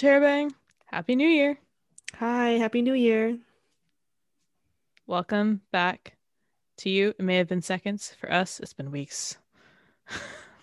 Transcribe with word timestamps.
Terabang. 0.00 0.54
Happy 0.86 1.14
New 1.14 1.28
Year. 1.28 1.58
Hi, 2.14 2.52
Happy 2.52 2.80
New 2.80 2.94
Year. 2.94 3.36
Welcome 5.06 5.60
back 5.72 6.16
to 6.78 6.88
you. 6.88 7.10
It 7.10 7.20
may 7.20 7.36
have 7.36 7.48
been 7.48 7.60
seconds. 7.60 8.14
For 8.18 8.32
us, 8.32 8.60
it's 8.60 8.72
been 8.72 8.90
weeks. 8.90 9.36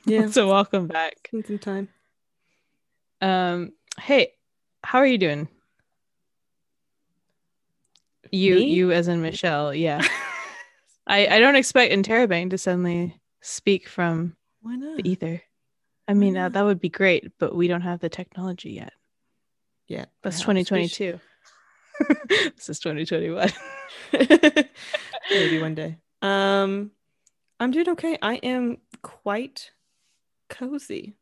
Yeah. 0.05 0.27
so 0.27 0.47
welcome 0.47 0.87
back. 0.87 1.29
Been 1.33 1.43
some 1.43 1.59
time. 1.59 1.89
Um, 3.19 3.73
hey, 3.99 4.31
how 4.81 4.99
are 4.99 5.05
you 5.05 5.17
doing? 5.17 5.49
You 8.31 8.55
Me? 8.55 8.69
you 8.73 8.91
as 8.93 9.09
in 9.09 9.21
Michelle, 9.21 9.73
yeah. 9.75 10.01
I, 11.07 11.27
I 11.27 11.39
don't 11.39 11.57
expect 11.57 11.93
Interrobang 11.93 12.49
to 12.51 12.57
suddenly 12.57 13.19
speak 13.41 13.89
from 13.89 14.37
Why 14.61 14.77
not? 14.77 14.95
the 14.95 15.09
ether. 15.09 15.41
I 16.07 16.13
mean, 16.13 16.37
uh, 16.37 16.47
that 16.49 16.63
would 16.63 16.79
be 16.79 16.87
great, 16.89 17.33
but 17.37 17.53
we 17.53 17.67
don't 17.67 17.81
have 17.81 17.99
the 17.99 18.07
technology 18.09 18.71
yet. 18.71 18.93
Yeah. 19.87 20.05
That's 20.23 20.41
perhaps 20.43 20.71
we 20.71 20.87
sh- 20.87 20.97
2022. 20.97 21.19
this 22.55 22.69
is 22.69 22.79
2021. 22.79 23.51
Maybe 25.31 25.59
one 25.59 25.75
day. 25.75 25.97
Um, 26.21 26.91
I'm 27.59 27.71
doing 27.71 27.89
okay. 27.89 28.17
I 28.21 28.35
am 28.35 28.77
quite 29.01 29.71
cozy. 30.49 31.15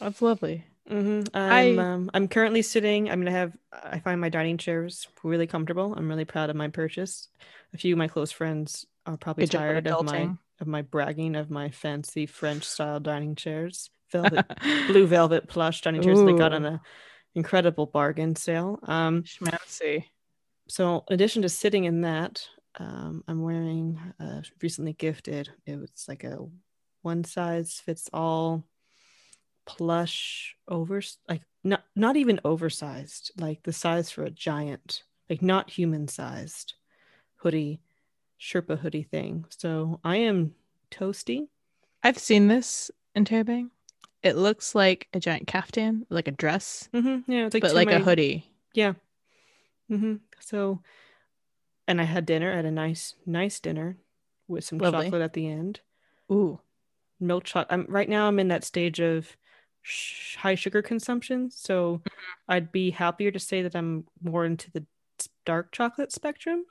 That's 0.00 0.22
lovely. 0.22 0.64
hmm 0.88 1.22
I'm 1.34 1.78
I- 1.78 1.82
um, 1.92 2.10
I'm 2.14 2.28
currently 2.28 2.62
sitting. 2.62 3.10
I'm 3.10 3.20
gonna 3.20 3.30
have. 3.32 3.52
I 3.72 3.98
find 4.00 4.20
my 4.20 4.28
dining 4.28 4.56
chairs 4.58 5.06
really 5.22 5.46
comfortable. 5.46 5.94
I'm 5.96 6.08
really 6.08 6.24
proud 6.24 6.50
of 6.50 6.56
my 6.56 6.68
purchase. 6.68 7.28
A 7.74 7.78
few 7.78 7.94
of 7.94 7.98
my 7.98 8.08
close 8.08 8.30
friends 8.30 8.86
are 9.06 9.16
probably 9.16 9.44
tired 9.58 9.86
of 9.86 9.92
my 10.06 10.20
of 10.60 10.66
my 10.66 10.82
bragging 10.82 11.36
of 11.36 11.50
my 11.50 11.70
fancy 11.70 12.26
French 12.26 12.64
style 12.64 12.98
dining 13.00 13.34
chairs, 13.36 13.90
velvet 14.12 14.46
blue 14.88 15.06
velvet 15.06 15.48
plush 15.48 15.82
dining 15.82 16.02
chairs 16.02 16.18
that 16.18 16.24
they 16.26 16.32
got 16.38 16.52
on 16.52 16.64
a 16.64 16.80
incredible 17.38 17.86
bargain 17.86 18.34
sale. 18.34 18.80
Um, 18.82 19.22
Schmancy. 19.22 20.04
so 20.68 21.04
in 21.08 21.14
addition 21.14 21.42
to 21.42 21.48
sitting 21.48 21.84
in 21.84 22.02
that, 22.02 22.46
um, 22.78 23.22
I'm 23.28 23.42
wearing 23.42 23.98
uh, 24.20 24.42
recently 24.60 24.92
gifted. 24.92 25.48
It 25.64 25.78
was 25.78 25.90
like 26.08 26.24
a 26.24 26.38
one 27.02 27.24
size 27.24 27.80
fits 27.84 28.10
all 28.12 28.64
plush 29.66 30.56
over 30.66 31.00
like 31.28 31.42
not 31.62 31.84
not 31.94 32.16
even 32.16 32.40
oversized, 32.44 33.32
like 33.38 33.62
the 33.62 33.72
size 33.72 34.10
for 34.10 34.24
a 34.24 34.30
giant, 34.30 35.04
like 35.30 35.42
not 35.42 35.70
human 35.70 36.08
sized 36.08 36.74
hoodie, 37.36 37.80
Sherpa 38.40 38.78
hoodie 38.78 39.04
thing. 39.04 39.44
So 39.50 40.00
I 40.04 40.16
am 40.16 40.54
toasty. 40.90 41.48
I've 42.02 42.18
seen 42.18 42.48
this 42.48 42.90
Interrobang. 43.16 43.70
It 44.22 44.36
looks 44.36 44.74
like 44.74 45.08
a 45.12 45.20
giant 45.20 45.46
caftan, 45.46 46.06
like 46.10 46.28
a 46.28 46.32
dress, 46.32 46.88
Mm-hmm. 46.92 47.30
Yeah, 47.30 47.46
it's 47.46 47.54
like 47.54 47.62
but 47.62 47.74
like 47.74 47.90
a 47.90 48.00
hoodie. 48.00 48.44
Yeah. 48.74 48.94
Mm-hmm. 49.90 50.16
So, 50.40 50.80
and 51.86 52.00
I 52.00 52.04
had 52.04 52.26
dinner 52.26 52.50
at 52.52 52.64
a 52.64 52.70
nice, 52.70 53.14
nice 53.26 53.60
dinner 53.60 53.96
with 54.48 54.64
some 54.64 54.78
Lovely. 54.78 55.04
chocolate 55.06 55.22
at 55.22 55.32
the 55.34 55.46
end. 55.48 55.80
Ooh. 56.32 56.60
Milk 57.20 57.44
chocolate. 57.44 57.68
I'm 57.70 57.86
right 57.88 58.08
now. 58.08 58.28
I'm 58.28 58.38
in 58.38 58.48
that 58.48 58.64
stage 58.64 59.00
of 59.00 59.36
sh- 59.82 60.36
high 60.36 60.54
sugar 60.54 60.82
consumption, 60.82 61.50
so 61.50 62.02
I'd 62.48 62.70
be 62.72 62.90
happier 62.90 63.30
to 63.30 63.38
say 63.38 63.62
that 63.62 63.74
I'm 63.74 64.04
more 64.22 64.44
into 64.44 64.70
the 64.70 64.84
dark 65.46 65.72
chocolate 65.72 66.12
spectrum. 66.12 66.64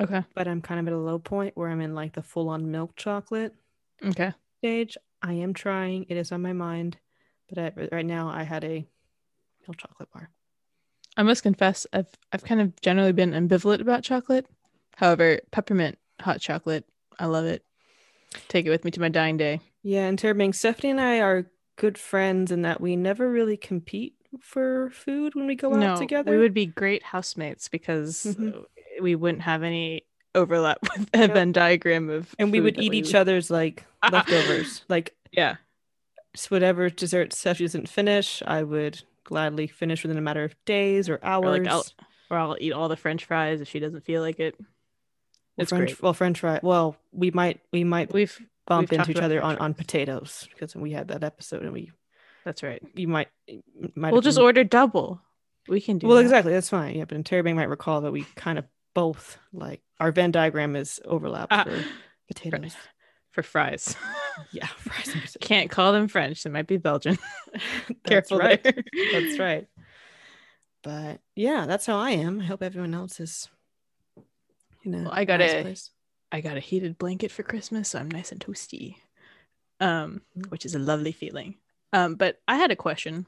Okay. 0.00 0.24
But 0.34 0.48
I'm 0.48 0.62
kind 0.62 0.80
of 0.80 0.86
at 0.86 0.92
a 0.94 0.98
low 0.98 1.18
point 1.18 1.56
where 1.56 1.68
I'm 1.68 1.80
in 1.80 1.94
like 1.94 2.14
the 2.14 2.22
full-on 2.22 2.70
milk 2.70 2.96
chocolate 2.96 3.54
Okay. 4.04 4.32
stage. 4.58 4.96
I 5.22 5.34
am 5.34 5.54
trying. 5.54 6.06
It 6.08 6.16
is 6.16 6.32
on 6.32 6.42
my 6.42 6.52
mind, 6.52 6.96
but 7.48 7.58
I, 7.58 7.88
right 7.92 8.06
now 8.06 8.28
I 8.28 8.42
had 8.42 8.64
a 8.64 8.86
milk 9.66 9.76
chocolate 9.76 10.10
bar. 10.12 10.30
I 11.16 11.22
must 11.22 11.42
confess, 11.42 11.86
I've 11.92 12.08
I've 12.32 12.44
kind 12.44 12.60
of 12.60 12.80
generally 12.80 13.12
been 13.12 13.32
ambivalent 13.32 13.80
about 13.80 14.02
chocolate. 14.04 14.46
However, 14.96 15.40
peppermint 15.50 15.98
hot 16.20 16.40
chocolate, 16.40 16.84
I 17.18 17.26
love 17.26 17.44
it. 17.46 17.64
Take 18.48 18.66
it 18.66 18.70
with 18.70 18.84
me 18.84 18.90
to 18.92 19.00
my 19.00 19.08
dying 19.08 19.36
day. 19.36 19.60
Yeah, 19.82 20.08
Interrobang, 20.10 20.54
Stephanie 20.54 20.90
and 20.90 21.00
I 21.00 21.20
are 21.20 21.50
good 21.76 21.98
friends 21.98 22.52
in 22.52 22.62
that 22.62 22.80
we 22.80 22.94
never 22.96 23.30
really 23.30 23.56
compete 23.56 24.14
for 24.40 24.90
food 24.90 25.34
when 25.34 25.46
we 25.46 25.56
go 25.56 25.70
no, 25.70 25.86
out 25.86 25.96
together. 25.96 26.30
we 26.30 26.38
would 26.38 26.54
be 26.54 26.66
great 26.66 27.02
housemates 27.02 27.68
because 27.68 28.24
Mhm. 28.38 28.56
uh, 28.56 28.62
we 29.02 29.14
wouldn't 29.16 29.42
have 29.42 29.62
any 29.62 30.02
overlap 30.34 30.78
with 30.96 31.08
a 31.14 31.18
Yep. 31.18 31.32
Venn 31.34 31.52
diagram 31.52 32.08
of 32.10 32.34
and 32.38 32.52
we 32.52 32.60
would 32.60 32.78
eat 32.78 32.94
each 32.94 33.14
other's 33.14 33.50
like 33.50 33.84
leftovers. 34.12 34.84
Like 34.88 35.14
Yeah. 35.32 35.56
whatever 36.48 36.88
dessert 36.90 37.32
Stephanie 37.32 37.66
doesn't 37.66 37.88
finish, 37.88 38.42
I 38.46 38.62
would 38.62 39.02
gladly 39.24 39.66
finish 39.66 40.02
within 40.02 40.18
a 40.18 40.22
matter 40.22 40.44
of 40.44 40.54
days 40.64 41.08
or 41.08 41.18
hours. 41.22 41.44
Or 41.46 41.62
like 41.64 41.68
I'll 41.68 41.84
or 42.30 42.36
I'll 42.38 42.56
eat 42.60 42.72
all 42.72 42.88
the 42.88 42.96
French 42.96 43.24
fries 43.24 43.60
if 43.60 43.68
she 43.68 43.80
doesn't 43.80 44.04
feel 44.04 44.22
like 44.22 44.38
it. 44.40 44.54
Well, 44.58 44.66
It's 45.58 45.70
French, 45.70 45.88
great. 45.90 46.02
well, 46.02 46.14
French 46.14 46.40
fry. 46.40 46.60
Well, 46.62 46.96
we 47.12 47.30
might 47.32 47.60
we 47.72 47.84
might 47.84 48.12
We've 48.12 48.38
bump 48.66 48.90
we've 48.90 49.00
into 49.00 49.10
each 49.10 49.18
other 49.18 49.42
on, 49.42 49.58
on 49.58 49.74
potatoes 49.74 50.48
because 50.52 50.76
we 50.76 50.92
had 50.92 51.08
that 51.08 51.24
episode 51.24 51.62
and 51.62 51.72
we 51.72 51.90
that's 52.44 52.62
right. 52.62 52.80
you 52.94 53.08
might 53.08 53.28
might 53.96 54.12
We'll 54.12 54.20
just 54.22 54.38
been- 54.38 54.44
order 54.44 54.64
double. 54.64 55.20
We 55.68 55.80
can 55.80 55.98
do 55.98 56.06
well 56.06 56.16
that. 56.16 56.22
exactly 56.22 56.52
that's 56.52 56.70
fine 56.70 56.96
yeah 56.96 57.04
but 57.04 57.18
Interrobang 57.18 57.54
might 57.56 57.68
recall 57.68 58.00
that 58.02 58.12
we 58.12 58.24
kind 58.36 58.58
of 58.58 58.64
both 58.94 59.38
like 59.52 59.82
our 59.98 60.12
Venn 60.12 60.30
diagram 60.30 60.76
is 60.76 61.00
overlapped 61.04 61.52
Ah, 61.52 61.64
for 61.64 61.84
potatoes 62.28 62.74
for 63.30 63.42
fries. 63.42 63.96
yeah 64.52 64.66
fries. 64.66 65.36
Can't 65.40 65.70
call 65.70 65.92
them 65.92 66.08
French. 66.08 66.42
They 66.42 66.50
might 66.50 66.66
be 66.66 66.76
Belgian. 66.76 67.18
That's 67.54 68.00
Careful 68.04 68.38
right 68.38 68.62
there. 68.62 68.84
that's 69.12 69.38
right 69.38 69.66
but 70.82 71.20
yeah 71.36 71.66
that's 71.66 71.84
how 71.84 71.96
I 71.98 72.12
am 72.12 72.40
I 72.40 72.44
hope 72.44 72.62
everyone 72.62 72.94
else 72.94 73.20
is 73.20 73.48
you 74.82 74.90
know 74.92 75.02
Well, 75.04 75.12
I 75.12 75.24
got 75.24 75.40
a- 75.40 75.76
I 76.32 76.40
got 76.40 76.56
a 76.56 76.60
heated 76.60 76.96
blanket 76.96 77.32
for 77.32 77.42
Christmas, 77.42 77.88
so 77.90 77.98
I'm 77.98 78.08
nice 78.10 78.30
and 78.30 78.40
toasty. 78.40 78.94
Um, 79.80 80.22
which 80.50 80.64
is 80.64 80.74
a 80.76 80.78
lovely 80.78 81.10
feeling. 81.10 81.56
Um, 81.92 82.14
but 82.14 82.38
I 82.46 82.56
had 82.56 82.70
a 82.70 82.76
question. 82.76 83.26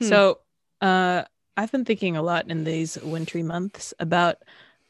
Hmm. 0.00 0.06
So, 0.08 0.38
uh, 0.80 1.24
I've 1.56 1.72
been 1.72 1.84
thinking 1.84 2.16
a 2.16 2.22
lot 2.22 2.48
in 2.50 2.62
these 2.62 2.96
wintry 3.02 3.42
months 3.42 3.92
about 3.98 4.36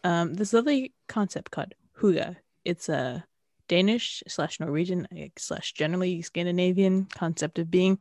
um 0.04 0.34
this 0.34 0.52
lovely 0.52 0.92
concept 1.08 1.50
called 1.50 1.74
hygge. 2.00 2.36
It's 2.64 2.88
a 2.88 3.24
Danish 3.68 4.22
slash 4.28 4.60
Norwegian 4.60 5.06
slash 5.38 5.72
generally 5.72 6.22
Scandinavian 6.22 7.06
concept 7.06 7.58
of 7.58 7.70
being 7.70 7.98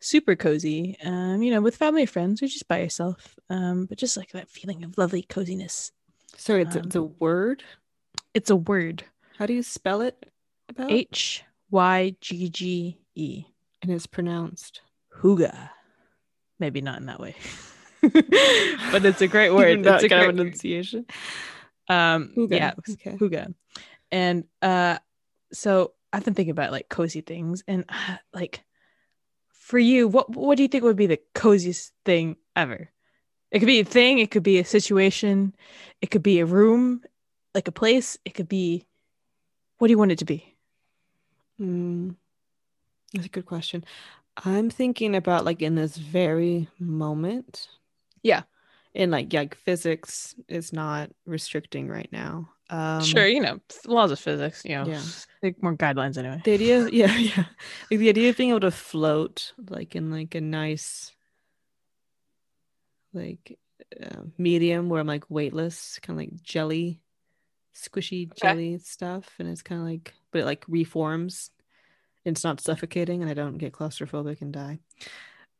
super 0.00 0.34
cozy. 0.34 0.96
Um, 1.04 1.42
you 1.42 1.52
know, 1.52 1.60
with 1.60 1.76
family 1.76 2.02
or 2.04 2.06
friends 2.06 2.42
or 2.42 2.46
just 2.46 2.66
by 2.68 2.80
yourself. 2.80 3.38
Um, 3.48 3.86
but 3.86 3.98
just 3.98 4.16
like 4.16 4.30
that 4.32 4.48
feeling 4.50 4.82
of 4.84 4.98
lovely 4.98 5.22
coziness. 5.22 5.92
sorry 6.36 6.62
it's, 6.62 6.74
a- 6.76 6.80
um, 6.80 6.86
it's 6.86 6.96
a 6.96 7.02
word 7.02 7.62
It's 8.34 8.50
a 8.50 8.56
word. 8.56 9.04
how 9.38 9.46
do 9.46 9.52
you 9.54 9.62
spell 9.62 10.00
it 10.00 10.26
H 10.78 11.44
Y 11.70 12.14
G 12.20 12.48
G 12.48 12.98
E. 13.14 13.44
and 13.82 13.90
it's 13.92 14.06
pronounced 14.06 14.80
hygge. 15.22 15.70
Maybe 16.58 16.80
not 16.80 16.98
in 17.00 17.06
that 17.06 17.20
way. 17.20 17.34
but 18.92 19.04
it's 19.04 19.20
a 19.20 19.28
great 19.28 19.50
word. 19.50 19.86
It's 19.86 20.04
a 20.04 20.08
great 20.08 20.24
of 20.24 20.30
enunciation 20.30 21.06
um 21.90 22.32
hygge, 22.36 22.52
yeah, 22.52 22.72
okay. 22.88 23.16
hygge. 23.16 23.54
And 24.12 24.44
uh 24.62 24.98
so 25.52 25.92
I've 26.12 26.24
been 26.24 26.34
thinking 26.34 26.52
about 26.52 26.72
like 26.72 26.88
cozy 26.88 27.20
things 27.20 27.62
and 27.66 27.84
uh, 27.88 28.16
like 28.32 28.62
for 29.50 29.78
you, 29.78 30.08
what 30.08 30.30
what 30.30 30.56
do 30.56 30.62
you 30.62 30.68
think 30.68 30.84
would 30.84 30.96
be 30.96 31.06
the 31.06 31.20
coziest 31.34 31.92
thing 32.04 32.36
ever? 32.56 32.90
It 33.50 33.58
could 33.58 33.66
be 33.66 33.80
a 33.80 33.84
thing, 33.84 34.20
it 34.20 34.30
could 34.30 34.44
be 34.44 34.58
a 34.58 34.64
situation, 34.64 35.54
it 36.00 36.12
could 36.12 36.22
be 36.22 36.38
a 36.38 36.46
room, 36.46 37.02
like 37.52 37.66
a 37.66 37.72
place, 37.72 38.16
it 38.24 38.34
could 38.34 38.48
be 38.48 38.86
what 39.78 39.88
do 39.88 39.92
you 39.92 39.98
want 39.98 40.12
it 40.12 40.18
to 40.18 40.24
be? 40.24 40.56
Mm, 41.60 42.14
that's 43.12 43.26
a 43.26 43.30
good 43.30 43.46
question. 43.46 43.84
I'm 44.44 44.70
thinking 44.70 45.16
about 45.16 45.44
like 45.44 45.60
in 45.60 45.74
this 45.74 45.96
very 45.96 46.68
moment. 46.78 47.68
Yeah. 48.22 48.42
And 48.94 49.10
like, 49.10 49.32
yeah, 49.32 49.40
like 49.40 49.54
physics 49.54 50.34
is 50.48 50.72
not 50.72 51.10
restricting 51.26 51.88
right 51.88 52.08
now. 52.10 52.50
Um, 52.70 53.02
sure, 53.02 53.26
you 53.26 53.40
know, 53.40 53.60
laws 53.86 54.10
of 54.12 54.20
physics, 54.20 54.62
you 54.64 54.76
know, 54.76 54.86
yeah. 54.86 55.02
like 55.42 55.60
more 55.62 55.76
guidelines 55.76 56.16
anyway. 56.16 56.40
The 56.44 56.54
idea, 56.54 56.88
yeah, 56.92 57.16
yeah. 57.16 57.44
Like 57.90 58.00
the 58.00 58.08
idea 58.08 58.30
of 58.30 58.36
being 58.36 58.50
able 58.50 58.60
to 58.60 58.70
float 58.70 59.52
like 59.68 59.96
in 59.96 60.10
like 60.10 60.34
a 60.34 60.40
nice, 60.40 61.12
like 63.12 63.58
uh, 64.00 64.22
medium 64.38 64.88
where 64.88 65.00
I'm 65.00 65.06
like 65.06 65.28
weightless, 65.28 65.98
kind 66.00 66.18
of 66.18 66.22
like 66.24 66.42
jelly, 66.42 67.00
squishy 67.74 68.30
Okay. 68.30 68.48
jelly 68.48 68.78
stuff, 68.78 69.34
and 69.38 69.48
it's 69.48 69.62
kind 69.62 69.80
of 69.80 69.86
like, 69.86 70.14
but 70.30 70.42
it 70.42 70.44
like 70.44 70.64
reforms. 70.68 71.50
It's 72.24 72.44
not 72.44 72.60
suffocating, 72.60 73.22
and 73.22 73.30
I 73.30 73.34
don't 73.34 73.58
get 73.58 73.72
claustrophobic 73.72 74.42
and 74.42 74.52
die. 74.52 74.78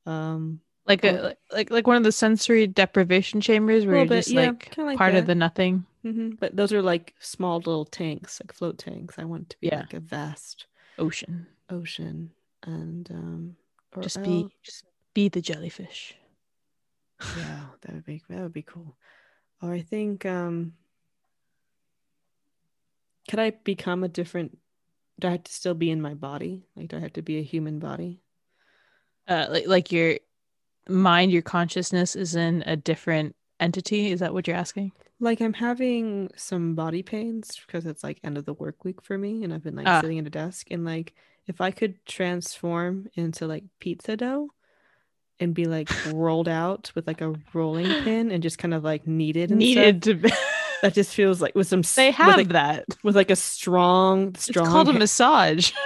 Um, 0.04 0.60
like 0.86 1.04
Oh. 1.04 1.08
a 1.50 1.54
like 1.54 1.70
like 1.70 1.86
one 1.86 1.96
of 1.96 2.02
the 2.04 2.12
sensory 2.12 2.66
deprivation 2.66 3.40
chambers 3.40 3.86
where 3.86 3.96
you're 3.96 4.06
bit, 4.06 4.16
just 4.24 4.30
yeah, 4.30 4.46
like, 4.48 4.76
like 4.76 4.98
part 4.98 5.14
of 5.14 5.26
the 5.26 5.34
nothing. 5.34 5.84
mhm, 6.04 6.38
But 6.40 6.56
those 6.56 6.72
are 6.72 6.82
like 6.82 7.14
small 7.20 7.58
little 7.58 7.84
tanks, 7.84 8.40
like 8.42 8.52
float 8.52 8.78
tanks. 8.78 9.18
I 9.18 9.24
want 9.24 9.42
it 9.44 9.50
to 9.50 9.60
be 9.60 9.66
Yeah. 9.68 9.80
like 9.80 9.94
a 9.94 10.00
vast 10.00 10.66
ocean. 10.98 11.46
ocean, 11.68 12.30
and 12.64 13.10
um, 13.10 13.56
or 13.94 14.02
Just 14.02 14.18
I'll- 14.18 14.24
be 14.24 14.48
just 14.62 14.84
be 15.14 15.28
the 15.28 15.40
jellyfish. 15.40 16.16
Yeah, 17.36 17.66
that 17.82 17.92
would 17.94 18.04
be 18.06 18.22
that 18.28 18.40
would 18.40 18.52
be 18.52 18.62
cool. 18.62 18.96
Or 19.62 19.72
I 19.74 19.82
think 19.82 20.24
um 20.24 20.72
could 23.28 23.38
I 23.38 23.50
become 23.50 24.02
a 24.04 24.08
different 24.08 24.58
do 25.20 25.28
I 25.28 25.32
have 25.32 25.44
to 25.44 25.52
still 25.52 25.74
be 25.74 25.90
in 25.90 26.00
my 26.00 26.14
body? 26.14 26.64
Like 26.74 26.88
do 26.88 26.96
I 26.96 27.00
have 27.00 27.12
to 27.14 27.22
be 27.22 27.38
a 27.38 27.42
human 27.42 27.78
body? 27.78 28.22
Uh, 29.28 29.46
like 29.50 29.66
like 29.66 29.92
your 29.92 30.18
mind, 30.90 31.32
your 31.32 31.42
consciousness 31.42 32.16
is 32.16 32.34
in 32.34 32.62
a 32.66 32.76
different 32.76 33.34
entity. 33.58 34.10
Is 34.10 34.20
that 34.20 34.32
what 34.34 34.46
you're 34.46 34.56
asking? 34.56 34.92
Like 35.20 35.40
I'm 35.40 35.52
having 35.52 36.30
some 36.36 36.74
body 36.74 37.02
pains 37.02 37.60
because 37.66 37.84
it's 37.86 38.02
like 38.02 38.18
end 38.24 38.38
of 38.38 38.46
the 38.46 38.54
work 38.54 38.84
week 38.84 39.02
for 39.02 39.18
me 39.18 39.44
and 39.44 39.52
I've 39.52 39.62
been 39.62 39.76
like 39.76 39.86
Ah. 39.86 40.00
sitting 40.00 40.18
at 40.18 40.26
a 40.26 40.30
desk 40.30 40.68
and 40.70 40.84
like 40.84 41.14
if 41.46 41.60
I 41.60 41.70
could 41.70 42.04
transform 42.06 43.08
into 43.14 43.46
like 43.46 43.64
pizza 43.80 44.16
dough 44.16 44.48
and 45.38 45.52
be 45.54 45.66
like 45.66 45.90
rolled 46.14 46.48
out 46.48 46.90
with 46.94 47.06
like 47.06 47.20
a 47.20 47.34
rolling 47.52 47.86
pin 48.02 48.30
and 48.30 48.42
just 48.42 48.56
kind 48.58 48.72
of 48.72 48.82
like 48.82 49.06
kneaded 49.06 49.50
and 49.50 49.60
stuff, 49.62 49.66
Needed 49.76 50.02
to 50.04 50.14
be. 50.14 50.30
that 50.82 50.94
just 50.94 51.14
feels 51.14 51.42
like 51.42 51.54
with 51.54 51.66
some 51.66 51.82
they 51.96 52.08
with, 52.08 52.14
have 52.16 52.36
like, 52.36 52.48
that. 52.48 52.84
with 53.02 53.14
like 53.16 53.30
a 53.30 53.36
strong 53.36 54.28
It's 54.28 54.44
strong 54.44 54.66
called 54.68 54.88
a 54.88 54.92
ha- 54.92 54.98
massage. 54.98 55.72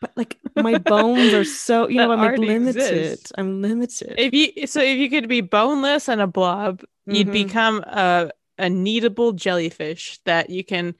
but 0.00 0.12
like 0.16 0.38
my 0.56 0.78
bones 0.78 1.32
are 1.34 1.44
so 1.44 1.88
you 1.88 1.96
know 1.96 2.12
I'm 2.12 2.20
like 2.20 2.38
limited 2.38 2.76
exists. 2.76 3.32
I'm 3.36 3.62
limited 3.62 4.14
if 4.18 4.32
you 4.34 4.66
so 4.66 4.80
if 4.80 4.98
you 4.98 5.10
could 5.10 5.28
be 5.28 5.40
boneless 5.40 6.08
and 6.08 6.20
a 6.20 6.26
blob, 6.26 6.82
you'd 7.06 7.28
Mhm. 7.28 7.32
become 7.32 7.80
a 7.80 8.30
a 8.58 8.64
kneadable 8.64 9.34
jellyfish 9.36 10.18
that 10.24 10.50
you 10.50 10.64
can, 10.64 10.94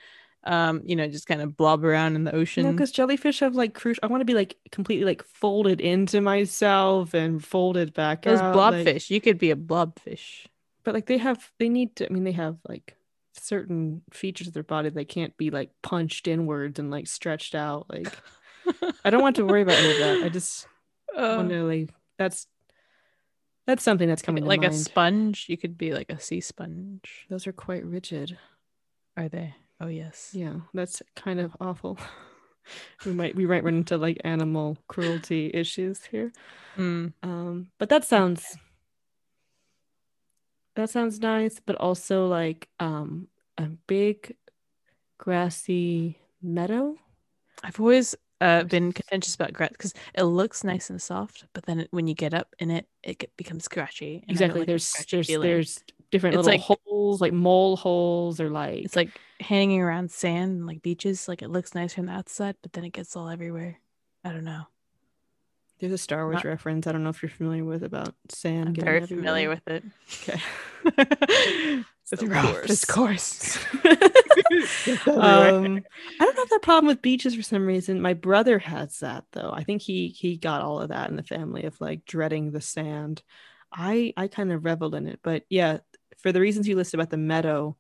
um, 0.45 0.81
you 0.85 0.95
know, 0.95 1.09
just 1.09 1.27
kind 1.27 1.43
of 1.43 1.57
blob 1.57 1.85
around 1.85 2.15
in 2.15 2.23
the 2.23 2.33
ocean. 2.33 2.71
Because 2.71 2.93
jellyfish 2.93 3.41
have 3.41 3.57
like 3.57 3.75
crucial. 3.75 4.01
I 4.05 4.07
want 4.07 4.21
to 4.21 4.25
be 4.25 4.35
like 4.35 4.57
completely 4.71 5.05
like 5.05 5.25
folded 5.25 5.81
into 5.81 6.21
myself 6.21 7.15
and 7.15 7.45
folded 7.45 7.93
back 7.95 8.23
Those 8.23 8.39
out. 8.41 8.55
like- 8.55 8.87
blobfish, 8.87 9.11
you 9.11 9.21
could 9.21 9.39
be 9.39 9.51
a 9.51 9.57
blobfish. 9.57 10.47
but 10.85 10.95
like 10.95 11.07
they 11.07 11.19
have, 11.19 11.51
they 11.59 11.69
need 11.69 11.97
to. 11.97 12.07
I 12.07 12.11
mean, 12.13 12.23
they 12.25 12.33
have 12.33 12.57
like 12.69 12.95
certain 13.35 14.03
features 14.13 14.49
of 14.49 14.55
their 14.55 14.63
body 14.63 14.89
they 14.89 15.05
can't 15.05 15.37
be 15.37 15.51
like 15.51 15.71
punched 15.83 16.27
inwards 16.29 16.79
and 16.79 16.91
like 16.91 17.07
stretched 17.07 17.55
out. 17.55 17.87
Like 17.89 18.07
I 19.05 19.11
don't 19.11 19.23
want 19.23 19.37
to 19.37 19.45
worry 19.47 19.63
about 19.63 19.77
any 19.77 19.93
of 19.93 19.99
that. 19.99 20.23
I 20.25 20.29
just 20.29 20.67
Uh, 21.17 21.37
want 21.39 21.49
to 21.49 21.65
like 21.65 21.91
that's 22.19 22.47
that's 23.67 23.83
something 23.83 24.09
that's 24.09 24.23
coming 24.23 24.45
like 24.45 24.61
a 24.61 24.69
mind. 24.69 24.77
sponge, 24.77 25.47
you 25.49 25.57
could 25.57 25.77
be 25.77 25.93
like 25.93 26.11
a 26.11 26.21
sea 26.21 26.41
sponge. 26.41 27.27
Those 27.29 27.47
are 27.47 27.53
quite 27.53 27.85
rigid. 27.85 28.39
Are 29.17 29.29
they? 29.29 29.55
Oh 29.81 29.89
yes. 29.89 30.31
Yeah, 30.33 30.61
that's 30.75 31.03
kind 31.17 31.41
of 31.41 31.57
awful. 31.61 31.99
we 33.07 33.13
might 33.13 33.35
we 33.35 33.47
might 33.47 33.65
run 33.65 33.75
into 33.77 33.97
like 33.97 34.19
animal 34.25 34.77
cruelty 34.87 35.51
issues 35.53 36.05
here. 36.05 36.31
Mm. 36.77 37.13
Um, 37.23 37.69
but 37.79 37.89
that 37.89 38.05
sounds 38.05 38.57
that 40.77 40.91
sounds 40.91 41.19
nice, 41.21 41.61
but 41.65 41.77
also 41.77 42.27
like 42.27 42.69
um 42.79 43.29
a 43.57 43.65
big 43.87 44.37
grassy 45.19 46.19
meadow. 46.43 46.97
I've 47.65 47.81
always 47.81 48.15
uh, 48.41 48.63
been 48.65 48.93
contentious 48.93 49.35
about 49.35 49.53
grass 49.53 49.71
because 49.71 49.95
it 50.15 50.23
looks 50.25 50.63
nice 50.65 50.91
and 50.91 51.01
soft, 51.03 51.45
but 51.55 51.67
then 51.67 51.81
it- 51.81 51.89
when 51.91 52.07
you 52.07 52.15
get 52.15 52.35
up 52.35 52.55
in 52.59 52.71
it, 52.71 52.87
it 53.03 53.31
becomes 53.37 53.65
scratchy. 53.65 54.15
and 54.15 54.23
I 54.23 54.27
don't 54.27 54.31
exactly. 54.33 54.61
like 54.61 54.67
there's 54.69 54.93
there's 55.11 55.27
feeling. 55.27 55.49
there's 55.49 55.81
different 56.11 56.37
It's 56.37 56.47
little 56.47 56.59
like- 56.61 56.79
holes, 56.87 57.21
like 57.21 57.33
mole 57.33 57.77
holes, 57.77 58.41
or 58.41 58.49
like 58.51 58.85
It's 58.85 58.97
like 58.97 59.11
hanging 59.41 59.81
around 59.83 60.11
sand 60.11 60.53
and 60.59 60.67
like 60.67 60.83
beaches. 60.83 61.27
Like 61.29 61.43
it 61.43 61.49
looks 61.51 61.75
nice 61.75 61.95
from 61.95 62.07
the 62.07 62.13
outside, 62.13 62.57
but 62.63 62.73
then 62.73 62.85
it 62.85 62.93
gets 62.93 63.15
all 63.17 63.29
everywhere. 63.29 63.79
I 64.25 64.33
don't 64.33 64.45
know. 64.45 64.65
there's 65.81 65.93
a 65.93 65.99
Star 65.99 66.25
Wars 66.25 66.35
not- 66.37 66.45
reference. 66.45 66.87
I 66.87 66.93
don't 66.93 67.03
know 67.05 67.11
if 67.11 67.23
you're 67.23 67.31
familiar 67.31 67.65
with 67.65 67.83
about 67.85 68.15
sand. 68.31 68.69
I'm 68.79 68.85
very 68.85 69.07
familiar 69.07 69.49
with 69.49 69.67
it. 69.69 69.85
Okay. 70.29 71.83
Rough, 72.23 72.63
This 72.63 72.85
course. 72.85 73.59
um, 73.85 73.85
I 76.21 76.25
don't 76.25 76.37
have 76.37 76.49
that 76.49 76.61
problem 76.63 76.87
with 76.87 77.03
beaches 77.03 77.35
for 77.35 77.43
some 77.43 77.67
reason. 77.67 78.01
My 78.01 78.15
brother 78.15 78.59
has 78.59 79.01
that 79.01 79.25
though. 79.33 79.51
I 79.53 79.65
think 79.65 79.83
he 79.83 80.09
he 80.09 80.37
got 80.37 80.63
all 80.63 80.81
of 80.81 80.89
that 80.89 81.11
in 81.11 81.17
the 81.17 81.23
family 81.23 81.65
of 81.65 81.81
like 81.81 82.05
dreading 82.05 82.51
the 82.51 82.61
sand. 82.61 83.23
I 83.73 84.15
I 84.17 84.29
kind 84.29 84.53
of 84.53 84.65
revel 84.65 84.95
in 84.95 85.07
it, 85.07 85.21
but 85.23 85.45
yeah, 85.51 85.79
for 86.19 86.33
the 86.33 86.41
reasons 86.41 86.67
you 86.67 86.77
listed 86.77 86.99
about 86.99 87.11
the 87.11 87.17
meadow, 87.17 87.77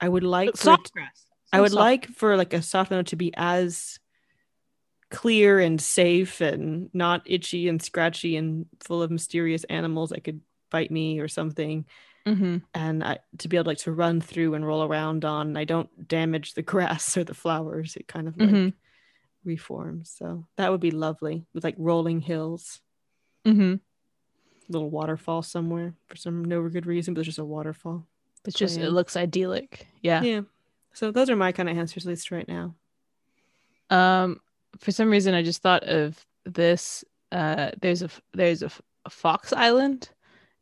I 0.00 0.08
would 0.08 0.24
like 0.24 0.50
for 0.50 0.56
soft 0.56 0.92
grass. 0.92 1.26
I 1.52 1.60
would 1.60 1.72
soft. 1.72 1.80
like 1.80 2.06
for 2.08 2.36
like 2.36 2.52
a 2.52 2.62
soft 2.62 2.90
meadow 2.90 3.02
to 3.04 3.16
be 3.16 3.32
as 3.36 3.98
clear 5.10 5.60
and 5.60 5.80
safe 5.80 6.40
and 6.40 6.90
not 6.92 7.22
itchy 7.26 7.68
and 7.68 7.80
scratchy 7.80 8.36
and 8.36 8.66
full 8.80 9.02
of 9.02 9.10
mysterious 9.10 9.64
animals 9.64 10.10
that 10.10 10.24
could 10.24 10.40
bite 10.70 10.90
me 10.90 11.20
or 11.20 11.28
something 11.28 11.86
Mhm. 12.26 12.62
and 12.74 13.04
I, 13.04 13.18
to 13.38 13.48
be 13.48 13.56
able 13.56 13.66
like 13.66 13.78
to 13.78 13.92
run 13.92 14.20
through 14.20 14.54
and 14.54 14.66
roll 14.66 14.82
around 14.82 15.24
on 15.24 15.56
I 15.56 15.64
don't 15.64 16.08
damage 16.08 16.54
the 16.54 16.62
grass 16.72 17.16
or 17.16 17.24
the 17.24 17.34
flowers 17.34 17.96
it 17.96 18.08
kind 18.08 18.26
of 18.28 18.36
like 18.36 18.50
Mhm. 18.50 18.72
reforms 19.44 20.10
so 20.10 20.46
that 20.56 20.70
would 20.72 20.80
be 20.80 20.90
lovely 20.90 21.46
with 21.54 21.62
like 21.64 21.76
rolling 21.78 22.20
hills 22.20 22.80
Mhm. 23.44 23.80
little 24.68 24.90
waterfall 24.90 25.42
somewhere 25.42 25.94
for 26.08 26.16
some 26.16 26.44
no 26.44 26.68
good 26.68 26.84
reason 26.86 27.14
but 27.14 27.18
there's 27.20 27.26
just 27.28 27.38
a 27.38 27.44
waterfall 27.44 28.04
It's 28.44 28.56
just 28.58 28.78
it 28.78 28.90
looks 28.90 29.16
idyllic. 29.16 29.86
Yeah. 30.02 30.22
yeah 30.22 30.40
so 30.92 31.10
those 31.12 31.30
are 31.30 31.36
my 31.36 31.52
kind 31.52 31.68
of 31.68 31.76
answers 31.78 32.06
at 32.06 32.10
least 32.10 32.30
right 32.32 32.48
now 32.48 32.74
Um, 33.90 34.40
for 34.78 34.90
some 34.90 35.10
reason, 35.10 35.32
I 35.34 35.42
just 35.42 35.62
thought 35.62 35.84
of 35.84 36.26
this. 36.44 37.04
Uh, 37.30 37.70
there's 37.80 38.02
a 38.02 38.10
there's 38.34 38.62
a, 38.62 38.70
a 39.04 39.10
Fox 39.10 39.52
Island. 39.52 40.10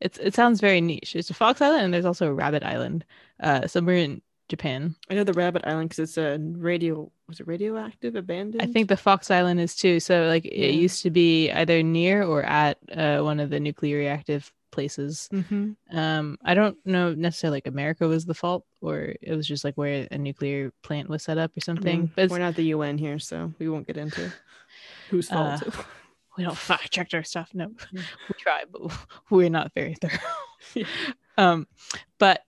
It's 0.04 0.18
it 0.18 0.34
sounds 0.34 0.60
very 0.60 0.80
niche. 0.80 1.12
There's 1.14 1.30
a 1.30 1.34
Fox 1.34 1.60
Island 1.60 1.84
and 1.84 1.92
there's 1.94 2.04
also 2.04 2.28
a 2.28 2.34
Rabbit 2.34 2.62
Island. 2.62 3.04
Uh, 3.40 3.66
somewhere 3.66 3.96
in 3.96 4.22
Japan. 4.48 4.94
I 5.10 5.14
know 5.14 5.24
the 5.24 5.32
rabbit 5.32 5.62
island 5.66 5.88
because 5.88 6.00
it's 6.06 6.18
a 6.18 6.38
radio 6.38 7.10
was 7.26 7.40
it 7.40 7.46
radioactive 7.48 8.14
abandoned 8.14 8.62
I 8.62 8.66
think 8.66 8.88
the 8.88 8.96
Fox 8.96 9.30
Island 9.30 9.58
is 9.58 9.74
too. 9.74 9.98
So 10.00 10.26
like 10.28 10.44
Yeah. 10.44 10.68
it 10.68 10.74
used 10.74 11.02
to 11.04 11.10
be 11.10 11.50
either 11.50 11.82
near 11.82 12.22
or 12.22 12.42
at 12.44 12.76
uh, 12.94 13.20
one 13.22 13.40
of 13.40 13.48
the 13.50 13.58
nuclear 13.58 13.96
reactive 13.98 14.52
places. 14.70 15.28
mm-hmm. 15.32 15.72
Um, 15.96 16.36
I 16.44 16.52
don't 16.54 16.76
know 16.84 17.14
necessarily 17.14 17.56
like 17.58 17.66
America 17.66 18.06
was 18.06 18.26
the 18.26 18.34
fault 18.34 18.64
or 18.82 19.14
it 19.22 19.34
was 19.34 19.46
just 19.48 19.64
like 19.64 19.76
where 19.76 20.06
a 20.10 20.18
nuclear 20.18 20.72
plant 20.82 21.08
was 21.08 21.22
set 21.22 21.38
up 21.38 21.56
or 21.56 21.60
something. 21.60 22.10
but 22.14 22.28
we're 22.28 22.38
not 22.38 22.54
the 22.56 22.74
UN 22.76 22.98
here 22.98 23.18
so 23.18 23.52
we 23.58 23.68
won't 23.70 23.86
get 23.86 23.96
into 23.96 24.30
whose 25.10 25.28
fault 25.34 25.62
Uh, 25.66 25.82
we 26.36 26.44
don't 26.44 26.56
fact 26.56 26.90
check 26.90 27.08
our 27.14 27.22
stuff. 27.24 27.50
No, 27.54 27.70
we 27.92 28.00
try, 28.38 28.64
but 28.70 28.82
we're 29.30 29.50
not 29.50 29.72
very 29.74 29.94
thorough. 29.94 30.18
Yeah. 30.74 30.86
Um, 31.36 31.66
but 32.18 32.40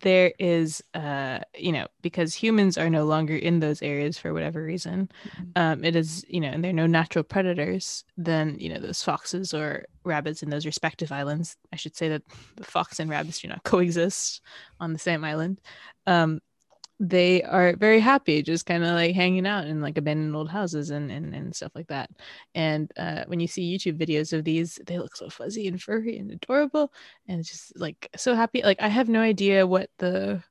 there 0.00 0.32
is, 0.38 0.82
uh, 0.92 1.38
you 1.56 1.72
know, 1.72 1.86
because 2.02 2.34
humans 2.34 2.76
are 2.76 2.90
no 2.90 3.04
longer 3.04 3.34
in 3.36 3.60
those 3.60 3.80
areas 3.80 4.18
for 4.18 4.34
whatever 4.34 4.62
reason, 4.62 5.08
Mhm. 5.38 5.52
um, 5.56 5.84
it 5.84 5.96
is, 5.96 6.24
you 6.28 6.40
know, 6.40 6.48
and 6.48 6.62
there 6.62 6.70
are 6.70 6.74
no 6.74 6.86
natural 6.86 7.22
predators. 7.24 8.04
Then, 8.16 8.56
you 8.58 8.68
know, 8.68 8.80
those 8.80 9.02
foxes 9.02 9.54
or 9.54 9.86
rabbits 10.04 10.42
in 10.42 10.50
those 10.50 10.66
respective 10.66 11.12
islands. 11.12 11.56
I 11.72 11.76
should 11.76 11.96
say 11.96 12.08
that 12.08 12.22
the 12.56 12.64
fox 12.64 12.98
and 13.00 13.08
rabbits 13.08 13.40
do 13.40 13.48
not 13.48 13.62
coexist 13.64 14.42
on 14.80 14.92
the 14.92 14.98
same 14.98 15.24
island. 15.24 15.60
Um, 16.06 16.40
they 17.00 17.42
are 17.42 17.74
very 17.76 17.98
happy 17.98 18.40
just 18.42 18.66
kind 18.66 18.84
of 18.84 18.90
like 18.94 19.14
hanging 19.14 19.46
out 19.46 19.66
in 19.66 19.80
like 19.80 19.98
abandoned 19.98 20.34
old 20.36 20.48
houses 20.48 20.90
and, 20.90 21.10
and 21.10 21.34
and 21.34 21.54
stuff 21.54 21.72
like 21.74 21.88
that. 21.88 22.08
And 22.54 22.90
uh, 22.96 23.24
when 23.26 23.40
you 23.40 23.48
see 23.48 23.76
youtube 23.76 23.98
videos 23.98 24.32
of 24.32 24.44
these 24.44 24.78
they 24.86 24.98
look 24.98 25.16
so 25.16 25.28
fuzzy 25.28 25.66
and 25.66 25.82
furry 25.82 26.16
and 26.18 26.30
adorable 26.30 26.92
and 27.26 27.44
just 27.44 27.76
like 27.78 28.08
so 28.16 28.34
happy. 28.34 28.62
Like 28.62 28.80
i 28.80 28.88
have 28.88 29.08
no 29.08 29.20
idea 29.20 29.66
what 29.66 29.90
the 29.98 30.42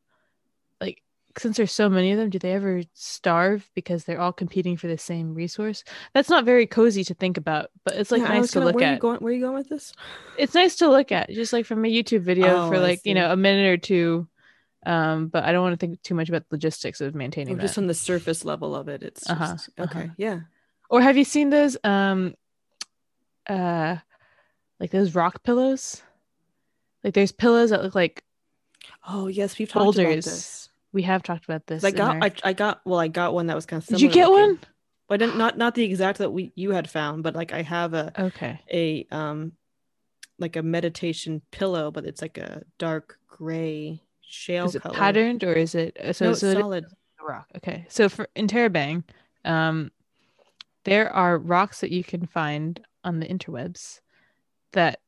like 0.81 1.01
since 1.37 1.57
there's 1.57 1.71
so 1.71 1.89
many 1.89 2.11
of 2.11 2.17
them 2.19 2.29
do 2.29 2.37
they 2.37 2.51
ever 2.53 2.83
starve 2.93 3.67
because 3.73 4.03
they're 4.03 4.19
all 4.21 4.33
competing 4.33 4.77
for 4.77 4.87
the 4.87 4.97
same 4.99 5.33
resource? 5.33 5.83
That's 6.13 6.29
not 6.29 6.45
very 6.45 6.67
cozy 6.67 7.03
to 7.05 7.13
think 7.13 7.37
about 7.37 7.69
but 7.85 7.95
it's 7.95 8.11
like 8.11 8.21
Yeah, 8.21 8.27
nice 8.27 8.51
to 8.51 8.55
gonna- 8.55 8.65
look 8.67 8.75
where 8.75 8.83
at 8.85 8.89
Are 8.89 8.93
you 8.95 8.99
going, 8.99 9.19
where 9.19 9.31
are 9.31 9.35
you 9.35 9.41
going 9.41 9.55
with 9.55 9.69
this? 9.69 9.93
it's 10.37 10.53
nice 10.55 10.75
to 10.77 10.89
look 10.89 11.11
at 11.13 11.29
just 11.29 11.53
like 11.53 11.65
from 11.65 11.85
a 11.85 11.87
youtube 11.87 12.21
video 12.21 12.65
Oh, 12.65 12.69
for 12.69 12.79
like 12.79 12.99
you 13.05 13.13
know 13.15 13.31
a 13.31 13.37
minute 13.37 13.65
or 13.67 13.77
two 13.77 14.27
um 14.85 15.27
but 15.27 15.43
i 15.43 15.51
don't 15.51 15.61
want 15.63 15.73
to 15.79 15.85
think 15.85 16.01
too 16.01 16.13
much 16.15 16.29
about 16.29 16.41
the 16.49 16.55
logistics 16.55 17.01
of 17.01 17.15
maintaining 17.15 17.55
that 17.57 17.61
just 17.61 17.77
on 17.77 17.87
the 17.87 17.93
surface 17.93 18.43
level 18.45 18.75
of 18.75 18.87
it. 18.87 19.01
It's 19.03 19.29
Uh-huh, 19.29 19.53
just, 19.53 19.69
okay. 19.79 19.99
uh-huh. 19.99 20.13
Yeah. 20.17 20.39
Or 20.89 21.01
have 21.01 21.17
you 21.17 21.23
seen 21.23 21.49
those 21.49 21.77
um 21.83 22.35
uh 23.49 23.97
like 24.79 24.91
those 24.91 25.15
rock 25.15 25.43
pillows? 25.43 26.01
Like 27.03 27.13
there's 27.13 27.31
pillows 27.31 27.69
that 27.71 27.83
look 27.83 27.95
like 27.95 28.23
Oh 29.07 29.27
yes, 29.27 29.57
we've 29.57 29.69
talked 29.69 29.97
about 29.97 30.09
this. 30.15 30.69
we 30.91 31.03
have 31.03 31.23
talked 31.23 31.45
about 31.45 31.67
this. 31.67 31.83
I 31.83 31.91
got 31.91 32.15
our- 32.15 32.23
I, 32.23 32.31
I 32.43 32.53
got 32.53 32.81
well 32.85 32.99
I 32.99 33.07
got 33.07 33.33
one 33.33 33.47
that 33.47 33.55
was 33.55 33.65
kind 33.65 33.81
of 33.81 33.85
similar. 33.85 33.99
Did 33.99 34.05
you 34.05 34.13
get 34.13 34.29
looking. 34.29 34.47
one? 34.49 34.59
But 35.07 35.21
I 35.21 35.25
didn't 35.25 35.37
not 35.37 35.57
not 35.57 35.75
the 35.75 35.83
exact 35.83 36.19
that 36.19 36.31
we 36.31 36.51
you 36.55 36.71
had 36.71 36.89
found, 36.89 37.23
but 37.23 37.35
like 37.35 37.51
I 37.53 37.61
have 37.61 37.93
a 37.93 38.11
Okay. 38.17 38.59
a 38.71 39.07
um 39.11 39.53
like 40.39 40.55
a 40.55 40.63
meditation 40.63 41.41
pillow, 41.51 41.91
but 41.91 42.05
it's 42.05 42.21
like 42.21 42.37
a 42.37 42.63
dark 42.77 43.19
gray 43.27 44.01
shale 44.33 44.65
Is 44.65 44.75
it 44.75 44.81
color. 44.81 44.95
patterned 44.95 45.43
or 45.43 45.53
is 45.53 45.75
it 45.75 45.97
uh, 45.99 46.13
so 46.13 46.25
no, 46.25 46.33
so 46.33 46.53
solid. 46.53 46.85
rock? 47.21 47.47
Okay. 47.57 47.85
So 47.89 48.09
for 48.09 48.27
Interrobang, 48.35 49.03
um 49.45 49.91
there 50.85 51.09
are 51.13 51.37
rocks 51.37 51.79
that 51.81 51.91
you 51.91 52.03
can 52.03 52.25
find 52.25 52.81
on 53.03 53.19
the 53.19 53.25
interwebs 53.27 54.01
that 54.73 54.99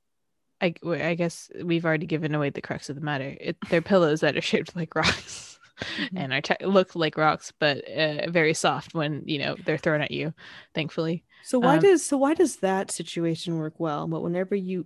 I, 0.62 0.74
I 0.86 1.16
guess 1.16 1.50
we've 1.64 1.86
already 1.86 2.06
given 2.06 2.34
away 2.34 2.50
the 2.50 2.62
crux 2.62 2.90
of 2.90 2.96
the 2.96 3.02
matter. 3.02 3.36
It, 3.42 3.58
they're 3.70 3.82
pillows 3.94 4.22
that 4.22 4.38
are 4.38 4.42
shaped 4.42 4.76
like 4.76 4.96
rocks 4.96 5.60
Mhm. 6.00 6.10
and 6.16 6.34
are 6.34 6.40
te- 6.42 6.66
look 6.66 6.96
like 6.96 7.18
rocks, 7.18 7.52
but 7.60 7.84
uh, 7.90 8.30
very 8.30 8.54
soft 8.54 8.94
when 8.94 9.24
you 9.26 9.38
know 9.40 9.58
they're 9.66 9.78
thrown 9.78 10.00
at 10.02 10.12
you. 10.12 10.34
Thankfully, 10.74 11.26
So 11.44 11.60
why 11.60 11.76
Um, 11.76 11.82
does 11.82 12.06
so 12.06 12.16
why 12.18 12.34
does 12.34 12.56
that 12.58 12.92
situation 12.92 13.58
work 13.58 13.78
well? 13.78 14.08
But 14.08 14.22
whenever 14.24 14.56
you 14.56 14.86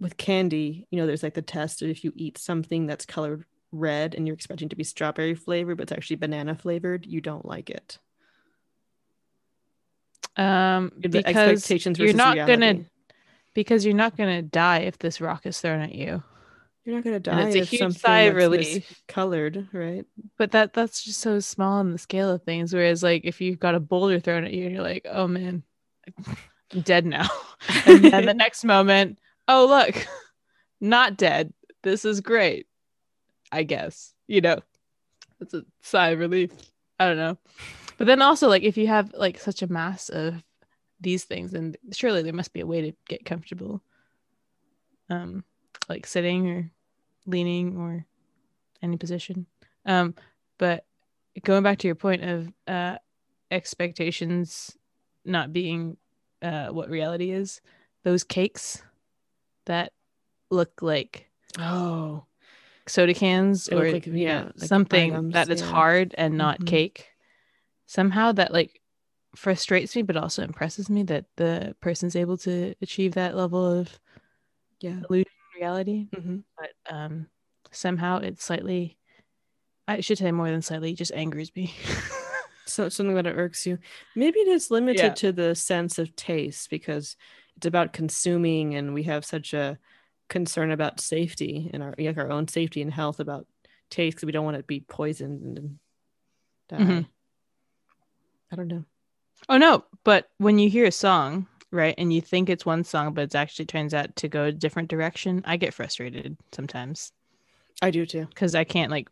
with 0.00 0.16
candy, 0.16 0.86
you 0.90 0.98
know, 0.98 1.06
there's 1.06 1.22
like 1.22 1.34
the 1.34 1.42
test 1.42 1.82
of 1.82 1.88
if 1.90 2.04
you 2.04 2.12
eat 2.16 2.38
something 2.38 2.86
that's 2.86 3.06
colored 3.06 3.44
red 3.72 4.14
and 4.14 4.26
you're 4.26 4.34
expecting 4.34 4.68
to 4.70 4.76
be 4.76 4.84
strawberry 4.84 5.34
flavored, 5.34 5.76
but 5.78 5.84
it's 5.84 5.92
actually 5.92 6.16
banana 6.16 6.54
flavored, 6.54 7.06
you 7.06 7.20
don't 7.20 7.44
like 7.44 7.70
it. 7.70 7.98
um, 10.36 10.92
because 11.10 11.80
you're 11.96 12.12
not 12.12 12.32
reality. 12.32 12.44
gonna 12.44 12.84
because 13.54 13.84
you're 13.84 13.94
not 13.94 14.16
gonna 14.16 14.42
die 14.42 14.80
if 14.80 14.98
this 14.98 15.20
rock 15.20 15.46
is 15.46 15.60
thrown 15.60 15.80
at 15.80 15.94
you. 15.94 16.22
You're 16.84 16.96
not 16.96 17.04
gonna 17.04 17.20
And 17.30 17.40
die 17.40 17.40
it's 17.40 17.54
a 17.54 17.60
if 17.60 17.70
huge 17.70 17.92
sigh 17.92 18.22
of 18.22 18.34
relief. 18.36 19.02
colored, 19.08 19.68
right? 19.72 20.06
But 20.36 20.52
that 20.52 20.72
that's 20.72 21.02
just 21.04 21.20
so 21.20 21.40
small 21.40 21.80
in 21.80 21.92
the 21.92 21.98
scale 21.98 22.30
of 22.30 22.42
things. 22.42 22.72
Whereas 22.74 23.02
like 23.02 23.22
if 23.24 23.40
you've 23.40 23.58
got 23.58 23.74
a 23.74 23.80
boulder 23.80 24.20
thrown 24.20 24.44
at 24.44 24.52
you 24.52 24.64
and 24.66 24.74
you're 24.74 24.82
like, 24.82 25.06
oh 25.10 25.26
man, 25.28 25.62
I'm 26.72 26.82
dead 26.82 27.06
now. 27.06 27.28
and 27.86 28.04
then 28.12 28.24
the 28.24 28.34
next 28.34 28.64
moment, 28.64 29.18
oh 29.48 29.66
look, 29.66 30.06
not 30.80 31.16
dead. 31.16 31.52
This 31.82 32.04
is 32.04 32.20
great. 32.20 32.66
I 33.50 33.62
guess. 33.64 34.14
You 34.26 34.42
know. 34.42 34.60
It's 35.40 35.54
a 35.54 35.64
sigh 35.82 36.10
of 36.10 36.18
relief. 36.18 36.50
I 36.98 37.06
don't 37.06 37.16
know. 37.16 37.38
But 37.96 38.06
then 38.06 38.22
also 38.22 38.48
like 38.48 38.62
if 38.62 38.76
you 38.76 38.86
have 38.86 39.12
like 39.14 39.38
such 39.38 39.62
a 39.62 39.72
mass 39.72 40.08
of 40.08 40.42
these 41.00 41.24
things, 41.24 41.52
then 41.52 41.74
surely 41.92 42.22
there 42.22 42.32
must 42.32 42.52
be 42.52 42.60
a 42.60 42.66
way 42.66 42.80
to 42.82 42.92
get 43.08 43.24
comfortable. 43.24 43.82
Um 45.10 45.44
like 45.88 46.06
sitting 46.06 46.48
or 46.48 46.70
leaning 47.26 47.76
or 47.76 48.04
any 48.82 48.96
position. 48.96 49.46
Um 49.86 50.14
but 50.58 50.84
going 51.44 51.62
back 51.62 51.78
to 51.78 51.88
your 51.88 51.94
point 51.94 52.22
of 52.24 52.52
uh 52.66 52.98
expectations 53.50 54.76
not 55.24 55.52
being 55.52 55.96
uh 56.42 56.68
what 56.68 56.90
reality 56.90 57.30
is, 57.30 57.60
those 58.04 58.24
cakes 58.24 58.82
that 59.68 59.92
look 60.50 60.82
like 60.82 61.30
Oh. 61.58 62.24
soda 62.86 63.14
cans 63.14 63.68
or 63.68 63.90
like, 63.92 64.06
yeah, 64.06 64.50
like 64.56 64.68
something 64.68 65.12
items, 65.12 65.34
that 65.34 65.48
is 65.50 65.60
yeah. 65.60 65.66
hard 65.66 66.14
and 66.18 66.36
not 66.36 66.60
Mhm. 66.60 66.66
cake 66.66 67.06
somehow 67.86 68.32
that 68.32 68.52
like 68.52 68.80
frustrates 69.36 69.94
me 69.96 70.02
but 70.02 70.16
also 70.16 70.42
impresses 70.42 70.88
me 70.90 71.02
that 71.04 71.26
the 71.36 71.74
person's 71.80 72.16
able 72.16 72.36
to 72.36 72.74
achieve 72.82 73.14
that 73.14 73.36
level 73.36 73.64
of 73.80 73.98
Yeah. 74.80 75.00
illusion 75.08 75.32
reality 75.56 76.08
hmm 76.14 76.38
but 76.56 76.70
um 76.94 77.28
somehow 77.70 78.18
it's 78.18 78.44
slightly 78.44 78.98
i 79.86 80.00
should 80.00 80.18
say 80.18 80.32
more 80.32 80.50
than 80.50 80.62
slightly 80.62 80.94
just 80.94 81.12
angers 81.12 81.50
me 81.54 81.72
So 82.68 82.90
something 82.90 83.14
that 83.14 83.26
irks 83.26 83.66
you. 83.66 83.78
Maybe 84.14 84.40
it 84.40 84.48
is 84.48 84.70
limited 84.70 85.02
Yeah. 85.02 85.14
to 85.14 85.32
the 85.32 85.54
sense 85.54 85.98
of 85.98 86.14
taste 86.16 86.68
because 86.68 87.16
it's 87.58 87.66
about 87.66 87.92
consuming 87.92 88.74
and 88.76 88.94
we 88.94 89.02
have 89.02 89.24
such 89.24 89.52
a 89.52 89.78
concern 90.28 90.70
about 90.70 91.00
safety 91.00 91.70
and 91.74 91.82
our 91.82 91.94
like 91.98 92.16
our 92.16 92.30
own 92.30 92.46
safety 92.48 92.80
and 92.82 92.92
health 92.92 93.18
about 93.20 93.46
taste 93.90 94.16
because 94.16 94.26
we 94.26 94.32
don't 94.32 94.44
want 94.44 94.56
to 94.56 94.62
be 94.62 94.80
poisoned 94.80 95.58
and 95.58 95.78
die. 96.68 96.78
Mhm. 96.78 97.06
I 98.52 98.56
don't 98.56 98.68
know. 98.68 98.84
oh 99.48 99.58
no 99.58 99.84
but 100.04 100.28
when 100.38 100.58
you 100.58 100.70
hear 100.70 100.84
a 100.86 100.92
song 100.92 101.46
right 101.70 101.94
and 101.98 102.12
you 102.12 102.20
think 102.20 102.48
it's 102.48 102.64
one 102.64 102.84
song 102.84 103.12
but 103.12 103.22
it 103.24 103.34
actually 103.34 103.66
turns 103.66 103.92
out 103.92 104.14
to 104.16 104.28
go 104.28 104.44
a 104.44 104.52
different 104.52 104.88
direction 104.88 105.42
i 105.44 105.56
get 105.56 105.74
frustrated 105.74 106.36
sometimes 106.52 107.12
I 107.80 107.90
do 107.92 108.04
too. 108.06 108.26
because 108.26 108.56
I 108.56 108.64
can't 108.64 108.90
like 108.90 109.08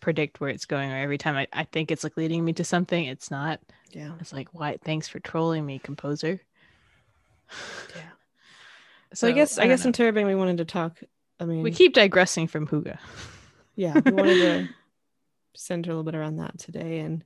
predict 0.00 0.40
where 0.40 0.50
it's 0.50 0.66
going 0.66 0.90
or 0.92 0.96
every 0.96 1.18
time 1.18 1.34
I, 1.36 1.48
I 1.52 1.64
think 1.64 1.90
it's 1.90 2.04
like 2.04 2.16
leading 2.16 2.44
me 2.44 2.52
to 2.54 2.64
something 2.64 3.04
it's 3.06 3.30
not 3.30 3.60
Yeah. 3.90 4.12
it's 4.20 4.32
like 4.32 4.48
why 4.52 4.78
thanks 4.84 5.08
for 5.08 5.18
trolling 5.20 5.64
me 5.66 5.78
composer 5.80 6.40
Yeah. 7.94 8.02
So, 9.14 9.28
I 9.28 9.32
guess 9.32 9.58
I, 9.58 9.62
don't 9.62 9.70
guess 9.70 9.84
know. 9.84 9.92
Interrobang 9.92 10.26
we 10.26 10.34
wanted 10.34 10.58
to 10.58 10.64
talk. 10.64 10.98
I 11.40 11.44
mean, 11.44 11.62
we 11.62 11.70
keep 11.70 11.94
digressing 11.94 12.46
from 12.46 12.66
hygge 12.66 12.98
yeah, 13.76 14.00
we 14.04 14.12
wanted 14.12 14.38
to 14.38 14.68
center 15.54 15.90
a 15.90 15.94
little 15.94 16.04
bit 16.04 16.16
around 16.16 16.36
that 16.36 16.58
today 16.58 16.98
and 17.00 17.24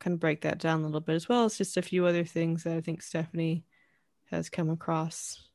kind 0.00 0.14
of 0.14 0.20
break 0.20 0.42
that 0.42 0.58
down 0.58 0.80
a 0.80 0.84
little 0.84 1.00
bit 1.00 1.14
as 1.14 1.28
well 1.28 1.46
It's 1.46 1.58
just 1.58 1.76
a 1.76 1.82
few 1.82 2.06
other 2.06 2.24
things 2.24 2.64
that 2.64 2.76
I 2.76 2.80
think 2.80 3.02
Stephanie 3.02 3.64
has 4.30 4.48
come 4.48 4.70
across 4.70 5.48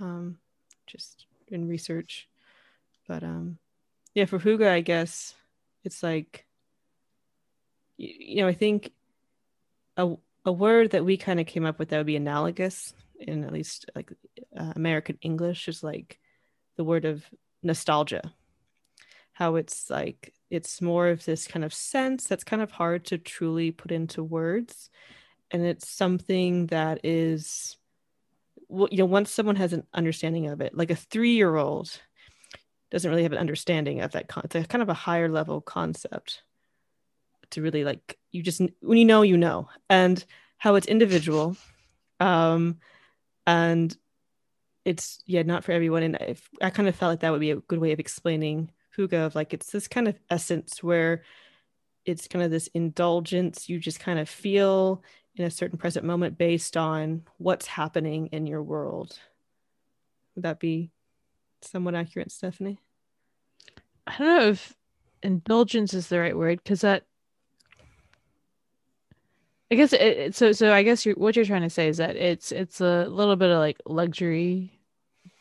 um, 0.00 0.38
just 0.86 1.26
in 1.48 1.68
research. 1.68 2.28
But 3.08 3.22
um, 3.24 3.58
yeah, 4.14 4.24
for 4.24 4.38
hygge, 4.38 4.66
I 4.66 4.80
guess 4.80 5.34
it's 5.84 6.02
like, 6.02 6.46
y- 7.98 8.14
you 8.18 8.42
know, 8.42 8.48
I 8.48 8.54
think 8.54 8.92
a, 9.96 10.14
a 10.44 10.52
word 10.52 10.92
that 10.92 11.04
we 11.04 11.16
kind 11.16 11.40
of 11.40 11.46
came 11.46 11.66
up 11.66 11.78
with 11.78 11.88
that 11.88 11.98
would 11.98 12.06
be 12.06 12.16
analogous 12.16 12.94
in 13.20 13.44
at 13.44 13.52
least 13.52 13.90
like 13.94 14.12
uh, 14.58 14.72
American 14.76 15.18
English 15.22 15.68
is 15.68 15.82
like 15.82 16.18
the 16.76 16.84
word 16.84 17.04
of 17.04 17.24
nostalgia. 17.62 18.32
How 19.32 19.56
it's 19.56 19.88
like 19.90 20.32
it's 20.50 20.82
more 20.82 21.08
of 21.08 21.24
this 21.24 21.46
kind 21.46 21.64
of 21.64 21.72
sense 21.72 22.26
that's 22.26 22.44
kind 22.44 22.62
of 22.62 22.70
hard 22.70 23.04
to 23.06 23.18
truly 23.18 23.70
put 23.70 23.92
into 23.92 24.22
words. 24.22 24.90
And 25.50 25.64
it's 25.64 25.88
something 25.88 26.66
that 26.66 27.00
is 27.04 27.76
well, 28.68 28.88
you 28.90 28.98
know 28.98 29.06
once 29.06 29.30
someone 29.30 29.56
has 29.56 29.72
an 29.72 29.84
understanding 29.94 30.46
of 30.46 30.60
it 30.60 30.76
like 30.76 30.92
a 30.92 30.96
three-year-old 30.96 32.00
doesn't 32.92 33.10
really 33.10 33.24
have 33.24 33.32
an 33.32 33.38
understanding 33.38 34.00
of 34.00 34.12
that 34.12 34.28
con- 34.28 34.44
it's 34.44 34.66
kind 34.68 34.82
of 34.82 34.88
a 34.88 34.94
higher 34.94 35.28
level 35.28 35.60
concept 35.60 36.42
to 37.50 37.62
really 37.62 37.84
like 37.84 38.18
you 38.30 38.42
just 38.42 38.60
when 38.80 38.98
you 38.98 39.04
know 39.04 39.22
you 39.22 39.36
know. 39.36 39.68
And 39.88 40.24
how 40.58 40.74
it's 40.74 40.86
individual 40.86 41.56
um 42.20 42.78
and 43.50 43.96
it's 44.84 45.22
yeah 45.26 45.42
not 45.42 45.64
for 45.64 45.72
everyone 45.72 46.02
and 46.02 46.16
if 46.20 46.48
i 46.62 46.70
kind 46.70 46.88
of 46.88 46.94
felt 46.94 47.10
like 47.10 47.20
that 47.20 47.32
would 47.32 47.40
be 47.40 47.50
a 47.50 47.56
good 47.56 47.78
way 47.80 47.92
of 47.92 48.00
explaining 48.00 48.70
hygge 48.96 49.12
of 49.14 49.34
like 49.34 49.52
it's 49.54 49.70
this 49.70 49.88
kind 49.88 50.08
of 50.08 50.18
essence 50.30 50.82
where 50.82 51.22
it's 52.06 52.28
kind 52.28 52.44
of 52.44 52.50
this 52.50 52.68
indulgence 52.74 53.68
you 53.68 53.78
just 53.78 54.00
kind 54.00 54.18
of 54.18 54.28
feel 54.28 55.02
in 55.36 55.44
a 55.44 55.50
certain 55.50 55.78
present 55.78 56.04
moment 56.04 56.38
based 56.38 56.76
on 56.76 57.22
what's 57.38 57.66
happening 57.66 58.26
in 58.28 58.46
your 58.46 58.62
world. 58.62 59.18
Would 60.34 60.44
that 60.44 60.60
be 60.60 60.90
somewhat 61.62 61.94
accurate, 61.94 62.32
Stephanie? 62.32 62.80
I 64.06 64.18
don't 64.18 64.26
know 64.26 64.48
if 64.48 64.74
indulgence 65.22 65.94
is 65.94 66.08
the 66.08 66.20
right 66.20 66.36
word 66.36 66.60
because 66.62 66.82
that. 66.82 67.04
I 69.70 69.76
guess 69.76 69.92
it, 69.92 70.34
so. 70.34 70.52
So 70.52 70.72
I 70.72 70.82
guess 70.82 71.06
you're, 71.06 71.14
what 71.14 71.36
you're 71.36 71.44
trying 71.44 71.62
to 71.62 71.70
say 71.70 71.88
is 71.88 71.98
that 71.98 72.16
it's 72.16 72.50
it's 72.50 72.80
a 72.80 73.06
little 73.06 73.36
bit 73.36 73.50
of 73.50 73.58
like 73.58 73.78
luxury 73.86 74.72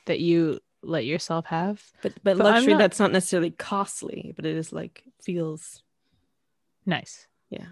that 0.05 0.19
you 0.19 0.59
let 0.83 1.05
yourself 1.05 1.45
have. 1.47 1.83
But 2.03 2.13
but, 2.23 2.37
But 2.37 2.43
luxury 2.45 2.73
not- 2.73 2.79
that's 2.79 2.99
not 2.99 3.11
necessarily 3.11 3.51
costly, 3.51 4.33
but 4.35 4.45
it 4.45 4.55
is 4.55 4.71
like 4.71 5.03
feels 5.21 5.81
Nice. 6.85 7.27
yeah. 7.49 7.65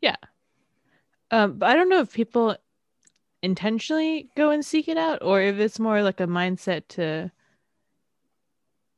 Yeah. 0.00 0.16
Um, 1.30 1.58
but 1.58 1.68
I 1.68 1.74
don't 1.74 1.88
know 1.90 2.00
if 2.00 2.12
people 2.12 2.56
intentionally 3.42 4.30
go 4.36 4.50
and 4.50 4.64
seek 4.64 4.88
it 4.88 4.96
out 4.96 5.22
or 5.22 5.40
if 5.40 5.58
it's 5.58 5.78
more 5.78 6.02
like 6.02 6.20
a 6.20 6.26
mindset 6.26 6.88
to 6.88 7.30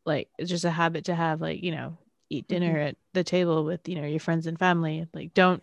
like 0.06 0.28
it's 0.38 0.48
just 0.50 0.64
a 0.64 0.70
habit 0.70 1.04
to 1.06 1.14
have 1.14 1.40
like 1.40 1.62
you 1.62 1.72
know 1.72 1.98
eat 2.30 2.48
dinner 2.48 2.78
at 2.78 2.96
the 3.12 3.22
table 3.24 3.64
with 3.64 3.86
you 3.88 3.96
know 3.96 4.06
your 4.06 4.20
friends 4.20 4.46
and 4.46 4.58
family 4.58 5.06
like 5.12 5.34
don't 5.34 5.62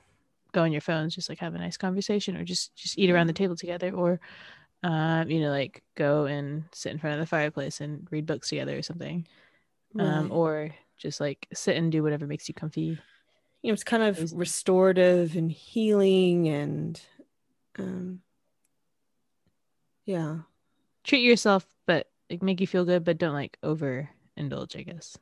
go 0.51 0.63
on 0.63 0.71
your 0.71 0.81
phones 0.81 1.15
just 1.15 1.29
like 1.29 1.39
have 1.39 1.55
a 1.55 1.57
nice 1.57 1.77
conversation 1.77 2.35
or 2.37 2.43
just 2.43 2.75
just 2.75 2.97
eat 2.97 3.09
around 3.09 3.27
the 3.27 3.33
table 3.33 3.55
together 3.55 3.91
or 3.93 4.19
um 4.83 5.29
you 5.29 5.39
know 5.41 5.49
like 5.49 5.83
go 5.95 6.25
and 6.25 6.63
sit 6.71 6.91
in 6.91 6.99
front 6.99 7.15
of 7.15 7.19
the 7.19 7.25
fireplace 7.25 7.81
and 7.81 8.07
read 8.11 8.25
books 8.25 8.49
together 8.49 8.77
or 8.77 8.81
something 8.81 9.27
um 9.99 10.31
or 10.31 10.69
just 10.97 11.19
like 11.19 11.47
sit 11.53 11.75
and 11.77 11.91
do 11.91 12.03
whatever 12.03 12.27
makes 12.27 12.47
you 12.47 12.53
comfy. 12.53 12.99
You 13.61 13.69
know 13.69 13.73
it's 13.73 13.83
kind 13.83 14.03
of 14.03 14.31
restorative 14.33 15.35
and 15.35 15.51
healing 15.51 16.47
and 16.47 17.01
um 17.79 18.21
yeah. 20.05 20.37
Treat 21.03 21.23
yourself 21.23 21.65
but 21.85 22.07
like 22.29 22.41
make 22.43 22.61
you 22.61 22.67
feel 22.67 22.85
good 22.85 23.03
but 23.03 23.17
don't 23.17 23.33
like 23.33 23.57
over 23.63 24.09
indulge 24.35 24.75
i 24.75 24.83
guess. 24.83 25.17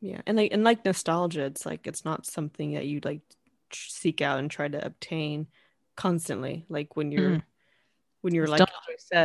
Yeah 0.00 0.20
and 0.26 0.36
like 0.36 0.52
and 0.52 0.64
like 0.64 0.84
nostalgia 0.84 1.44
it's 1.44 1.64
like 1.66 1.86
it's 1.86 2.04
not 2.04 2.26
something 2.26 2.74
that 2.74 2.86
you 2.86 3.00
like 3.04 3.20
seek 3.74 4.20
out 4.20 4.38
and 4.38 4.50
try 4.50 4.68
to 4.68 4.84
obtain 4.84 5.46
constantly 5.96 6.64
like 6.68 6.96
when 6.96 7.12
you're 7.12 7.30
Mhm. 7.32 7.42
when 8.22 8.34
you're 8.34 8.46
like 8.46 8.68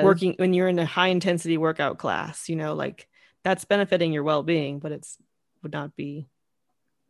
working 0.03 0.35
when 0.37 0.53
you're 0.53 0.67
in 0.67 0.79
a 0.79 0.85
high 0.85 1.07
intensity 1.07 1.57
workout 1.57 1.97
class 1.97 2.49
you 2.49 2.55
know 2.55 2.73
like 2.73 3.07
that's 3.43 3.65
benefiting 3.65 4.11
your 4.13 4.23
well-being 4.23 4.79
but 4.79 4.91
it's 4.91 5.17
would 5.63 5.71
not 5.73 5.95
be 5.95 6.27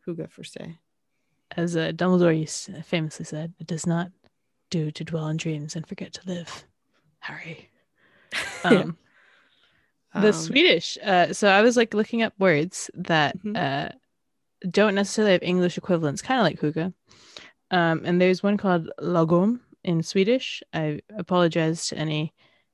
hygge 0.07 0.29
for 0.31 0.43
say 0.43 0.77
as 1.55 1.75
uh, 1.77 1.91
Dumbledore 1.93 2.83
famously 2.85 3.23
said, 3.23 3.53
"It 3.59 3.67
does 3.67 3.85
not 3.85 4.11
do 4.71 4.89
to 4.91 5.03
dwell 5.03 5.27
in 5.27 5.37
dreams 5.37 5.75
and 5.75 5.87
forget 5.87 6.11
to 6.13 6.27
live." 6.27 6.65
Harry. 7.19 7.69
Yeah. 8.65 8.81
Um, 8.81 8.97
the 10.15 10.27
Um, 10.29 10.33
Swedish. 10.33 10.97
Uh, 11.03 11.33
so 11.33 11.47
I 11.49 11.61
was 11.61 11.77
like 11.77 11.93
looking 11.93 12.23
up 12.23 12.33
words 12.39 12.89
that 12.95 13.37
Mhm. 13.37 13.55
uh, 13.55 13.91
don't 14.69 14.95
necessarily 14.95 15.33
have 15.33 15.43
English 15.43 15.77
equivalents, 15.77 16.21
kind 16.21 16.39
of 16.39 16.43
like 16.45 16.59
hygge. 16.59 16.93
Um, 17.71 18.01
and 18.05 18.21
there's 18.21 18.43
one 18.43 18.57
called 18.57 18.89
lagom 18.99 19.59
in 19.83 20.03
Swedish. 20.03 20.61
I 20.73 21.01
apologize 21.17 21.87
to 21.87 21.97
any 21.97 22.33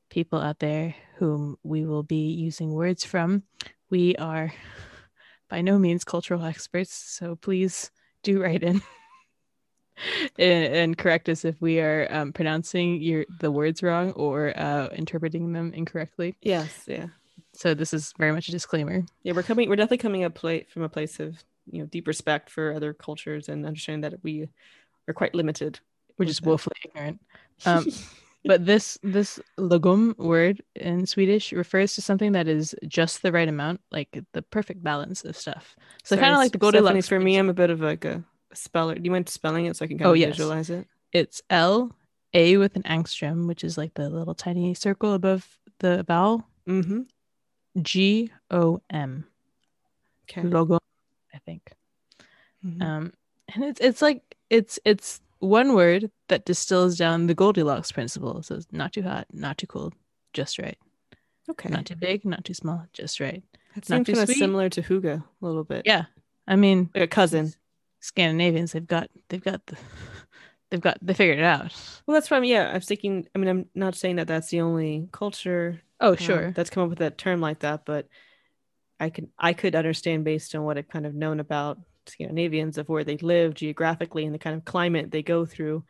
people 0.10 0.40
out 0.40 0.60
there 0.60 0.96
whom 1.18 1.58
we 1.64 1.86
will 1.86 2.04
be 2.04 2.32
using 2.32 2.74
words 2.74 3.06
from. 3.06 3.44
We 3.90 4.16
are 4.18 4.54
by 5.50 5.62
no 5.62 5.78
means 5.80 6.04
cultural 6.04 6.44
experts, 6.46 6.94
so 6.94 7.36
please 7.36 7.92
do 8.24 8.42
write 8.42 8.64
in. 8.64 8.82
and, 10.40 10.74
and 10.74 10.98
correct 10.98 11.30
us 11.30 11.46
if 11.46 11.56
we 11.62 11.80
are 11.80 12.08
um, 12.10 12.34
pronouncing 12.34 13.02
your 13.02 13.26
the 13.40 13.52
words 13.52 13.82
wrong 13.84 14.12
or 14.12 14.58
uh, 14.58 14.88
interpreting 14.90 15.54
them 15.54 15.74
incorrectly. 15.74 16.36
Yes, 16.42 16.84
yeah, 16.88 17.08
So 17.54 17.74
this 17.74 17.94
is 17.94 18.14
very 18.18 18.32
much 18.32 18.48
a 18.48 18.52
disclaimer. 18.52 19.04
yeah. 19.24 19.34
We're 19.34 19.44
coming. 19.44 19.70
We're 19.70 19.76
definitely 19.76 19.98
coming 20.00 20.24
up 20.24 20.34
play 20.36 20.66
from 20.70 20.84
a 20.84 20.90
place 20.90 21.20
of 21.20 21.44
you 21.72 21.80
know 21.80 21.86
deep 21.88 22.08
respect 22.08 22.50
for 22.50 22.74
other 22.74 22.94
cultures 22.94 23.50
and 23.50 23.66
understanding 23.66 24.02
that 24.10 24.24
we 24.24 24.48
are 25.08 25.14
quite 25.14 25.34
limited. 25.36 25.80
We're 26.18 26.26
just 26.26 26.44
woefully 26.46 26.76
ignorant. 26.86 27.20
Um, 27.66 27.88
but 28.46 28.66
this 28.66 28.98
this 29.02 29.40
lagom 29.58 30.18
word 30.18 30.62
in 30.76 31.06
Swedish 31.06 31.52
refers 31.54 31.96
to 31.96 32.02
something 32.02 32.34
that 32.34 32.48
is 32.48 32.76
just 32.88 33.22
the 33.22 33.32
right 33.32 33.48
amount, 33.48 33.82
like 33.92 34.10
the 34.34 34.42
perfect 34.42 34.84
balance 34.84 35.24
of 35.26 35.36
stuff. 35.38 35.76
So 36.04 36.18
kind 36.18 36.34
of 36.34 36.38
like 36.38 36.52
the 36.52 36.58
Goldilocks. 36.58 37.08
For 37.08 37.20
me, 37.20 37.38
I'm 37.38 37.50
a 37.50 37.54
bit 37.54 37.70
of 37.70 37.82
like 37.82 38.06
a 38.06 38.24
speller. 38.54 38.96
Do 38.96 39.02
you 39.04 39.12
mind 39.12 39.30
spelling 39.30 39.66
it 39.66 39.76
so 39.78 39.86
I 39.86 39.88
can 39.88 39.98
kind 39.98 40.08
Oh, 40.08 40.12
of 40.12 40.18
yes. 40.18 40.30
visualize 40.32 40.70
it? 40.70 40.88
it's 41.14 41.42
L 41.50 41.96
A 42.34 42.58
with 42.58 42.76
an 42.76 42.84
angstrom, 42.84 43.48
which 43.48 43.64
is 43.64 43.78
like 43.78 43.94
the 43.94 44.10
little 44.10 44.36
tiny 44.36 44.74
circle 44.74 45.14
above 45.14 45.48
the 45.80 46.04
vowel. 46.08 46.46
Mm-hmm. 46.68 47.02
G 47.82 48.32
O 48.52 48.82
M. 48.90 49.26
Okay. 50.30 50.44
Logo, 50.48 50.76
I 50.76 50.80
think. 51.46 51.72
Mhm. 52.66 52.82
Um, 52.82 53.14
and 53.54 53.64
it's 53.64 53.80
it's 53.82 54.02
like 54.02 54.22
it's 54.50 54.80
it's 54.86 55.22
one 55.40 55.74
word 55.74 56.12
that 56.30 56.46
distills 56.46 56.98
down 56.98 57.28
the 57.28 57.34
Goldilocks 57.34 57.92
principle. 57.92 58.44
So 58.44 58.56
it's 58.56 58.68
not 58.72 58.94
too 58.94 59.02
hot, 59.04 59.28
not 59.34 59.58
too 59.58 59.68
cold, 59.68 59.94
just 60.34 60.60
right. 60.60 60.78
okay. 61.50 61.70
Not 61.70 61.86
too 61.88 61.96
big, 61.96 62.24
not 62.26 62.46
too 62.46 62.54
small, 62.54 62.86
just 62.94 63.20
right. 63.20 63.44
That 63.76 63.86
seems 63.86 64.08
kind 64.08 64.20
of 64.20 64.30
similar 64.30 64.70
to 64.70 64.82
hygge 64.82 65.06
a 65.06 65.24
little 65.42 65.64
bit. 65.64 65.84
Yeah, 65.86 66.06
I 66.48 66.56
mean, 66.56 66.90
Like 66.94 67.04
a 67.06 67.08
cousin. 67.08 67.54
Scandinavians, 68.02 68.72
they've 68.72 68.86
got 68.88 69.10
they've 69.30 69.44
got 69.44 69.66
the 69.68 69.78
they've 70.70 70.82
got 70.82 70.98
they 71.02 71.14
figured 71.14 71.40
it 71.40 71.44
out. 71.46 71.74
Well, 72.06 72.14
that's 72.16 72.28
from 72.28 72.44
yeah. 72.44 72.72
I'm 72.74 72.82
thinking. 72.82 73.28
I 73.36 73.40
mean, 73.40 73.48
I'm 73.48 73.66
not 73.76 73.96
saying 73.96 74.16
that 74.18 74.28
that's 74.28 74.50
the 74.50 74.62
only 74.62 75.08
culture 75.12 75.82
Oh, 76.00 76.12
um, 76.12 76.18
sure. 76.18 76.52
that's 76.52 76.72
come 76.72 76.84
up 76.84 76.90
with 76.90 76.98
that 77.00 77.20
term 77.20 77.42
like 77.42 77.60
that, 77.60 77.86
but 77.86 78.08
I 79.02 79.10
could 79.10 79.30
I 79.40 79.54
could 79.54 79.76
understand 79.76 80.24
based 80.24 80.54
on 80.56 80.64
what 80.64 80.78
I've 80.78 80.88
kind 80.88 81.08
of 81.08 81.16
known 81.16 81.40
about 81.40 81.80
Scandinavians 82.06 82.78
of 82.78 82.88
where 82.88 83.04
they 83.04 83.18
live 83.18 83.56
geographically 83.56 84.26
and 84.26 84.34
the 84.34 84.40
kind 84.40 84.56
of 84.56 84.64
climate 84.64 85.10
they 85.12 85.24
go 85.24 85.46
through, 85.46 85.84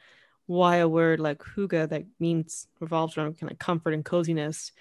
why 0.46 0.78
a 0.78 0.88
word 0.88 1.20
like 1.20 1.40
hygge 1.40 1.90
that 1.90 2.04
means 2.20 2.68
revolves 2.80 3.18
around 3.18 3.38
kind 3.38 3.52
of 3.52 3.60
comfort 3.60 3.94
and 3.94 4.06
coziness, 4.06 4.72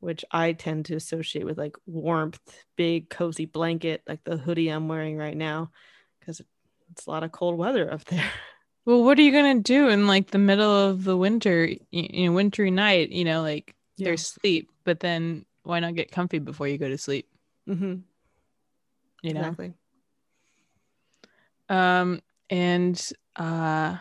which 0.00 0.22
I 0.30 0.52
tend 0.52 0.84
to 0.86 0.96
associate 0.96 1.46
with 1.46 1.56
like 1.56 1.76
warmth, 1.86 2.40
big 2.76 3.08
cozy 3.08 3.46
blanket, 3.46 4.02
like 4.06 4.22
the 4.24 4.36
hoodie 4.36 4.68
I'm 4.68 4.88
wearing 4.88 5.16
right 5.16 5.36
now, 5.36 5.70
because 6.20 6.42
it's 6.92 7.06
a 7.06 7.10
lot 7.10 7.24
of 7.24 7.32
cold 7.32 7.56
weather 7.56 7.90
up 7.92 8.04
there. 8.04 8.30
Well, 8.84 9.04
what 9.04 9.18
are 9.18 9.22
you 9.22 9.32
gonna 9.32 9.60
do 9.60 9.88
in 9.90 10.06
like 10.06 10.30
the 10.30 10.38
middle 10.38 10.70
of 10.74 11.04
the 11.04 11.14
winter, 11.14 11.68
you 11.90 12.26
know, 12.26 12.32
wintry 12.32 12.70
night? 12.70 13.10
You 13.10 13.24
know, 13.24 13.42
like 13.42 13.74
Yeah. 13.98 14.06
there's 14.06 14.26
sleep, 14.26 14.70
but 14.84 15.00
then 15.00 15.44
why 15.62 15.80
not 15.80 15.94
get 15.94 16.10
comfy 16.10 16.38
before 16.38 16.68
you 16.68 16.78
go 16.78 16.88
to 16.88 16.96
sleep? 16.96 17.28
Mm-hmm. 17.68 17.94
You 19.22 19.34
know. 19.34 19.40
Exactly. 19.40 19.74
Um, 21.68 22.20
and 22.48 23.12
uh, 23.36 23.96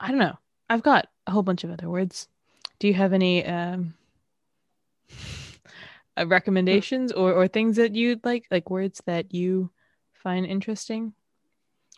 I 0.00 0.08
don't 0.08 0.18
know. 0.18 0.38
I've 0.68 0.82
got 0.82 1.08
a 1.26 1.30
whole 1.30 1.42
bunch 1.42 1.64
of 1.64 1.70
other 1.70 1.88
words. 1.88 2.28
Do 2.78 2.88
you 2.88 2.94
have 2.94 3.12
any 3.12 3.44
um 3.44 3.94
uh, 6.16 6.26
recommendations 6.26 7.10
or 7.12 7.32
or 7.32 7.48
things 7.48 7.76
that 7.76 7.94
you'd 7.94 8.24
like, 8.24 8.46
like 8.50 8.70
words 8.70 9.02
that 9.06 9.34
you 9.34 9.70
find 10.12 10.46
interesting? 10.46 11.14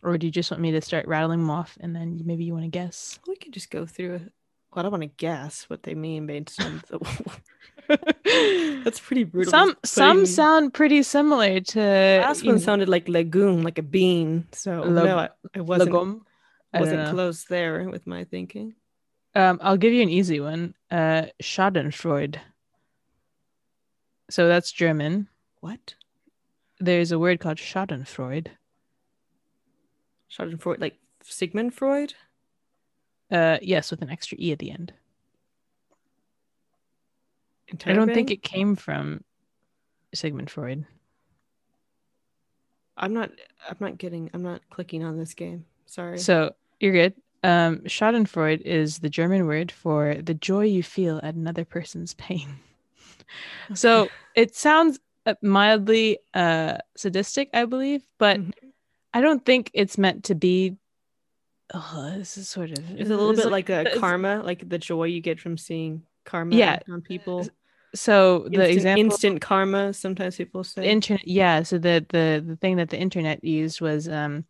Or 0.03 0.17
do 0.17 0.27
you 0.27 0.31
just 0.31 0.51
want 0.51 0.63
me 0.63 0.71
to 0.71 0.81
start 0.81 1.07
rattling 1.07 1.41
them 1.41 1.51
off 1.51 1.77
and 1.81 1.95
then 1.95 2.23
maybe 2.25 2.45
you 2.45 2.55
want 2.55 2.65
to 2.65 2.71
guess? 2.71 3.19
We 3.27 3.37
could 3.37 3.53
just 3.53 3.71
go 3.71 3.85
through 3.85 4.15
it. 4.15 4.33
Well, 4.73 4.81
I 4.81 4.83
don't 4.83 4.93
want 4.93 5.03
to 5.03 5.09
guess 5.09 5.65
what 5.69 5.83
they 5.83 5.95
mean 5.95 6.27
based 6.27 6.63
on 6.63 6.83
the. 6.89 6.99
That's 8.85 9.01
pretty 9.01 9.25
brutal. 9.25 9.51
some 9.51 9.77
just 9.83 9.95
some 9.95 10.27
sound 10.27 10.75
pretty 10.75 11.03
similar 11.03 11.61
to 11.61 11.81
Last 11.81 12.45
one 12.45 12.57
know, 12.57 12.61
sounded 12.61 12.89
like 12.89 13.09
legume, 13.09 13.63
like 13.63 13.79
a 13.79 13.83
bean. 13.83 14.47
So 14.53 14.81
Leg- 14.83 15.05
no, 15.05 15.19
it, 15.19 15.33
I 15.55 15.61
wasn't 15.61 15.91
legum. 15.91 16.21
I 16.73 16.81
wasn't 16.81 17.11
close 17.11 17.45
there 17.45 17.89
with 17.89 18.07
my 18.07 18.25
thinking. 18.25 18.75
Um, 19.35 19.59
I'll 19.63 19.77
give 19.77 19.93
you 19.93 20.03
an 20.03 20.09
easy 20.09 20.41
one. 20.41 20.75
Uh, 20.91 21.27
Schadenfreude. 21.43 22.37
So 24.31 24.49
that's 24.49 24.71
German. 24.73 25.29
What? 25.61 25.95
There's 26.79 27.13
a 27.13 27.19
word 27.19 27.41
called 27.41 27.59
Schadenfreude. 27.59 28.49
Schadenfreude, 30.31 30.81
like 30.81 30.99
Sigmund 31.23 31.75
Freud? 31.75 32.15
Uh, 33.31 33.59
yes, 33.63 33.91
with 33.91 34.03
an 34.03 34.11
extra 34.11 34.37
e 34.41 34.53
at 34.53 34.59
the 34.59 34.71
end. 34.71 34.93
I 37.87 37.93
don't 37.93 38.13
think 38.13 38.31
it 38.31 38.43
came 38.43 38.77
from 38.77 39.23
Sigmund 40.15 40.51
Freud. 40.51 40.87
I'm 42.97 43.15
not. 43.15 43.31
I'm 43.69 43.77
not 43.81 43.99
getting. 43.99 44.31
I'm 44.35 44.43
not 44.43 44.61
clicking 44.71 45.05
on 45.05 45.17
this 45.19 45.35
game. 45.35 45.65
Sorry. 45.87 46.19
So 46.19 46.55
you're 46.81 46.93
good. 46.93 47.15
Um, 47.43 47.79
Schadenfreude 47.81 48.61
is 48.63 48.99
the 48.99 49.09
German 49.09 49.47
word 49.47 49.73
for 49.73 50.17
the 50.17 50.35
joy 50.35 50.65
you 50.65 50.83
feel 50.83 51.19
at 51.23 51.35
another 51.35 51.65
person's 51.65 52.15
pain. 52.15 52.57
So 53.75 54.09
it 54.35 54.57
sounds 54.57 54.99
uh, 55.25 55.35
mildly 55.41 56.19
uh, 56.35 56.79
sadistic, 56.97 57.49
I 57.55 57.65
believe, 57.65 58.03
but 58.19 58.41
Mhm. 58.41 58.53
I 59.15 59.21
don't 59.21 59.45
think 59.45 59.71
it's 59.73 59.97
meant 59.97 60.25
to 60.25 60.35
be. 60.35 60.77
Oh, 61.73 62.13
this 62.17 62.37
is 62.37 62.49
sort 62.49 62.73
of. 62.73 62.79
it's 62.91 63.09
a 63.09 63.17
little 63.17 63.35
bit 63.37 63.47
like, 63.53 63.69
a 63.71 63.87
karma, 63.99 64.43
like 64.43 64.69
the 64.69 64.79
joy 64.79 65.05
you 65.05 65.21
get 65.21 65.39
from 65.39 65.57
seeing 65.57 66.03
karma 66.25 66.57
Yeah. 66.57 66.81
on 66.91 67.03
people. 67.03 67.47
So 67.95 68.47
the 68.49 68.55
instant, 68.55 68.71
example, 68.71 69.05
instant 69.05 69.41
karma. 69.41 69.93
Sometimes 69.93 70.37
people 70.37 70.65
say. 70.65 70.89
internet, 70.89 71.27
yeah. 71.27 71.63
So 71.63 71.79
the 71.79 72.05
the 72.09 72.45
the 72.47 72.57
thing 72.57 72.77
that 72.77 72.91
the 72.91 72.99
internet 72.99 73.43
used 73.43 73.81
was 73.81 74.09
um, 74.09 74.45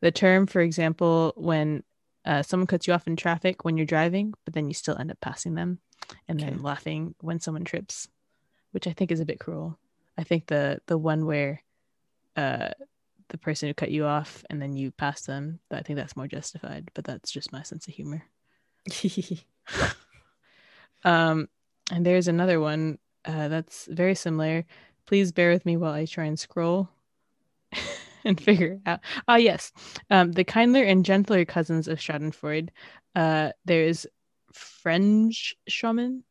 the 0.00 0.12
term, 0.12 0.46
for 0.46 0.60
example, 0.60 1.32
when 1.36 1.82
uh, 2.24 2.42
someone 2.42 2.66
cuts 2.66 2.86
you 2.86 2.92
off 2.92 3.06
in 3.06 3.16
traffic 3.16 3.64
when 3.64 3.76
you're 3.76 3.86
driving, 3.86 4.32
but 4.44 4.54
then 4.54 4.68
you 4.68 4.74
still 4.74 4.96
end 4.96 5.10
up 5.10 5.20
passing 5.20 5.54
them, 5.54 5.80
and 6.28 6.38
then 6.38 6.62
laughing 6.62 7.14
when 7.20 7.40
someone 7.40 7.64
trips, 7.64 8.08
which 8.70 8.86
I 8.86 8.92
think 8.92 9.10
is 9.10 9.20
a 9.20 9.26
bit 9.26 9.40
cruel. 9.40 9.78
I 10.16 10.22
think 10.22 10.46
the 10.46 10.80
the 10.86 10.98
one 10.98 11.26
where 11.26 11.62
uh 12.36 12.70
the 13.28 13.38
person 13.38 13.68
who 13.68 13.74
cut 13.74 13.90
you 13.90 14.04
off 14.04 14.44
and 14.50 14.60
then 14.60 14.76
you 14.76 14.90
pass 14.92 15.22
them, 15.22 15.58
I 15.70 15.82
think 15.82 15.96
that's 15.96 16.16
more 16.16 16.28
justified. 16.28 16.90
But 16.94 17.04
that's 17.04 17.32
just 17.32 17.52
my 17.52 17.62
sense 17.62 17.88
of 17.88 17.94
humor. 17.94 18.22
Um, 21.04 21.48
and 21.92 22.04
there's 22.04 22.28
another 22.28 22.60
one 22.60 22.98
uh, 23.24 23.48
that's 23.48 23.86
very 23.86 24.14
similar. 24.14 24.64
Please 25.06 25.32
bear 25.32 25.50
with 25.50 25.66
me 25.66 25.76
while 25.76 25.92
I 25.92 26.06
try 26.06 26.24
and 26.24 26.38
scroll 26.38 26.88
and 28.24 28.40
figure 28.40 28.74
it 28.74 28.80
out. 28.86 29.00
Ah, 29.28 29.36
yes. 29.36 29.72
Um, 30.10 30.32
the 30.32 30.44
kindler 30.44 30.82
and 30.82 31.04
gentler 31.04 31.44
cousins 31.44 31.88
of 31.88 31.98
Schadenfreude. 31.98 32.70
Uh, 33.14 33.50
there 33.64 33.82
is 33.82 34.08
French 34.52 35.54
shaman, 35.68 36.24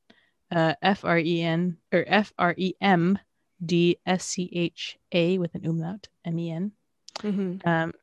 uh, 0.52 0.74
F 0.82 1.06
R 1.06 1.20
E 1.20 1.42
N 1.42 1.78
or 1.92 2.04
F 2.08 2.34
R 2.38 2.54
E 2.58 2.74
M 2.82 3.20
D 3.64 3.98
S 4.06 4.26
C 4.26 4.50
H 4.54 4.98
A 5.12 5.38
with 5.38 5.56
an 5.56 5.66
umlaut, 5.66 6.08
M 6.26 6.40
E 6.40 6.52
N. 6.52 6.72
Mhm. 7.20 7.66
Um, 7.66 7.94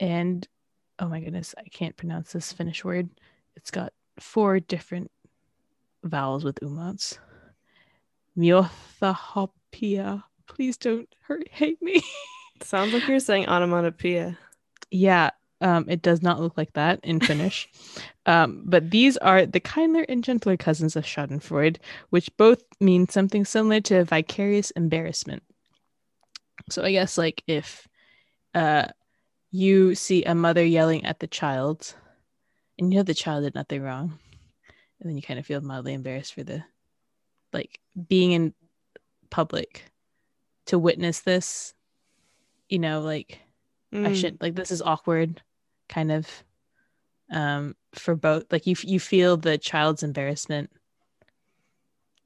and 0.00 0.46
oh 0.98 1.08
my 1.08 1.20
goodness, 1.20 1.54
I 1.58 1.64
can't 1.70 1.96
pronounce 1.96 2.32
this 2.32 2.52
Finnish 2.52 2.84
word. 2.84 3.08
It's 3.56 3.70
got 3.70 3.92
four 4.20 4.60
different 4.60 5.10
vowels 6.04 6.44
with 6.44 6.62
umlauts. 6.62 7.18
myötähäpeä. 8.36 10.22
Please 10.56 10.78
don't 10.78 11.08
hurt 11.28 11.48
hate 11.50 11.78
me. 11.82 12.00
Sounds 12.62 12.92
like 12.92 13.06
you're 13.08 13.20
saying 13.20 13.48
onomatopoeia. 13.48 14.36
yeah, 14.90 15.30
um, 15.60 15.86
it 15.88 16.02
does 16.02 16.22
not 16.22 16.40
look 16.40 16.56
like 16.56 16.72
that 16.74 17.00
in 17.02 17.20
Finnish. 17.20 17.68
um, 18.26 18.62
but 18.64 18.90
these 18.90 19.16
are 19.18 19.44
the 19.46 19.60
kinder 19.60 20.04
and 20.08 20.22
gentler 20.24 20.56
cousins 20.56 20.96
of 20.96 21.04
Schadenfreude, 21.04 21.78
which 22.10 22.34
both 22.36 22.62
mean 22.80 23.08
something 23.08 23.44
similar 23.44 23.80
to 23.82 24.04
vicarious 24.04 24.70
embarrassment. 24.72 25.42
So 26.70 26.82
I 26.82 26.92
guess 26.92 27.18
like 27.18 27.42
if 27.46 27.88
uh, 28.54 28.86
you 29.50 29.94
see 29.94 30.24
a 30.24 30.34
mother 30.34 30.64
yelling 30.64 31.04
at 31.04 31.20
the 31.20 31.26
child, 31.26 31.94
and 32.78 32.92
you 32.92 32.98
know 32.98 33.02
the 33.02 33.14
child 33.14 33.44
did 33.44 33.54
nothing 33.54 33.82
wrong, 33.82 34.18
and 35.00 35.08
then 35.08 35.16
you 35.16 35.22
kind 35.22 35.38
of 35.38 35.46
feel 35.46 35.60
mildly 35.60 35.94
embarrassed 35.94 36.34
for 36.34 36.42
the 36.42 36.62
like 37.52 37.80
being 38.08 38.32
in 38.32 38.54
public 39.30 39.84
to 40.66 40.78
witness 40.78 41.20
this 41.20 41.74
you 42.68 42.78
know 42.78 43.00
like 43.00 43.40
i 44.04 44.08
Mm. 44.08 44.14
should 44.14 44.40
like 44.40 44.54
this 44.54 44.70
is 44.70 44.82
awkward 44.82 45.42
kind 45.88 46.12
of 46.12 46.26
um 47.32 47.74
for 47.94 48.14
both 48.14 48.44
like 48.52 48.66
you 48.66 48.74
you 48.82 49.00
feel 49.00 49.36
the 49.36 49.58
child's 49.58 50.02
embarrassment 50.02 50.70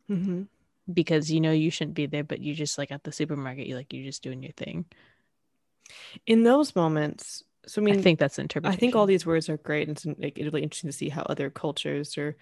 Mhm. 0.08 0.48
because 0.92 1.30
you 1.30 1.40
know 1.40 1.52
you 1.52 1.70
shouldn't 1.70 1.94
be 1.94 2.06
there 2.06 2.24
but 2.24 2.40
you 2.40 2.54
just 2.54 2.78
like 2.78 2.90
at 2.90 3.04
the 3.04 3.12
supermarket 3.12 3.66
you 3.66 3.76
like 3.76 3.92
you're 3.92 4.04
just 4.04 4.22
doing 4.22 4.42
your 4.42 4.52
thing 4.52 4.84
In 6.26 6.44
those 6.44 6.74
moments, 6.76 7.42
so 7.66 7.82
I 7.88 7.94
i, 7.94 7.94
think 7.94 8.18
that's 8.18 8.36
the 8.36 8.48
I 8.64 8.76
think 8.76 8.94
all 8.94 9.06
these 9.06 9.26
words 9.26 9.48
are 9.48 9.56
great, 9.58 9.88
and 9.88 9.96
it's 9.96 10.06
like, 10.06 10.38
it's 10.38 10.44
really 10.46 10.62
interesting 10.62 10.88
to 10.90 10.96
see 10.96 11.08
how 11.08 11.22
other 11.22 11.50
cultures 11.50 12.16
or 12.18 12.36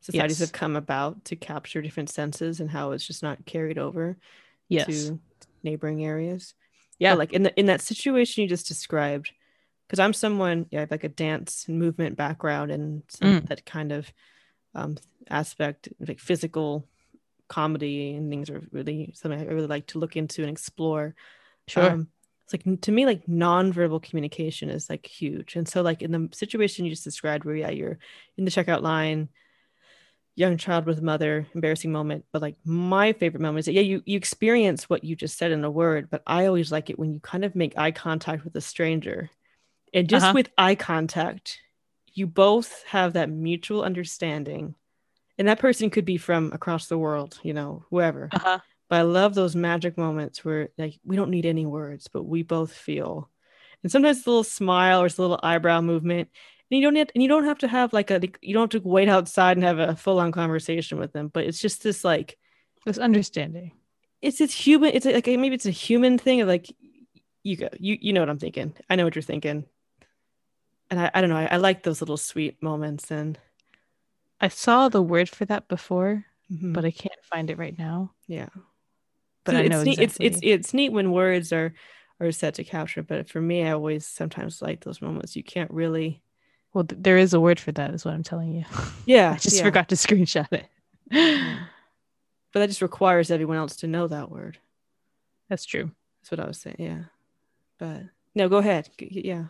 societies 0.00 0.38
Yes. 0.38 0.40
have 0.40 0.52
come 0.52 0.76
about 0.76 1.24
to 1.26 1.36
capture 1.36 1.82
different 1.82 2.10
senses 2.10 2.60
and 2.60 2.70
how 2.70 2.92
it's 2.92 3.06
just 3.06 3.22
not 3.22 3.44
carried 3.46 3.78
over 3.78 4.16
yes 4.68 4.86
to 4.86 5.20
neighboring 5.62 6.04
areas. 6.04 6.54
yeah 6.98 7.12
But, 7.12 7.18
like 7.18 7.32
in 7.32 7.42
the 7.42 7.58
in 7.58 7.66
that 7.66 7.80
situation 7.80 8.42
you 8.42 8.48
just 8.48 8.68
described, 8.68 9.30
because 9.86 9.98
I'm 9.98 10.12
someone, 10.12 10.66
yeah, 10.70 10.80
I 10.80 10.82
have 10.82 10.90
like 10.90 11.04
a 11.04 11.08
dance 11.08 11.66
and 11.68 11.78
movement 11.78 12.16
background 12.16 12.70
and 12.70 13.02
Mm. 13.22 13.48
that 13.48 13.64
kind 13.66 13.92
of 13.92 14.12
um, 14.74 14.96
aspect, 15.30 15.88
like 16.00 16.20
physical 16.20 16.88
comedy 17.48 18.14
and 18.14 18.30
things 18.30 18.50
are 18.50 18.62
really 18.72 19.12
something 19.14 19.40
I 19.40 19.44
really 19.44 19.66
like 19.68 19.86
to 19.88 19.98
look 19.98 20.16
into 20.16 20.42
and 20.42 20.50
explore. 20.50 21.14
sure 21.68 21.90
Um, 21.92 22.08
it's 22.46 22.52
like 22.66 22.80
to 22.82 22.92
me, 22.92 23.06
like 23.06 23.26
nonverbal 23.26 24.02
communication 24.02 24.70
is 24.70 24.88
like 24.88 25.04
huge. 25.06 25.56
And 25.56 25.66
so, 25.68 25.82
like 25.82 26.02
in 26.02 26.12
the 26.12 26.28
situation 26.32 26.84
you 26.84 26.92
just 26.92 27.04
described, 27.04 27.44
where 27.44 27.56
yeah, 27.56 27.70
you're 27.70 27.98
in 28.36 28.44
the 28.44 28.50
checkout 28.52 28.82
line, 28.82 29.28
young 30.34 30.56
child 30.58 30.86
with 30.86 31.02
mother, 31.02 31.46
embarrassing 31.54 31.90
moment. 31.92 32.24
But 32.32 32.42
like 32.42 32.56
my 32.64 33.12
favorite 33.14 33.40
moment 33.40 33.60
is 33.60 33.64
that 33.66 33.72
yeah, 33.72 33.80
you 33.80 34.02
you 34.06 34.16
experience 34.16 34.88
what 34.88 35.04
you 35.04 35.16
just 35.16 35.38
said 35.38 35.50
in 35.50 35.64
a 35.64 35.70
word, 35.70 36.08
but 36.10 36.22
I 36.26 36.46
always 36.46 36.70
like 36.70 36.90
it 36.90 36.98
when 36.98 37.12
you 37.12 37.20
kind 37.20 37.44
of 37.44 37.54
make 37.56 37.76
eye 37.78 37.90
contact 37.92 38.44
with 38.44 38.54
a 38.56 38.60
stranger, 38.60 39.30
and 39.94 40.08
just 40.08 40.26
Uh-huh. 40.26 40.34
with 40.34 40.50
eye 40.58 40.74
contact, 40.76 41.60
you 42.14 42.26
both 42.26 42.84
have 42.84 43.14
that 43.14 43.30
mutual 43.30 43.82
understanding. 43.82 44.74
And 45.38 45.48
that 45.48 45.58
person 45.60 45.90
could 45.90 46.04
be 46.06 46.18
from 46.18 46.52
across 46.52 46.88
the 46.88 46.98
world, 46.98 47.38
you 47.42 47.54
know, 47.54 47.84
whoever. 47.90 48.34
uh-huh 48.34 48.60
But 48.88 48.96
I 48.96 49.02
love 49.02 49.34
those 49.34 49.56
magic 49.56 49.98
moments 49.98 50.44
where 50.44 50.68
like 50.78 50.98
we 51.04 51.16
don't 51.16 51.30
need 51.30 51.46
any 51.46 51.66
words, 51.66 52.08
but 52.08 52.24
we 52.24 52.42
both 52.42 52.72
feel. 52.72 53.30
And 53.82 53.90
sometimes 53.90 54.18
it's 54.18 54.26
a 54.26 54.30
little 54.30 54.44
smile 54.44 55.02
or 55.02 55.06
it's 55.06 55.18
a 55.18 55.22
little 55.22 55.40
eyebrow 55.42 55.80
movement. 55.80 56.28
And 56.70 56.78
you 56.78 56.82
don't 56.86 56.94
need, 56.94 57.12
and 57.14 57.22
you 57.22 57.28
don't 57.28 57.44
have 57.44 57.58
to 57.58 57.68
have 57.68 57.92
like 57.92 58.10
a 58.10 58.20
you 58.40 58.54
don't 58.54 58.72
have 58.72 58.82
to 58.82 58.88
wait 58.88 59.08
outside 59.08 59.56
and 59.56 59.64
have 59.64 59.78
a 59.78 59.96
full 59.96 60.18
on 60.20 60.32
conversation 60.32 60.98
with 60.98 61.12
them. 61.12 61.28
But 61.28 61.44
it's 61.44 61.60
just 61.60 61.82
this 61.82 62.04
like 62.04 62.38
this 62.84 62.98
understanding 62.98 63.72
it's 64.22 64.38
this 64.38 64.52
human. 64.54 64.90
It's 64.94 65.06
like 65.06 65.26
maybe 65.26 65.54
it's 65.54 65.66
a 65.66 65.70
human 65.70 66.18
thing 66.18 66.40
of 66.40 66.48
like 66.48 66.74
you 67.42 67.56
go 67.56 67.68
you 67.78 67.96
you 68.00 68.12
know 68.12 68.20
what 68.20 68.30
I'm 68.30 68.38
thinking. 68.38 68.74
I 68.88 68.96
know 68.96 69.04
what 69.04 69.14
you're 69.14 69.22
thinking. 69.22 69.64
And 70.90 71.00
I, 71.00 71.10
I 71.14 71.20
don't 71.20 71.30
know. 71.30 71.36
I, 71.36 71.46
I 71.46 71.56
like 71.56 71.82
those 71.82 72.00
little 72.00 72.16
sweet 72.16 72.62
moments 72.62 73.10
and 73.10 73.38
i 74.40 74.48
saw 74.48 74.88
the 74.88 75.02
word 75.02 75.28
for 75.28 75.44
that 75.46 75.68
before 75.68 76.24
Mhm. 76.52 76.72
but 76.74 76.84
i 76.84 76.90
can't 76.90 77.24
find 77.24 77.50
it 77.50 77.58
right 77.58 77.76
now 77.78 78.12
yeah. 78.28 78.48
But 79.46 79.52
So 79.52 79.58
i 79.58 79.60
it's 79.62 79.70
know 79.70 79.82
neat, 79.82 79.98
exactly. 79.98 80.26
it's 80.26 80.36
it's 80.36 80.44
it's 80.68 80.74
neat 80.74 80.92
when 80.92 81.12
words 81.12 81.52
are 81.52 81.72
are 82.20 82.32
set 82.32 82.54
to 82.56 82.64
capture 82.64 83.02
but 83.02 83.28
for 83.30 83.40
me 83.40 83.62
i 83.64 83.70
always 83.72 84.06
sometimes 84.06 84.60
like 84.60 84.84
those 84.84 85.00
moments. 85.00 85.36
You 85.36 85.42
can't 85.44 85.70
really 85.70 86.22
well 86.74 86.84
th- 86.84 87.00
there 87.02 87.16
is 87.16 87.32
a 87.32 87.40
word 87.40 87.58
for 87.58 87.72
that 87.72 87.94
is 87.94 88.04
what 88.04 88.12
i'm 88.14 88.22
telling 88.22 88.52
you. 88.52 88.64
Yeah 89.06 89.32
i 89.34 89.38
just 89.38 89.56
yeah. 89.56 89.62
forgot 89.64 89.88
to 89.90 89.94
screenshot 89.94 90.48
it. 90.52 90.66
But 92.52 92.60
that 92.60 92.68
just 92.68 92.82
requires 92.82 93.30
everyone 93.30 93.56
else 93.58 93.76
to 93.76 93.86
know 93.86 94.08
that 94.08 94.30
word. 94.30 94.58
That's 95.48 95.64
true. 95.64 95.90
That's 96.20 96.30
what 96.30 96.40
i 96.40 96.46
was 96.46 96.58
saying 96.60 96.76
yeah. 96.78 97.02
But 97.78 98.02
no 98.34 98.48
go 98.48 98.58
ahead. 98.58 98.88
Yeah. 98.98 99.46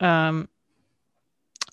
Um, 0.00 0.48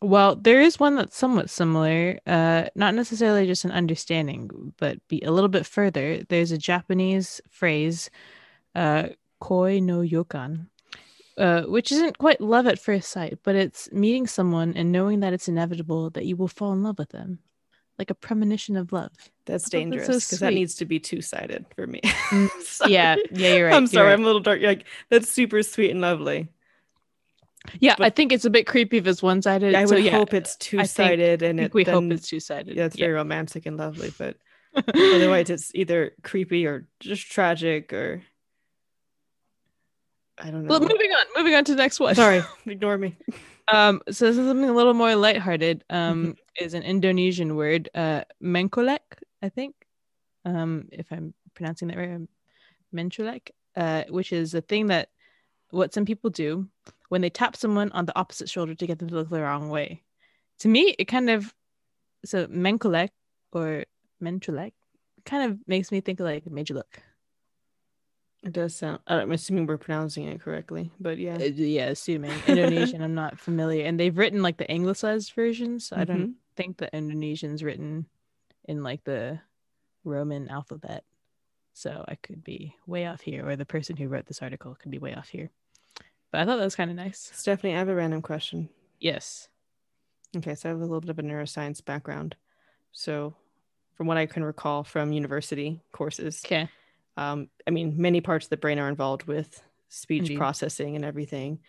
well, 0.02 0.36
there 0.36 0.62
is 0.62 0.80
one 0.80 0.96
that's 0.96 1.16
somewhat 1.16 1.50
similar, 1.50 2.20
uh, 2.26 2.66
not 2.76 2.96
necessarily 2.96 3.46
just 3.46 3.66
an 3.66 3.72
understanding, 3.72 4.74
but 4.78 4.98
be 5.08 5.22
a 5.22 5.32
little 5.32 5.50
bit 5.50 5.66
further. 5.66 6.24
There's 6.28 6.52
a 6.52 6.58
Japanese 6.58 7.40
phrase, 7.50 8.10
uh, 8.76 9.10
koi 9.40 9.80
no 9.80 10.00
yokan, 10.00 10.68
uh, 11.38 11.64
which 11.64 11.92
isn't 11.92 12.18
quite 12.18 12.42
love 12.42 12.68
at 12.68 12.80
first 12.80 13.10
sight, 13.12 13.40
but 13.44 13.56
it's 13.56 13.92
meeting 13.92 14.28
someone 14.28 14.74
and 14.76 14.92
knowing 14.92 15.20
that 15.22 15.34
it's 15.34 15.48
inevitable 15.48 16.10
that 16.12 16.26
you 16.26 16.36
will 16.36 16.48
fall 16.48 16.74
in 16.74 16.84
love 16.84 16.98
with 16.98 17.10
them, 17.10 17.40
like 18.00 18.10
a 18.10 18.16
premonition 18.16 18.76
of 18.78 18.92
love. 18.92 19.12
that's 19.46 19.66
I 19.66 19.70
thought 19.84 19.90
that's 19.90 20.02
dangerous 20.02 20.08
so 20.08 20.14
because 20.28 20.40
that 20.40 20.54
needs 20.54 20.76
to 20.76 20.86
be 20.86 21.00
two-sided 21.00 21.66
for 21.76 21.86
me 21.88 22.02
Mm, 22.32 22.50
yeah, 22.90 23.16
yeah, 23.32 23.54
you're 23.56 23.68
right, 23.68 23.76
i'm 23.76 23.84
you're 23.84 23.88
sorry 23.90 24.08
right. 24.08 24.14
i'm 24.14 24.22
a 24.24 24.26
little 24.26 24.42
dark 24.42 24.62
like 24.62 24.86
that's 25.10 25.30
super 25.30 25.62
sweet 25.64 25.92
and 25.92 26.02
lovely 26.02 26.48
Yeah, 27.80 27.96
but- 27.98 28.06
I 28.06 28.10
think 28.10 28.32
it's 28.32 28.46
a 28.46 28.50
bit 28.50 28.66
creepy 28.68 28.98
if 28.98 29.08
it's 29.08 29.22
one 29.24 29.42
sided. 29.42 29.76
i 29.76 29.82
would 29.82 29.90
so, 29.90 29.96
yeah, 29.96 30.12
hope 30.12 30.34
it's 30.34 30.56
two-sided 30.58 31.42
and 31.44 31.60
it 31.60 31.74
we 31.74 31.84
hope 31.84 32.12
it's 32.12 32.28
two 32.28 32.40
sided. 32.40 32.76
yeah 32.76 32.86
it's 32.86 32.96
very 32.98 33.14
romantic 33.14 33.66
and 33.66 33.78
lovely 33.78 34.12
but 34.18 34.38
otherwise 34.96 35.50
it's 35.50 35.72
either 35.76 36.14
creepy 36.24 36.66
or 36.66 36.88
just 37.00 37.30
tragic 37.32 37.92
or 37.94 38.22
i 40.38 40.50
don't 40.50 40.64
know 40.64 40.70
Well, 40.70 40.80
moving 40.80 41.12
on, 41.12 41.26
moving 41.36 41.56
on 41.56 41.64
to 41.66 41.74
the 41.74 41.78
next 41.78 42.00
one. 42.00 42.16
sorry 42.16 42.42
ignore 42.66 42.98
me 42.98 43.16
Um, 43.68 44.02
so 44.10 44.26
this 44.26 44.38
is 44.38 44.48
something 44.48 44.68
a 44.70 44.74
little 44.74 44.94
more 44.94 45.16
lighthearted. 45.16 45.86
Mm-hmm. 45.90 46.12
Um, 46.30 46.36
is 46.60 46.74
an 46.74 46.84
Indonesian 46.84 47.56
word, 47.56 47.90
uh, 47.96 48.24
mencolek, 48.44 49.00
I 49.42 49.48
think. 49.48 49.76
Um, 50.44 50.90
if 50.92 51.06
I'm 51.10 51.34
pronouncing 51.54 51.88
that 51.88 51.98
right, 51.98 52.20
mencolek, 52.94 53.52
uh, 53.78 54.04
which 54.10 54.34
is 54.34 54.56
a 54.56 54.62
thing 54.62 54.88
that 54.88 55.08
what 55.72 55.94
some 55.94 56.06
people 56.06 56.30
do 56.30 56.68
when 57.10 57.22
they 57.22 57.30
tap 57.30 57.56
someone 57.56 57.92
on 57.92 58.06
the 58.06 58.18
opposite 58.18 58.50
shoulder 58.50 58.76
to 58.76 58.88
get 58.88 59.00
them 59.00 59.10
to 59.10 59.16
look 59.16 59.30
the 59.30 59.42
wrong 59.42 59.70
way. 59.70 60.04
To 60.60 60.68
me, 60.68 60.96
it 61.00 61.06
kind 61.06 61.30
of 61.30 61.54
so 62.24 62.46
mencolek 62.48 63.10
or 63.52 63.86
mentulek 64.22 64.74
kind 65.26 65.52
of 65.52 65.60
makes 65.68 65.92
me 65.92 66.02
think 66.02 66.20
of 66.20 66.26
like 66.26 66.46
made 66.50 66.70
you 66.70 66.76
look. 66.76 67.02
It 68.44 68.54
does 68.54 68.76
sound. 68.76 69.00
I'm 69.06 69.32
assuming 69.32 69.68
we're 69.68 69.78
pronouncing 69.78 70.26
it 70.26 70.42
correctly, 70.42 70.92
but 71.00 71.20
yeah. 71.20 71.36
Uh, 71.36 71.44
yeah, 71.44 71.88
assuming 71.88 72.32
Indonesian, 72.48 73.02
I'm 73.04 73.14
not 73.14 73.40
familiar, 73.40 73.86
and 73.86 74.00
they've 74.00 74.18
written 74.18 74.42
like 74.42 74.58
the 74.58 74.70
anglicized 74.70 75.34
version, 75.34 75.80
so 75.80 75.96
I 75.96 76.06
don't 76.06 76.30
Mhm. 76.30 76.36
think 76.56 76.78
the 76.78 76.96
Indonesian's 76.96 77.64
written 77.64 78.08
in 78.66 78.82
like 78.82 79.04
the 79.04 79.40
Roman 80.04 80.50
alphabet. 80.50 81.04
So 81.74 82.04
I 82.08 82.16
could 82.16 82.44
be 82.44 82.76
way 82.88 83.06
off 83.06 83.22
here, 83.22 83.48
or 83.48 83.56
the 83.56 83.66
person 83.66 83.96
who 83.96 84.08
wrote 84.08 84.26
this 84.26 84.42
article 84.42 84.76
could 84.76 84.92
be 84.92 85.00
way 85.00 85.14
off 85.14 85.30
here. 85.30 85.52
But 86.32 86.42
I 86.42 86.46
thought 86.46 86.58
that 86.58 86.64
was 86.64 86.76
kind 86.76 86.90
of 86.90 86.96
nice. 86.96 87.32
Stephanie, 87.34 87.74
I 87.76 87.80
have 87.80 87.90
a 87.90 87.96
random 87.96 88.22
question. 88.22 88.70
Yes. 89.00 89.48
Okay, 90.36 90.56
so 90.56 90.70
I 90.70 90.72
have 90.72 90.80
a 90.80 90.84
little 90.86 91.02
bit 91.02 91.10
of 91.10 91.20
a 91.20 91.24
neuroscience 91.24 91.84
background. 91.84 92.36
So, 92.94 93.36
from 93.96 94.08
what 94.08 94.18
I 94.18 94.26
can 94.26 94.44
recall 94.44 94.84
from 94.84 95.12
university 95.12 95.82
courses, 95.92 96.42
Okay. 96.46 96.70
um, 97.18 97.50
I 97.68 97.72
mean, 97.72 97.96
many 97.98 98.22
parts 98.22 98.46
of 98.46 98.50
the 98.50 98.58
brain 98.58 98.80
are 98.80 98.88
involved 98.90 99.24
with 99.26 99.62
speech 99.90 100.22
Indeed. 100.22 100.38
processing 100.38 100.96
and 100.96 101.04
everything 101.04 101.60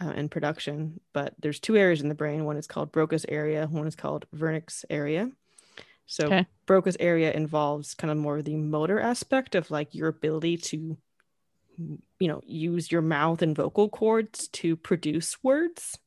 uh, 0.00 0.12
and 0.14 0.30
production. 0.30 1.00
But 1.12 1.34
there's 1.40 1.58
two 1.58 1.76
areas 1.76 2.00
in 2.00 2.08
the 2.08 2.14
brain. 2.14 2.44
One 2.44 2.56
is 2.56 2.66
called 2.68 2.92
Broca's 2.92 3.26
area, 3.28 3.66
one 3.66 3.86
is 3.88 3.96
called 3.96 4.26
Wernicke's 4.34 4.84
area. 4.88 5.30
So, 6.06 6.26
Okay. 6.26 6.46
Broca's 6.66 6.96
area 7.00 7.32
involves 7.32 7.94
kind 7.94 8.12
of 8.12 8.16
more 8.18 8.40
the 8.40 8.56
motor 8.56 9.00
aspect 9.00 9.56
of 9.56 9.68
like 9.72 9.94
your 9.94 10.08
ability 10.08 10.58
to, 10.58 10.96
you 12.18 12.28
know, 12.28 12.40
use 12.44 12.90
your 12.90 13.02
mouth 13.02 13.42
and 13.42 13.56
vocal 13.56 13.88
cords 13.88 14.48
to 14.48 14.76
produce 14.76 15.42
words. 15.42 15.98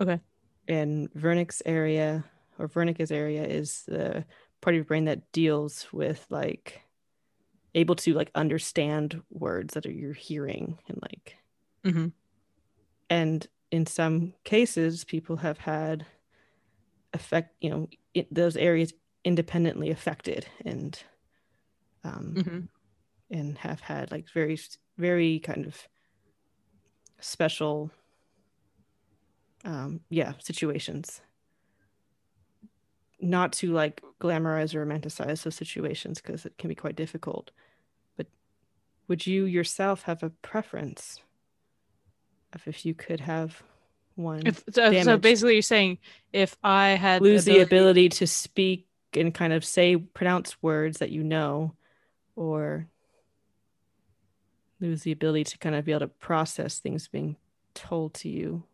Okay. 0.00 0.20
And 0.68 1.10
Wernicke's 1.12 1.62
area 1.66 2.24
or 2.58 2.68
Wernicke's 2.68 3.10
area 3.10 3.44
is 3.44 3.82
the 3.86 4.24
part 4.60 4.74
of 4.74 4.76
your 4.76 4.84
brain 4.84 5.06
that 5.06 5.30
deals 5.32 5.92
with 5.92 6.24
like 6.30 6.82
able 7.74 7.94
to 7.96 8.14
like 8.14 8.30
understand 8.34 9.22
words 9.30 9.74
that 9.74 9.86
are 9.86 9.92
you're 9.92 10.12
hearing 10.12 10.78
and 10.88 10.98
like 11.02 11.36
hmm 11.84 12.12
and 13.10 13.46
in 13.70 13.86
some 13.86 14.34
cases 14.44 15.04
people 15.04 15.36
have 15.36 15.58
had 15.58 16.06
affect 17.12 17.54
you 17.60 17.70
know 17.70 17.88
it, 18.14 18.32
those 18.34 18.56
areas 18.56 18.92
independently 19.24 19.90
affected 19.90 20.46
and 20.64 21.02
um 22.04 22.42
hmm 22.42 22.60
and 23.30 23.58
have 23.58 23.80
had 23.80 24.10
like 24.10 24.28
very 24.30 24.58
very 25.02 25.38
kind 25.40 25.66
of 25.66 25.76
special 27.20 27.90
um 29.64 30.00
yeah 30.08 30.32
situations. 30.38 31.20
Not 33.20 33.52
to 33.54 33.72
like 33.72 34.02
glamorize 34.20 34.74
or 34.74 34.84
romanticize 34.86 35.42
those 35.42 35.54
situations 35.54 36.20
because 36.20 36.46
it 36.46 36.56
can 36.58 36.68
be 36.68 36.74
quite 36.74 36.96
difficult 36.96 37.50
but 38.16 38.26
would 39.08 39.26
you 39.26 39.44
yourself 39.44 40.02
have 40.02 40.22
a 40.22 40.30
preference 40.30 41.20
of 42.52 42.66
if 42.66 42.84
you 42.86 42.94
could 42.94 43.20
have 43.20 43.62
one 44.14 44.42
If 44.46 44.64
so, 44.72 44.92
so 45.02 45.16
basically, 45.16 45.54
you're 45.54 45.62
saying 45.62 45.98
if 46.32 46.56
I 46.62 46.90
had 46.90 47.22
lose 47.22 47.44
the 47.44 47.60
ability 47.60 48.08
to 48.10 48.26
speak 48.26 48.86
and 49.14 49.34
kind 49.34 49.52
of 49.52 49.64
say 49.64 49.96
pronounce 49.96 50.62
words 50.62 50.98
that 50.98 51.10
you 51.10 51.22
know 51.22 51.74
or 52.36 52.88
lose 54.82 55.02
the 55.02 55.12
ability 55.12 55.44
to 55.44 55.58
kind 55.58 55.74
of 55.74 55.84
be 55.84 55.92
able 55.92 56.00
to 56.00 56.08
process 56.08 56.78
things 56.78 57.08
being 57.08 57.36
told 57.74 58.14
to 58.14 58.28
you. 58.28 58.64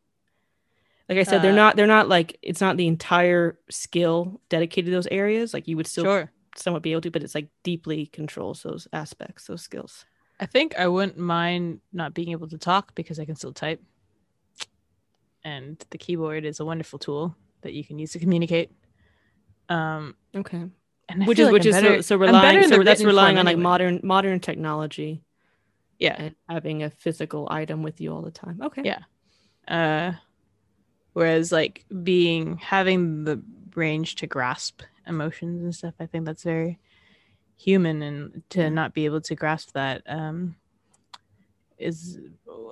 Like 1.09 1.19
i 1.19 1.23
said 1.23 1.39
uh, 1.39 1.43
they're 1.43 1.53
not 1.53 1.77
they're 1.77 1.87
not 1.87 2.09
like 2.09 2.39
it's 2.43 2.61
not 2.61 2.77
the 2.77 2.87
entire 2.87 3.59
skill 3.71 4.41
dedicated 4.49 4.87
to 4.87 4.91
those 4.91 5.07
areas. 5.07 5.55
Like 5.55 5.69
you 5.69 5.77
would 5.77 5.87
still 5.87 6.05
sure. 6.05 6.33
somewhat 6.57 6.83
be 6.83 6.93
able 6.93 7.03
to 7.03 7.11
but 7.11 7.23
it's 7.23 7.35
like 7.35 7.49
deeply 7.63 8.07
controls 8.07 8.63
those 8.63 8.89
aspects 8.93 9.47
those 9.47 9.63
skills. 9.63 10.05
I 10.41 10.47
think 10.47 10.77
i 10.79 10.87
wouldn't 10.87 11.19
mind 11.19 11.81
not 11.93 12.15
being 12.15 12.31
able 12.31 12.49
to 12.49 12.59
talk 12.59 12.95
because 12.95 13.19
i 13.19 13.25
can 13.25 13.37
still 13.37 13.53
type. 13.53 13.83
And 15.45 15.83
the 15.91 15.99
keyboard 15.99 16.45
is 16.45 16.61
a 16.61 16.65
wonderful 16.65 16.99
tool 16.99 17.35
that 17.63 17.73
you 17.73 17.85
can 17.85 17.99
use 17.99 18.13
to 18.13 18.19
communicate. 18.19 18.71
Um 19.71 20.15
okay. 20.37 20.65
and 21.09 21.27
which 21.27 21.39
is 21.39 21.47
like 21.47 21.53
which 21.55 21.65
I'm 21.65 21.71
is 21.71 21.77
better, 21.77 21.97
so, 21.97 22.01
so 22.03 22.17
relying 22.17 22.69
so 22.69 22.83
that's 22.83 23.03
relying 23.03 23.39
on 23.39 23.47
like 23.47 23.57
modern 23.57 24.01
modern 24.03 24.41
technology 24.41 25.23
yeah. 25.99 26.17
and 26.19 26.35
having 26.49 26.83
a 26.83 26.91
physical 26.91 27.49
item 27.51 27.83
with 27.83 28.01
you 28.01 28.13
all 28.13 28.23
the 28.23 28.31
time. 28.31 28.61
Okay. 28.63 28.83
Yeah. 28.85 29.03
Uh 29.67 30.13
whereas 31.19 31.51
like 31.51 31.85
being 32.05 32.57
having 32.59 33.25
the 33.25 33.43
range 33.75 34.15
to 34.15 34.27
grasp 34.27 34.83
emotions 35.07 35.63
and 35.63 35.75
stuff 35.75 35.95
i 35.99 36.07
think 36.07 36.25
that's 36.25 36.45
very 36.45 36.79
human 37.57 38.03
and 38.03 38.43
to 38.51 38.71
not 38.71 38.95
be 38.95 39.05
able 39.05 39.21
to 39.21 39.35
grasp 39.35 39.73
that 39.73 40.01
um 40.07 40.55
is 41.77 42.21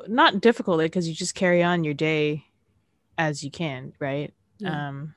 not 0.06 0.40
difficult 0.40 0.78
because 0.78 1.08
you 1.08 1.14
just 1.14 1.34
carry 1.34 1.60
on 1.60 1.82
your 1.82 1.94
day 1.94 2.44
as 3.18 3.42
you 3.42 3.50
can 3.50 3.92
right? 3.98 4.32
Yeah. 4.58 4.88
um 4.88 5.14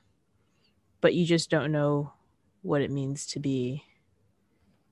but 1.00 1.14
you 1.14 1.24
just 1.24 1.50
don't 1.50 1.70
know 1.70 2.12
what 2.62 2.82
it 2.82 2.90
means 2.90 3.26
to 3.28 3.38
be 3.38 3.84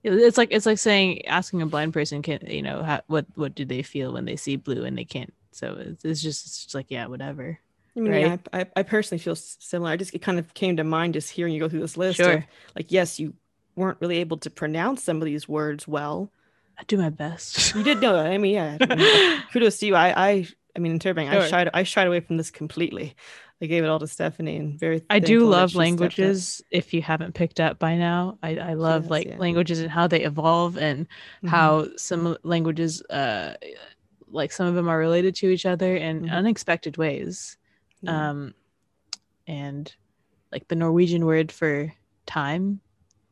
it's 0.05 0.39
like 0.39 0.49
it's 0.51 0.67
like 0.67 0.79
saying 0.79 1.27
asking 1.27 1.63
a 1.63 1.67
blind 1.67 1.93
person 1.93 2.23
can 2.23 2.39
you 2.47 2.63
know 2.63 2.83
how, 2.83 3.01
what 3.07 3.27
what 3.35 3.55
do 3.55 3.65
they 3.65 3.83
feel 3.83 4.13
when 4.13 4.25
they 4.25 4.37
see 4.37 4.57
blue 4.57 4.85
and 4.85 4.97
they 4.97 5.05
can't 5.05 5.35
so 5.51 5.77
it's, 5.79 6.05
it's 6.05 6.23
just 6.23 6.47
it's 6.47 6.65
just 6.65 6.75
like 6.75 6.87
yeah 6.89 7.07
whatever 7.07 7.59
I 7.97 8.01
mean, 8.01 8.13
right? 8.13 8.21
yeah, 8.23 8.37
I, 8.53 8.67
I 8.77 8.83
personally 8.85 9.19
feel 9.19 9.35
similar. 9.35 9.91
I 9.91 9.97
just 9.97 10.15
it 10.15 10.21
kind 10.21 10.39
of 10.39 10.55
came 10.55 10.77
to 10.77 10.85
mind 10.85 11.15
just 11.15 11.31
hearing 11.31 11.53
you 11.53 11.59
go 11.59 11.69
through 11.69 11.81
this 11.81 11.97
list. 11.97 12.19
Sure. 12.19 12.35
Of, 12.35 12.45
like, 12.77 12.93
yes, 12.93 13.19
you 13.19 13.35
weren't 13.75 13.99
really 14.01 14.19
able 14.19 14.37
to 14.39 14.51
pronounce 14.51 15.03
some 15.03 15.17
of 15.17 15.25
these 15.25 15.49
words 15.49 15.89
well. 15.89 16.31
I 16.79 16.85
do 16.85 16.97
my 16.97 17.11
best. 17.11 17.75
you 17.75 17.83
did 17.83 18.01
know. 18.01 18.13
that. 18.13 18.27
I 18.27 18.39
mean, 18.39 18.55
yeah. 18.55 18.77
I 18.81 18.95
mean, 18.95 19.43
kudos 19.53 19.79
to 19.79 19.87
you. 19.87 19.97
I, 19.97 20.29
I, 20.29 20.49
I 20.77 20.79
mean, 20.79 20.93
interpreting, 20.93 21.31
sure. 21.31 21.43
I 21.43 21.49
shied, 21.49 21.71
I 21.75 21.83
shied 21.83 22.07
away 22.07 22.21
from 22.21 22.37
this 22.37 22.51
completely. 22.51 23.17
I 23.61 23.67
gave 23.67 23.83
it 23.83 23.89
all 23.89 23.99
to 23.99 24.07
Stephanie 24.07 24.57
and 24.57 24.79
very 24.79 25.03
I 25.11 25.19
do 25.19 25.41
love 25.41 25.75
languages 25.75 26.63
if 26.71 26.95
you 26.95 27.03
haven't 27.03 27.35
picked 27.35 27.59
up 27.59 27.79
by 27.79 27.97
now. 27.97 28.39
I, 28.43 28.57
I 28.57 28.75
love 28.75 29.11
like 29.11 29.27
yeah. 29.27 29.37
languages 29.39 29.81
and 29.81 29.91
how 29.91 30.07
they 30.07 30.23
evolve 30.23 30.79
and 30.79 31.07
mm-hmm. 31.07 31.49
how 31.49 31.89
some 31.97 32.37
languages 32.45 33.03
uh 33.11 33.55
like 34.31 34.53
some 34.53 34.67
of 34.69 34.75
them 34.75 34.89
are 34.89 34.99
related 34.99 35.35
to 35.37 35.49
each 35.49 35.67
other 35.67 35.97
in 35.97 36.23
mm-hmm. 36.23 36.35
unexpected 36.35 36.97
ways. 36.99 37.57
Yeah. 38.01 38.31
Um 38.31 38.55
and 39.49 39.93
like 40.53 40.69
the 40.69 40.77
Norwegian 40.77 41.27
word 41.27 41.51
for 41.51 41.93
time 42.27 42.81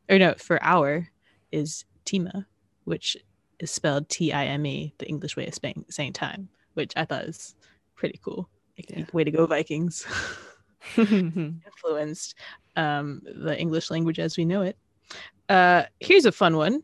or 0.08 0.18
no 0.18 0.34
for 0.38 0.60
hour 0.62 1.08
is 1.52 1.84
tima, 2.04 2.46
which 2.84 3.16
is 3.60 3.70
spelled 3.70 4.08
T 4.08 4.32
I 4.32 4.46
M 4.46 4.66
E, 4.66 4.92
the 4.98 5.06
English 5.06 5.36
way 5.36 5.46
of 5.46 5.54
saying 5.88 6.12
time, 6.14 6.48
which 6.74 6.92
I 6.96 7.04
thought 7.04 7.24
is 7.24 7.54
pretty 7.94 8.18
cool 8.24 8.48
yeah. 8.76 9.04
way 9.12 9.24
to 9.24 9.30
go 9.30 9.46
Vikings. 9.46 10.06
Influenced 10.96 12.36
um, 12.76 13.22
the 13.24 13.58
English 13.58 13.90
language 13.90 14.18
as 14.18 14.36
we 14.36 14.44
know 14.44 14.62
it. 14.62 14.76
Uh, 15.48 15.84
here's 16.00 16.26
a 16.26 16.32
fun 16.32 16.56
one. 16.56 16.82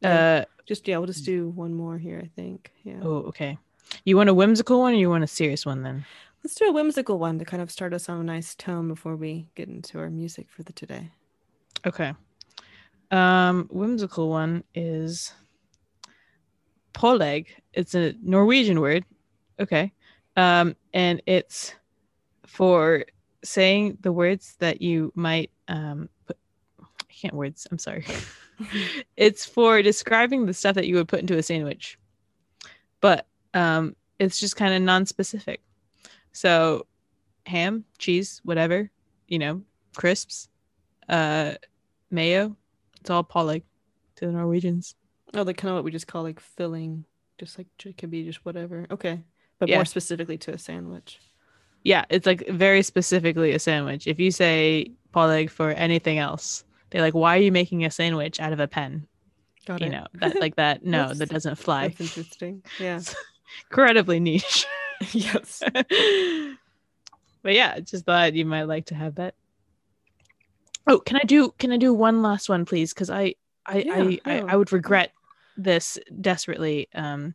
Yeah. 0.00 0.42
Uh, 0.42 0.44
just 0.66 0.86
yeah, 0.88 0.98
we'll 0.98 1.06
just 1.06 1.24
do 1.24 1.50
one 1.50 1.74
more 1.74 1.98
here. 1.98 2.20
I 2.22 2.28
think. 2.34 2.72
Yeah. 2.82 3.00
Oh, 3.02 3.18
okay. 3.28 3.58
You 4.04 4.16
want 4.16 4.28
a 4.28 4.34
whimsical 4.34 4.80
one, 4.80 4.94
or 4.94 4.96
you 4.96 5.10
want 5.10 5.24
a 5.24 5.28
serious 5.28 5.64
one 5.64 5.82
then? 5.82 6.04
Let's 6.42 6.54
do 6.54 6.66
a 6.66 6.72
whimsical 6.72 7.18
one 7.18 7.38
to 7.38 7.44
kind 7.44 7.62
of 7.62 7.70
start 7.70 7.92
us 7.92 8.08
on 8.08 8.20
a 8.20 8.24
nice 8.24 8.54
tone 8.54 8.88
before 8.88 9.16
we 9.16 9.48
get 9.54 9.68
into 9.68 9.98
our 9.98 10.10
music 10.10 10.48
for 10.50 10.62
the 10.62 10.72
today. 10.72 11.10
Okay. 11.86 12.14
Um, 13.10 13.68
whimsical 13.70 14.28
one 14.28 14.64
is 14.74 15.32
pålegg 16.94 17.46
It's 17.72 17.94
a 17.94 18.14
Norwegian 18.22 18.80
word. 18.80 19.04
Okay 19.60 19.92
um, 20.36 20.76
and 20.96 21.22
it's 21.26 21.74
for 22.46 23.04
saying 23.44 23.98
the 24.00 24.12
words 24.12 24.56
that 24.60 24.80
you 24.80 25.12
might 25.14 25.50
um, 25.68 26.08
put. 26.26 26.38
I 26.80 27.12
can't 27.12 27.34
words. 27.34 27.66
I'm 27.70 27.78
sorry. 27.78 28.06
it's 29.16 29.44
for 29.44 29.82
describing 29.82 30.46
the 30.46 30.54
stuff 30.54 30.74
that 30.74 30.86
you 30.86 30.94
would 30.94 31.06
put 31.06 31.20
into 31.20 31.36
a 31.36 31.42
sandwich, 31.42 31.98
but 33.02 33.26
um, 33.52 33.94
it's 34.18 34.40
just 34.40 34.56
kind 34.56 34.72
of 34.72 34.80
non-specific. 34.80 35.60
So, 36.32 36.86
ham, 37.44 37.84
cheese, 37.98 38.40
whatever, 38.44 38.90
you 39.28 39.38
know, 39.38 39.62
crisps, 39.96 40.48
uh, 41.10 41.54
mayo. 42.10 42.56
It's 43.02 43.10
all 43.10 43.22
pålegg 43.22 43.64
to 44.16 44.26
the 44.26 44.32
Norwegians. 44.32 44.94
Oh, 45.34 45.42
like 45.42 45.58
kind 45.58 45.70
of 45.70 45.74
what 45.74 45.84
we 45.84 45.90
just 45.90 46.06
call 46.06 46.22
like 46.22 46.40
filling, 46.40 47.04
just 47.36 47.58
like 47.58 47.66
it 47.84 47.98
could 47.98 48.10
be 48.10 48.24
just 48.24 48.46
whatever. 48.46 48.86
Okay 48.90 49.20
but 49.58 49.68
yeah. 49.68 49.76
more 49.76 49.84
specifically 49.84 50.38
to 50.38 50.52
a 50.52 50.58
sandwich. 50.58 51.18
Yeah, 51.82 52.04
it's 52.10 52.26
like 52.26 52.46
very 52.48 52.82
specifically 52.82 53.52
a 53.52 53.58
sandwich. 53.58 54.06
If 54.06 54.18
you 54.18 54.30
say 54.30 54.90
pålegg 55.14 55.50
for 55.50 55.70
anything 55.70 56.18
else, 56.18 56.64
they're 56.90 57.02
like, 57.02 57.14
"Why 57.14 57.36
are 57.36 57.40
you 57.40 57.52
making 57.52 57.84
a 57.84 57.90
sandwich 57.90 58.40
out 58.40 58.52
of 58.52 58.60
a 58.60 58.66
pen?" 58.66 59.06
Got 59.66 59.80
you 59.80 59.86
it. 59.86 59.90
know 59.90 60.06
that 60.14 60.40
like 60.40 60.56
that. 60.56 60.84
No, 60.84 61.12
that 61.14 61.28
doesn't 61.28 61.56
fly. 61.56 61.88
That's 61.88 62.00
interesting. 62.00 62.62
Yeah, 62.78 63.00
incredibly 63.70 64.20
niche. 64.20 64.66
yes. 65.12 65.62
but 67.42 67.54
yeah, 67.54 67.78
just 67.80 68.04
thought 68.04 68.34
you 68.34 68.44
might 68.44 68.64
like 68.64 68.86
to 68.86 68.94
have 68.94 69.16
that. 69.16 69.34
Oh, 70.86 70.98
can 70.98 71.16
I 71.16 71.24
do 71.24 71.52
can 71.58 71.72
I 71.72 71.76
do 71.76 71.92
one 71.92 72.22
last 72.22 72.48
one, 72.48 72.64
please? 72.64 72.92
Because 72.92 73.10
I 73.10 73.34
I, 73.64 73.78
yeah, 73.78 73.94
I, 73.94 74.02
yeah. 74.02 74.18
I 74.24 74.52
I 74.52 74.56
would 74.56 74.72
regret 74.72 75.12
this 75.56 75.98
desperately. 76.20 76.88
Um, 76.94 77.34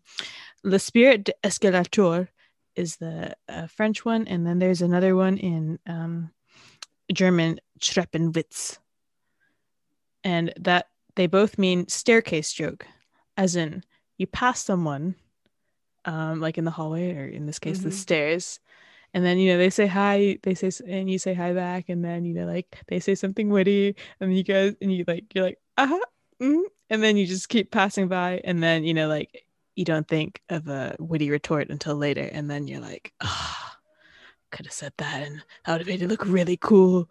Le 0.63 0.78
Spirit 0.78 1.24
d'Escalator 1.24 2.30
is 2.76 2.97
the 2.97 3.36
uh, 3.50 3.67
French 3.67 4.06
one, 4.06 4.28
and 4.28 4.45
then 4.45 4.60
there's 4.60 4.82
another 4.82 5.15
one 5.15 5.38
in 5.38 5.80
um, 5.88 6.32
German, 7.12 7.60
Treppenwitz. 7.80 8.78
And 10.24 10.54
that 10.60 10.88
they 11.15 11.28
both 11.28 11.58
mean 11.58 11.88
staircase 11.88 12.54
joke, 12.54 12.86
as 13.38 13.56
in 13.56 13.84
you 14.17 14.28
pass 14.28 14.62
someone, 14.62 15.15
um, 16.06 16.39
like 16.39 16.58
in 16.58 16.65
the 16.65 16.71
hallway, 16.71 17.15
or 17.15 17.26
in 17.26 17.47
this 17.47 17.60
case, 17.60 17.80
mm-hmm. 17.80 17.89
the 17.89 17.95
stairs, 17.95 18.60
and 19.13 19.26
then 19.26 19.38
you 19.38 19.52
know 19.52 19.58
they 19.58 19.69
say 19.69 19.88
hi, 19.88 20.38
they 20.43 20.54
say, 20.54 20.71
and 20.88 21.10
you 21.10 21.17
say 21.19 21.34
hi 21.34 21.54
back, 21.54 21.89
and 21.89 22.06
then 22.06 22.24
you 22.24 22.34
know 22.34 22.45
like 22.45 22.78
they 22.88 23.00
say 23.00 23.15
something 23.15 23.50
witty, 23.50 23.95
and 24.19 24.36
you 24.36 24.43
guys, 24.43 24.76
and 24.82 24.93
you 24.93 25.04
like 25.08 25.26
you're 25.34 25.45
like 25.45 25.60
uh 25.78 25.88
huh, 25.88 26.06
mm-hmm. 26.41 26.62
and 26.89 27.04
then 27.04 27.17
you 27.17 27.26
just 27.26 27.50
keep 27.50 27.71
passing 27.71 28.08
by, 28.08 28.41
and 28.43 28.62
then 28.62 28.84
you 28.84 28.93
know 28.93 29.08
like 29.08 29.43
you 29.75 29.86
don't 29.86 30.07
think 30.07 30.41
of 30.49 30.67
a 30.67 30.95
witty 30.99 31.29
retort 31.29 31.69
until 31.69 31.95
later 31.95 32.29
and 32.31 32.49
then 32.49 32.67
you're 32.67 32.81
like 32.81 33.13
oh, 33.21 33.71
could 34.51 34.65
have 34.65 34.73
said 34.73 34.93
that 34.97 35.27
and 35.27 35.43
that 35.65 35.71
would 35.71 35.81
have 35.81 35.88
made 35.88 36.01
it 36.01 36.07
look 36.07 36.25
really 36.25 36.57
cool 36.57 37.10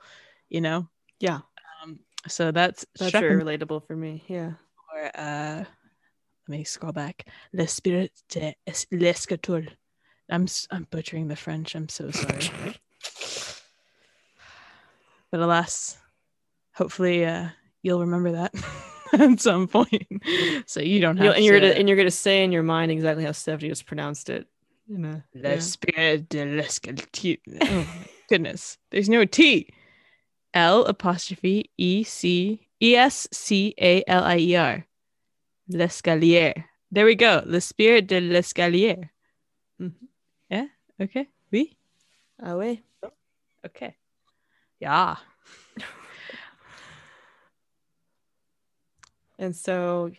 you 0.49 0.61
know? 0.61 0.89
Yeah. 1.21 1.41
Um, 1.83 2.01
so 2.29 2.51
that's 2.51 2.85
that's 2.99 3.13
very 3.13 3.41
relatable 3.43 3.87
for 3.87 3.97
me 3.97 4.25
yeah. 4.27 4.53
or 4.93 5.11
uh 5.15 5.65
let 6.49 6.59
me 6.59 6.65
scroll 6.65 6.93
back. 6.93 7.27
Le 7.53 7.69
spirit 7.69 8.13
de 8.29 8.55
l'escator 8.91 9.69
i'm 10.31 10.47
i'm 10.71 10.87
butchering 10.91 11.29
the 11.29 11.37
french 11.37 11.75
i'm 11.75 11.89
so 11.89 12.11
sorry. 12.11 12.41
But 15.31 15.41
alas 15.41 15.97
hopefully 16.75 17.25
uh 17.25 17.51
you'll 17.83 18.01
remember 18.01 18.33
that 18.33 18.53
at 19.21 19.41
some 19.41 19.67
point. 19.69 20.07
So 20.67 20.81
you 20.81 21.01
don't 21.01 21.17
have 21.17 21.27
you 21.27 21.33
and 21.33 21.45
you're 21.45 21.61
to, 21.61 21.69
gonna, 21.69 21.79
and 21.79 21.89
you're 21.89 21.97
gonna 21.97 22.11
say 22.11 22.45
in 22.45 22.53
your 22.53 22.63
mind 22.63 22.91
exactly 22.91 23.25
how 23.25 23.33
Stephanie 23.33 23.69
just 23.69 23.87
pronounced 23.87 24.31
it. 24.31 24.47
In 24.89 25.05
a, 25.05 25.25
yeah. 25.35 26.17
de 26.17 26.63
Oh 27.63 27.87
goodness. 28.29 28.79
There's 28.91 29.09
no 29.09 29.25
T. 29.25 29.69
L 30.53 30.85
apostrophe 30.85 31.71
E 31.79 32.03
C 32.03 32.61
E 32.81 32.97
S 32.97 33.29
C 33.33 33.75
A 33.81 34.03
L 34.07 34.25
I 34.25 34.39
E 34.39 34.57
R. 34.57 34.87
L'escalier. 35.69 36.65
There 36.91 37.05
we 37.05 37.15
go. 37.15 37.43
Le 37.47 37.61
spirit 37.61 38.09
de 38.09 38.21
l'escalier. 38.21 39.11
Mm-hmm. 39.81 40.07
Yeah. 40.51 40.67
Okay. 41.01 41.29
Oui. 41.53 41.77
Ah 42.43 42.57
oui. 42.57 42.83
Okay. 43.65 43.95
Yeah. 44.81 45.17
And 49.41 49.57
so, 49.57 50.13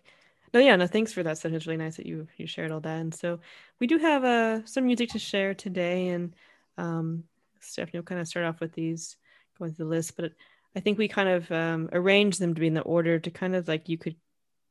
no, 0.54 0.60
yeah, 0.60 0.76
no, 0.76 0.88
thanks 0.88 1.14
for 1.14 1.24
that. 1.24 1.38
So 1.38 1.48
it's 1.48 1.66
really 1.66 1.78
nice 1.78 1.96
that 1.96 2.06
you 2.06 2.28
you 2.36 2.48
shared 2.48 2.72
all 2.72 2.82
that. 2.82 3.00
And 3.00 3.14
so 3.14 3.40
we 3.80 3.88
do 3.88 3.98
have 4.00 4.26
uh, 4.26 4.66
some 4.66 4.86
music 4.86 5.12
to 5.12 5.20
share 5.20 5.54
today, 5.54 6.10
and 6.10 6.36
um, 6.78 7.24
Stephanie 7.62 8.00
will 8.00 8.04
kind 8.04 8.20
of 8.20 8.28
start 8.28 8.46
off 8.46 8.60
with 8.60 8.74
these 8.74 9.16
going 9.58 9.74
through 9.74 9.86
the 9.86 9.90
list, 9.90 10.18
but 10.18 10.34
I 10.76 10.80
think 10.80 10.98
we 10.98 11.08
kind 11.08 11.30
of 11.30 11.52
um, 11.52 11.90
arranged 11.92 12.40
them 12.40 12.56
to 12.56 12.60
be 12.60 12.68
in 12.68 12.74
the 12.74 12.82
order 12.82 13.20
to 13.20 13.30
kind 13.30 13.56
of 13.56 13.68
like 13.68 13.90
you 13.90 13.98
could 13.98 14.16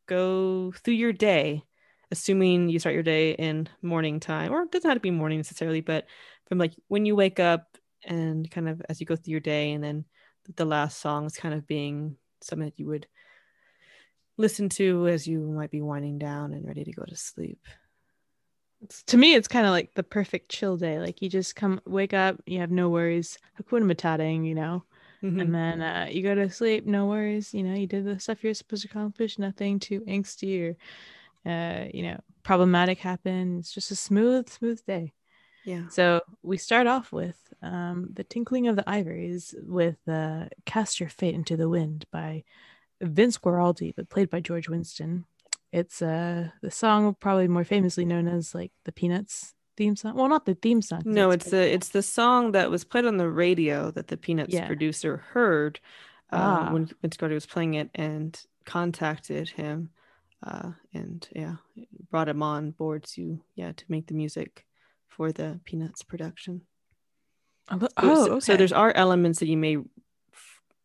go 0.06 0.72
through 0.72 0.94
your 0.94 1.12
day, 1.12 1.62
assuming 2.10 2.68
you 2.68 2.78
start 2.78 2.94
your 2.94 3.04
day 3.04 3.32
in 3.32 3.68
morning 3.82 4.18
time, 4.18 4.52
or 4.52 4.62
it 4.62 4.72
doesn't 4.72 4.88
have 4.88 4.96
to 4.96 5.00
be 5.00 5.10
morning 5.10 5.38
necessarily, 5.38 5.80
but 5.80 6.06
from 6.46 6.58
like 6.58 6.72
when 6.88 7.06
you 7.06 7.14
wake 7.14 7.38
up 7.38 7.76
and 8.04 8.50
kind 8.50 8.68
of 8.68 8.82
as 8.88 8.98
you 9.00 9.06
go 9.06 9.14
through 9.14 9.32
your 9.32 9.40
day, 9.40 9.72
and 9.72 9.84
then 9.84 10.04
the 10.56 10.64
last 10.64 10.98
song 10.98 11.26
is 11.26 11.36
kind 11.36 11.54
of 11.54 11.66
being 11.66 12.16
something 12.40 12.66
that 12.66 12.78
you 12.78 12.86
would 12.86 13.06
listen 14.40 14.68
to 14.70 15.07
as 15.09 15.26
you 15.26 15.40
might 15.40 15.70
be 15.70 15.83
winding 15.83 16.18
down 16.18 16.53
and 16.53 16.66
ready 16.66 16.85
to 16.85 16.92
go 16.92 17.05
to 17.05 17.16
sleep. 17.16 17.61
It's, 18.83 19.03
to 19.05 19.18
me, 19.18 19.35
it's 19.35 19.48
kind 19.48 19.66
of 19.66 19.72
like 19.72 19.92
the 19.94 20.03
perfect 20.03 20.50
chill 20.50 20.76
day. 20.79 20.98
Like 20.98 21.20
you 21.20 21.29
just 21.29 21.55
come, 21.55 21.81
wake 21.85 22.14
up, 22.14 22.40
you 22.46 22.61
have 22.61 22.70
no 22.70 22.88
worries. 22.88 23.38
Hakuna 23.61 23.85
Matata, 23.85 24.46
you 24.46 24.55
know, 24.55 24.85
Mhm. 25.22 25.40
and 25.40 25.55
then 25.55 25.83
uh, 25.83 26.09
you 26.11 26.22
go 26.22 26.35
to 26.35 26.48
sleep, 26.48 26.87
no 26.87 27.07
worries. 27.07 27.53
You 27.53 27.62
know, 27.62 27.74
you 27.74 27.87
did 27.87 28.07
the 28.07 28.18
stuff 28.18 28.42
you're 28.42 28.55
supposed 28.55 28.83
to 28.83 28.88
accomplish. 28.88 29.38
Nothing 29.38 29.79
too 29.79 30.00
angsty 30.09 30.74
or, 31.46 31.50
uh, 31.50 31.88
you 31.92 32.03
know, 32.05 32.20
problematic 32.42 32.98
happen. 32.98 33.59
It's 33.59 33.72
just 33.72 33.90
a 33.90 33.96
smooth, 33.96 34.48
smooth 34.48 34.85
day. 34.87 35.12
yeah. 35.64 35.88
So 35.90 36.22
we 36.42 36.57
start 36.57 36.87
off 36.87 37.12
with 37.12 37.37
um, 37.62 38.09
the 38.14 38.24
tinkling 38.24 38.66
of 38.68 38.76
the 38.76 38.88
ivories 38.88 39.55
with 39.66 39.98
uh, 40.09 40.46
"Cast 40.64 41.00
Your 41.00 41.11
Fate 41.11 41.35
into 41.35 41.59
the 41.59 41.68
Wind" 41.68 42.07
by 42.11 42.44
Vince 43.00 43.38
Guaraldi, 43.38 43.94
but 43.96 44.08
played 44.08 44.30
by 44.30 44.40
George 44.40 44.68
Winston. 44.68 45.24
It's 45.72 46.02
uh, 46.02 46.48
the 46.62 46.70
song 46.70 47.14
probably 47.20 47.48
more 47.48 47.64
famously 47.64 48.04
known 48.04 48.26
as 48.28 48.54
like 48.54 48.72
the 48.84 48.92
Peanuts 48.92 49.54
theme 49.76 49.94
song. 49.96 50.14
Well, 50.16 50.28
not 50.28 50.44
the 50.44 50.54
theme 50.56 50.82
song. 50.82 51.02
No, 51.04 51.30
it's 51.30 51.50
the 51.50 51.72
it's 51.72 51.90
the 51.90 52.02
song 52.02 52.52
that 52.52 52.70
was 52.70 52.84
played 52.84 53.06
on 53.06 53.16
the 53.18 53.28
radio 53.30 53.90
that 53.92 54.08
the 54.08 54.16
Peanuts 54.16 54.52
Yeah. 54.52 54.66
producer 54.66 55.18
heard 55.32 55.78
uh, 56.32 56.66
Ah. 56.68 56.72
when 56.72 56.86
Vince 57.02 57.16
Carter 57.16 57.34
was 57.34 57.46
playing 57.46 57.74
it 57.74 57.90
and 57.94 58.40
contacted 58.64 59.48
him, 59.50 59.90
uh, 60.44 60.72
and 60.92 61.28
yeah, 61.34 61.56
brought 62.10 62.28
him 62.28 62.42
on 62.42 62.72
board 62.72 63.04
to 63.14 63.40
yeah 63.54 63.72
to 63.72 63.84
make 63.88 64.06
the 64.08 64.14
music 64.14 64.66
for 65.08 65.30
the 65.32 65.60
Peanuts 65.64 66.02
production. 66.02 66.62
Oh, 67.70 67.78
So- 67.78 67.88
oh, 67.98 68.14
so, 68.26 68.32
okay. 68.32 68.40
so 68.40 68.56
there's 68.56 68.72
are 68.72 68.92
elements 68.96 69.38
that 69.38 69.46
you 69.48 69.56
may, 69.56 69.76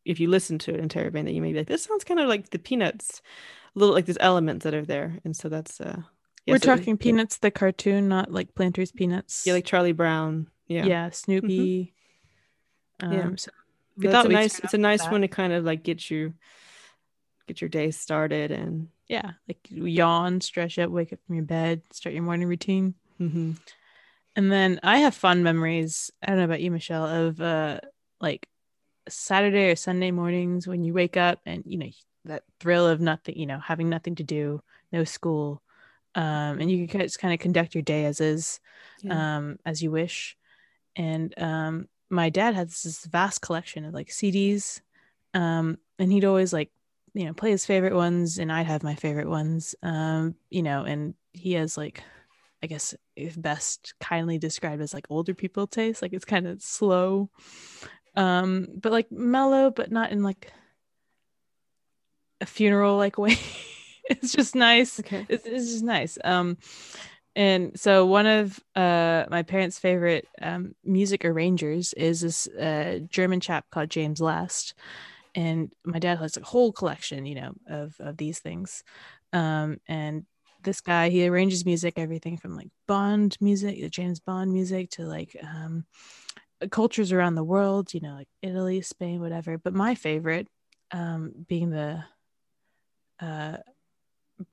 if 0.06 0.20
you 0.20 0.30
listen 0.30 0.60
to 0.60 0.74
it 0.74 0.80
entire 0.80 1.12
band, 1.12 1.28
that 1.28 1.34
you 1.34 1.42
may 1.42 1.52
be 1.52 1.60
like, 1.60 1.68
this 1.68 1.84
sounds 1.84 2.04
kind 2.04 2.20
of 2.20 2.28
like 2.28 2.52
the 2.52 2.60
Peanuts, 2.60 3.22
a 3.76 3.80
little 3.80 3.94
like 3.94 4.06
these 4.06 4.18
elements 4.20 4.64
that 4.64 4.74
are 4.74 4.86
there, 4.86 5.20
and 5.26 5.36
so 5.36 5.50
that's 5.50 5.82
uh, 5.82 6.02
yeah, 6.46 6.54
We're 6.54 6.60
talking 6.60 6.98
Peanuts 6.98 7.38
the 7.38 7.52
cartoon, 7.52 8.08
not 8.08 8.32
like 8.32 8.56
Planters 8.56 8.92
Peanuts. 8.92 9.44
yeah, 9.46 9.54
like 9.54 9.66
Charlie 9.66 9.92
Brown, 9.92 10.48
yeah, 10.68 10.86
yeah, 10.86 11.10
Snoopy. 11.10 11.94
Um, 13.02 13.12
Yeah. 13.12 13.30
So 13.36 13.52
we 13.98 14.08
That's 14.08 14.26
a 14.26 14.30
nice. 14.30 14.60
It's 14.60 14.74
a 14.74 14.78
nice 14.78 15.04
that. 15.04 15.12
one 15.12 15.22
to 15.22 15.28
kind 15.28 15.54
of 15.54 15.64
like 15.64 15.84
get 15.84 16.10
you, 16.10 16.34
get 17.48 17.62
your 17.62 17.70
day 17.70 17.92
started, 17.92 18.52
and 18.52 18.90
Yeah, 19.08 19.32
like 19.48 19.60
yawn, 19.70 20.42
stretch 20.42 20.78
up, 20.80 20.92
wake 20.92 21.14
up 21.14 21.20
from 21.26 21.36
your 21.36 21.46
bed, 21.46 21.82
start 21.92 22.14
your 22.14 22.24
morning 22.24 22.48
routine. 22.48 22.94
mm-hmm. 23.20 23.54
And 24.38 24.52
then 24.52 24.82
I 24.84 24.98
have 24.98 25.16
fun 25.16 25.44
memories. 25.44 26.12
I 26.22 26.28
don't 26.28 26.38
know 26.38 26.44
about 26.44 26.62
you, 26.62 26.72
Michelle, 26.72 27.06
of 27.06 27.42
uh 27.42 27.80
like 28.20 28.48
Saturday 29.08 29.70
or 29.70 29.76
Sunday 29.76 30.12
mornings 30.12 30.68
when 30.68 30.84
you 30.84 30.94
wake 30.94 31.18
up 31.18 31.40
and 31.46 31.64
you 31.66 31.78
know 31.78 31.90
that 32.26 32.44
thrill 32.60 32.88
of 32.88 33.00
nothing, 33.00 33.38
you 33.38 33.46
know, 33.46 33.60
having 33.60 33.90
nothing 33.90 34.16
to 34.16 34.24
do, 34.24 34.62
no 34.92 35.04
school, 35.04 35.62
um, 36.16 36.60
and 36.60 36.72
you 36.72 36.88
can 36.88 37.02
just 37.02 37.20
kind 37.20 37.34
of 37.34 37.40
conduct 37.40 37.76
your 37.76 37.84
day 37.84 38.06
as 38.06 38.20
is, 38.20 38.60
yeah. 39.04 39.38
um, 39.38 39.60
as 39.66 39.84
you 39.84 39.92
wish. 39.92 40.36
And 40.96 41.34
um, 41.38 41.88
my 42.10 42.30
dad 42.30 42.56
had 42.56 42.70
this 42.70 43.06
vast 43.06 43.42
collection 43.42 43.86
of 43.86 43.94
like 43.94 44.08
CDs, 44.08 44.82
um, 45.34 45.78
and 46.00 46.12
he'd 46.12 46.26
always 46.26 46.54
like 46.54 46.72
you 47.14 47.26
know 47.26 47.34
play 47.34 47.52
his 47.52 47.66
favorite 47.66 47.96
ones, 47.96 48.40
and 48.40 48.52
I'd 48.52 48.68
have 48.68 48.84
my 48.84 48.96
favorite 48.96 49.30
ones, 49.30 49.76
um, 49.84 50.36
you 50.50 50.64
know, 50.64 50.84
and 50.84 51.14
he 51.34 51.54
has 51.54 51.78
like 51.78 52.02
I 52.64 52.68
guess 52.68 52.96
if 53.16 53.40
best 53.40 53.94
kindly 54.00 54.40
described 54.40 54.82
as 54.82 54.94
like 54.94 55.06
older 55.10 55.34
people 55.34 55.68
taste. 55.68 56.02
Like 56.02 56.14
it's 56.14 56.26
kind 56.26 56.48
of 56.48 56.62
slow, 56.62 57.30
um, 58.16 58.68
but 58.76 58.92
like 58.92 59.12
mellow, 59.12 59.72
but 59.72 59.92
not 59.92 60.12
in 60.12 60.24
like 60.24 60.52
a 62.42 62.46
funeral 62.46 62.98
like 62.98 63.18
way. 63.18 63.38
it's 64.10 64.32
just 64.32 64.56
nice. 64.56 65.00
okay. 65.00 65.26
It's, 65.30 65.46
it's 65.46 65.72
just 65.72 65.84
nice. 65.84 66.18
Um, 66.24 66.58
and 67.36 67.78
so 67.78 68.06
one 68.06 68.28
of 68.28 68.60
uh 68.76 69.26
my 69.30 69.44
parents' 69.44 69.78
favorite 69.78 70.26
um 70.42 70.74
music 70.86 71.26
arrangers 71.26 71.92
is 71.94 72.22
this 72.22 72.48
uh 72.48 73.00
German 73.10 73.42
chap 73.42 73.66
called 73.72 73.90
James 73.90 74.22
Last, 74.22 74.74
and 75.34 75.72
my 75.84 76.00
dad 76.00 76.20
has 76.20 76.38
a 76.38 76.44
whole 76.44 76.72
collection, 76.72 77.26
you 77.26 77.36
know, 77.36 77.52
of 77.68 77.96
of 78.00 78.18
these 78.18 78.40
things. 78.40 78.84
Um, 79.34 79.82
and 79.88 80.26
this 80.64 80.82
guy 80.82 81.10
he 81.10 81.28
arranges 81.28 81.66
music 81.66 81.94
everything 81.98 82.38
from 82.38 82.56
like 82.56 82.70
bond 82.88 83.38
music 83.40 83.80
the 83.80 83.88
james 83.88 84.20
bond 84.20 84.52
music 84.52 84.90
to 84.90 85.04
like 85.04 85.38
um 85.44 85.86
cultures 86.72 87.12
around 87.12 87.36
the 87.36 87.44
world 87.44 87.94
you 87.94 88.00
know 88.00 88.14
like 88.16 88.28
italy 88.42 88.82
spain 88.82 89.22
whatever. 89.22 89.58
But 89.58 89.74
my 89.74 89.96
favorite 89.96 90.48
um 90.92 91.34
being 91.48 91.70
the 91.70 92.04
uh 93.20 93.58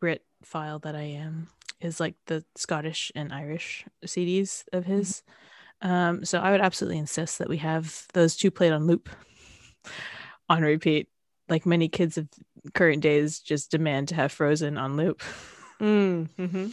brit 0.01 0.23
file 0.43 0.79
that 0.81 0.95
i 0.95 1.03
am 1.03 1.49
is 1.81 1.99
like 2.01 2.15
the 2.27 2.45
scottish 2.57 3.11
and 3.15 3.33
irish 3.33 3.85
cds 4.07 4.65
of 4.73 4.85
his. 4.85 5.23
Um 5.81 6.25
so 6.25 6.39
i 6.39 6.51
would 6.51 6.61
absolutely 6.61 6.99
insist 6.99 7.39
that 7.39 7.49
we 7.49 7.59
have 7.59 8.07
those 8.15 8.37
two 8.37 8.51
played 8.51 8.73
on 8.73 8.87
loop 8.87 9.09
on 10.49 10.63
repeat. 10.63 11.09
Like 11.49 11.67
many 11.67 11.89
kids 11.89 12.17
of 12.19 12.29
current 12.75 13.03
days 13.03 13.41
just 13.41 13.71
demand 13.71 14.09
to 14.09 14.15
have 14.15 14.31
frozen 14.33 14.79
on 14.79 14.97
loop. 14.97 15.23
Mm, 15.81 16.29
hmm 16.37 16.67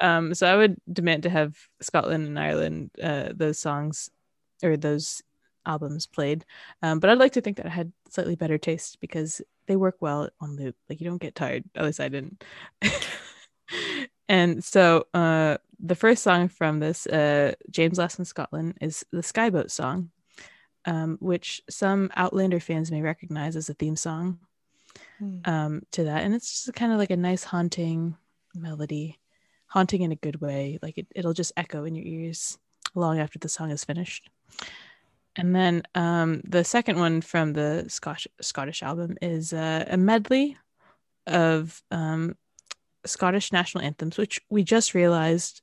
um 0.00 0.34
so 0.34 0.46
i 0.46 0.56
would 0.56 0.76
demand 0.90 1.22
to 1.22 1.30
have 1.30 1.54
scotland 1.80 2.26
and 2.26 2.38
ireland 2.38 2.90
uh 3.02 3.28
those 3.34 3.58
songs 3.58 4.10
or 4.62 4.76
those 4.76 5.22
albums 5.64 6.06
played. 6.06 6.44
Um 6.82 6.98
but 6.98 7.10
i'd 7.10 7.18
like 7.18 7.32
to 7.32 7.40
think 7.40 7.56
that 7.58 7.66
i 7.66 7.70
had 7.70 7.92
slightly 8.10 8.36
better 8.36 8.58
taste 8.58 9.00
because 9.00 9.40
they 9.66 9.76
work 9.76 9.96
well 10.00 10.28
on 10.40 10.56
loop. 10.56 10.76
Like 10.88 11.00
you 11.00 11.08
don't 11.08 11.22
get 11.22 11.34
tired. 11.34 11.64
At 11.74 11.84
least 11.84 12.00
i 12.00 12.08
didn't. 12.08 12.44
And 14.28 14.64
so 14.64 15.06
uh 15.14 15.58
the 15.78 15.94
first 15.94 16.22
song 16.22 16.48
from 16.48 16.80
this 16.80 17.06
uh 17.06 17.54
james 17.70 17.98
last 17.98 18.18
in 18.18 18.24
scotland 18.24 18.78
is 18.80 19.04
the 19.12 19.22
skye 19.22 19.50
boat 19.50 19.70
song 19.70 20.10
um 20.86 21.18
which 21.20 21.60
some 21.68 22.10
outlander 22.16 22.60
fans 22.60 22.90
may 22.90 23.02
recognize 23.02 23.56
as 23.56 23.68
a 23.68 23.74
theme 23.74 23.96
song 23.96 24.38
um 25.44 25.82
to 25.92 26.04
that. 26.04 26.22
And 26.24 26.34
it's 26.34 26.64
just 26.64 26.74
kind 26.74 26.92
of 26.92 26.98
like 26.98 27.10
a 27.10 27.16
nice 27.16 27.44
haunting 27.44 28.16
melody 28.54 29.18
haunting 29.66 30.02
in 30.02 30.12
a 30.12 30.16
good 30.16 30.40
way. 30.40 30.78
Like 30.82 30.98
it, 30.98 31.06
it'll 31.14 31.32
just 31.32 31.52
echo 31.56 31.84
in 31.84 31.94
your 31.94 32.06
ears 32.06 32.58
long 32.94 33.18
after 33.18 33.38
the 33.38 33.48
song 33.48 33.70
is 33.70 33.84
finished 33.84 34.28
and 35.36 35.54
then 35.54 35.82
um 35.94 36.40
the 36.44 36.64
second 36.64 36.98
one 36.98 37.20
from 37.20 37.52
the 37.52 37.84
scottish 37.88 38.28
scottish 38.40 38.82
album 38.82 39.16
is 39.22 39.52
uh, 39.52 39.84
a 39.88 39.96
medley 39.96 40.56
of 41.26 41.82
um 41.90 42.36
scottish 43.04 43.52
national 43.52 43.84
anthems 43.84 44.18
which 44.18 44.40
we 44.50 44.62
just 44.62 44.94
realized 44.94 45.62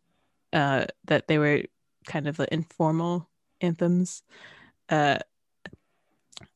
uh 0.54 0.86
that 1.06 1.28
they 1.28 1.38
were 1.38 1.64
kind 2.08 2.28
of 2.28 2.40
like 2.40 2.50
informal 2.50 3.30
anthems 3.62 4.24
uh 4.90 5.18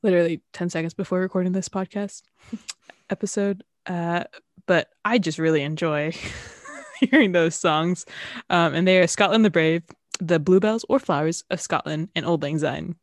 literally 0.02 0.42
10 0.54 0.70
seconds 0.70 0.94
before 0.94 1.20
recording 1.20 1.52
this 1.52 1.70
podcast 1.70 2.24
episode. 3.10 3.64
Uh 3.86 4.24
but 4.66 4.90
i 5.04 5.18
just 5.18 5.40
really 5.40 5.62
enjoy 5.62 6.14
hearing 7.00 7.32
those 7.34 7.56
songs. 7.56 8.06
Um 8.50 8.74
and 8.74 8.88
they 8.88 9.00
are 9.00 9.08
scotland 9.08 9.44
the 9.44 9.50
brave 9.50 9.84
the 10.20 10.39
bluebells 10.39 10.86
or 10.89 10.99
flowers 10.99 11.43
of 11.49 11.59
scotland 11.59 12.09
and 12.16 12.26
auld 12.26 12.41
lang 12.43 12.57
syne 12.59 12.95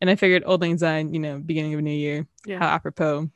and 0.00 0.10
i 0.10 0.14
figured 0.14 0.44
auld 0.44 0.60
lang 0.60 0.76
syne 0.78 1.12
you 1.14 1.20
know 1.20 1.38
beginning 1.38 1.72
of 1.74 1.78
a 1.78 1.82
new 1.82 1.90
year 1.90 2.26
Yeah. 2.46 2.58
how 2.58 2.66
apropos 2.68 3.28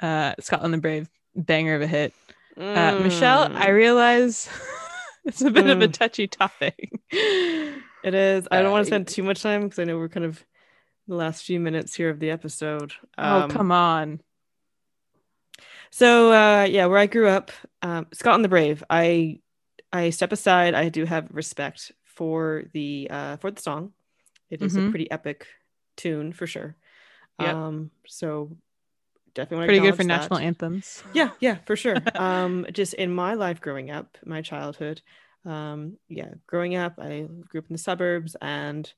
uh 0.00 0.34
scotland 0.40 0.74
the 0.74 0.78
brave 0.78 1.08
banger 1.34 1.74
of 1.76 1.82
a 1.82 1.86
hit 1.86 2.12
uh 2.58 2.92
michelle 2.98 3.48
i 3.54 3.68
realize 3.68 4.48
it's 5.24 5.42
a 5.42 5.50
bit 5.50 5.66
of 5.66 5.80
a 5.80 5.88
Mm. 5.88 5.92
touchy 5.92 6.26
topic 6.26 6.90
It 8.04 8.14
is. 8.14 8.46
I 8.50 8.62
don't 8.62 8.70
want 8.70 8.82
Uh, 8.82 8.84
to 8.84 8.86
spend 8.86 9.08
too 9.08 9.22
much 9.24 9.42
time 9.42 9.62
because 9.64 9.80
I 9.80 9.84
know 9.84 9.98
we're 9.98 10.08
kind 10.08 10.24
of 10.24 10.44
the 11.08 11.16
last 11.16 11.42
few 11.44 11.58
minutes 11.58 11.94
here 11.96 12.08
of 12.10 12.20
the 12.20 12.30
episode. 12.30 12.92
oh 13.18 13.42
Um, 13.42 13.50
come 13.50 13.72
on 13.72 14.20
So 15.90 16.32
uh, 16.32 16.64
yeah, 16.64 16.86
where 16.86 16.98
I 16.98 17.06
grew 17.06 17.28
up, 17.28 17.50
um, 17.82 18.06
Scotland 18.12 18.44
the 18.44 18.48
Brave. 18.48 18.84
I 18.88 19.40
I 19.92 20.10
step 20.10 20.32
aside. 20.32 20.74
I 20.74 20.88
do 20.90 21.04
have 21.04 21.28
respect 21.32 21.92
for 22.18 22.64
the 22.72 23.06
uh, 23.10 23.36
for 23.36 23.50
the 23.52 23.62
song. 23.62 23.92
It 24.50 24.60
is 24.60 24.76
a 24.76 24.80
Mhm. 24.80 24.90
pretty 24.90 25.08
epic 25.10 25.46
tune 25.96 26.32
for 26.32 26.46
sure. 26.46 26.74
Yep. 27.38 27.54
Um, 27.54 27.90
so 28.06 28.56
definitely 29.34 29.66
pretty 29.66 29.80
good 29.80 29.94
for 29.94 30.02
acknowledge 30.02 30.22
national 30.22 30.40
anthems 30.40 31.04
Yeah, 31.14 31.30
yeah, 31.38 31.58
for 31.64 31.76
sure. 31.76 31.94
um, 32.16 32.66
just 32.72 32.94
in 32.94 33.14
my 33.14 33.34
life 33.34 33.60
growing 33.60 33.90
up, 33.90 34.18
my 34.24 34.42
childhood, 34.42 35.00
um, 35.44 35.96
yeah, 36.08 36.34
growing 36.48 36.74
up, 36.74 36.94
I 36.98 37.28
grew 37.48 37.60
up 37.60 37.70
in 37.70 37.74
the 37.74 37.78
suburbs, 37.78 38.34
and 38.42 38.92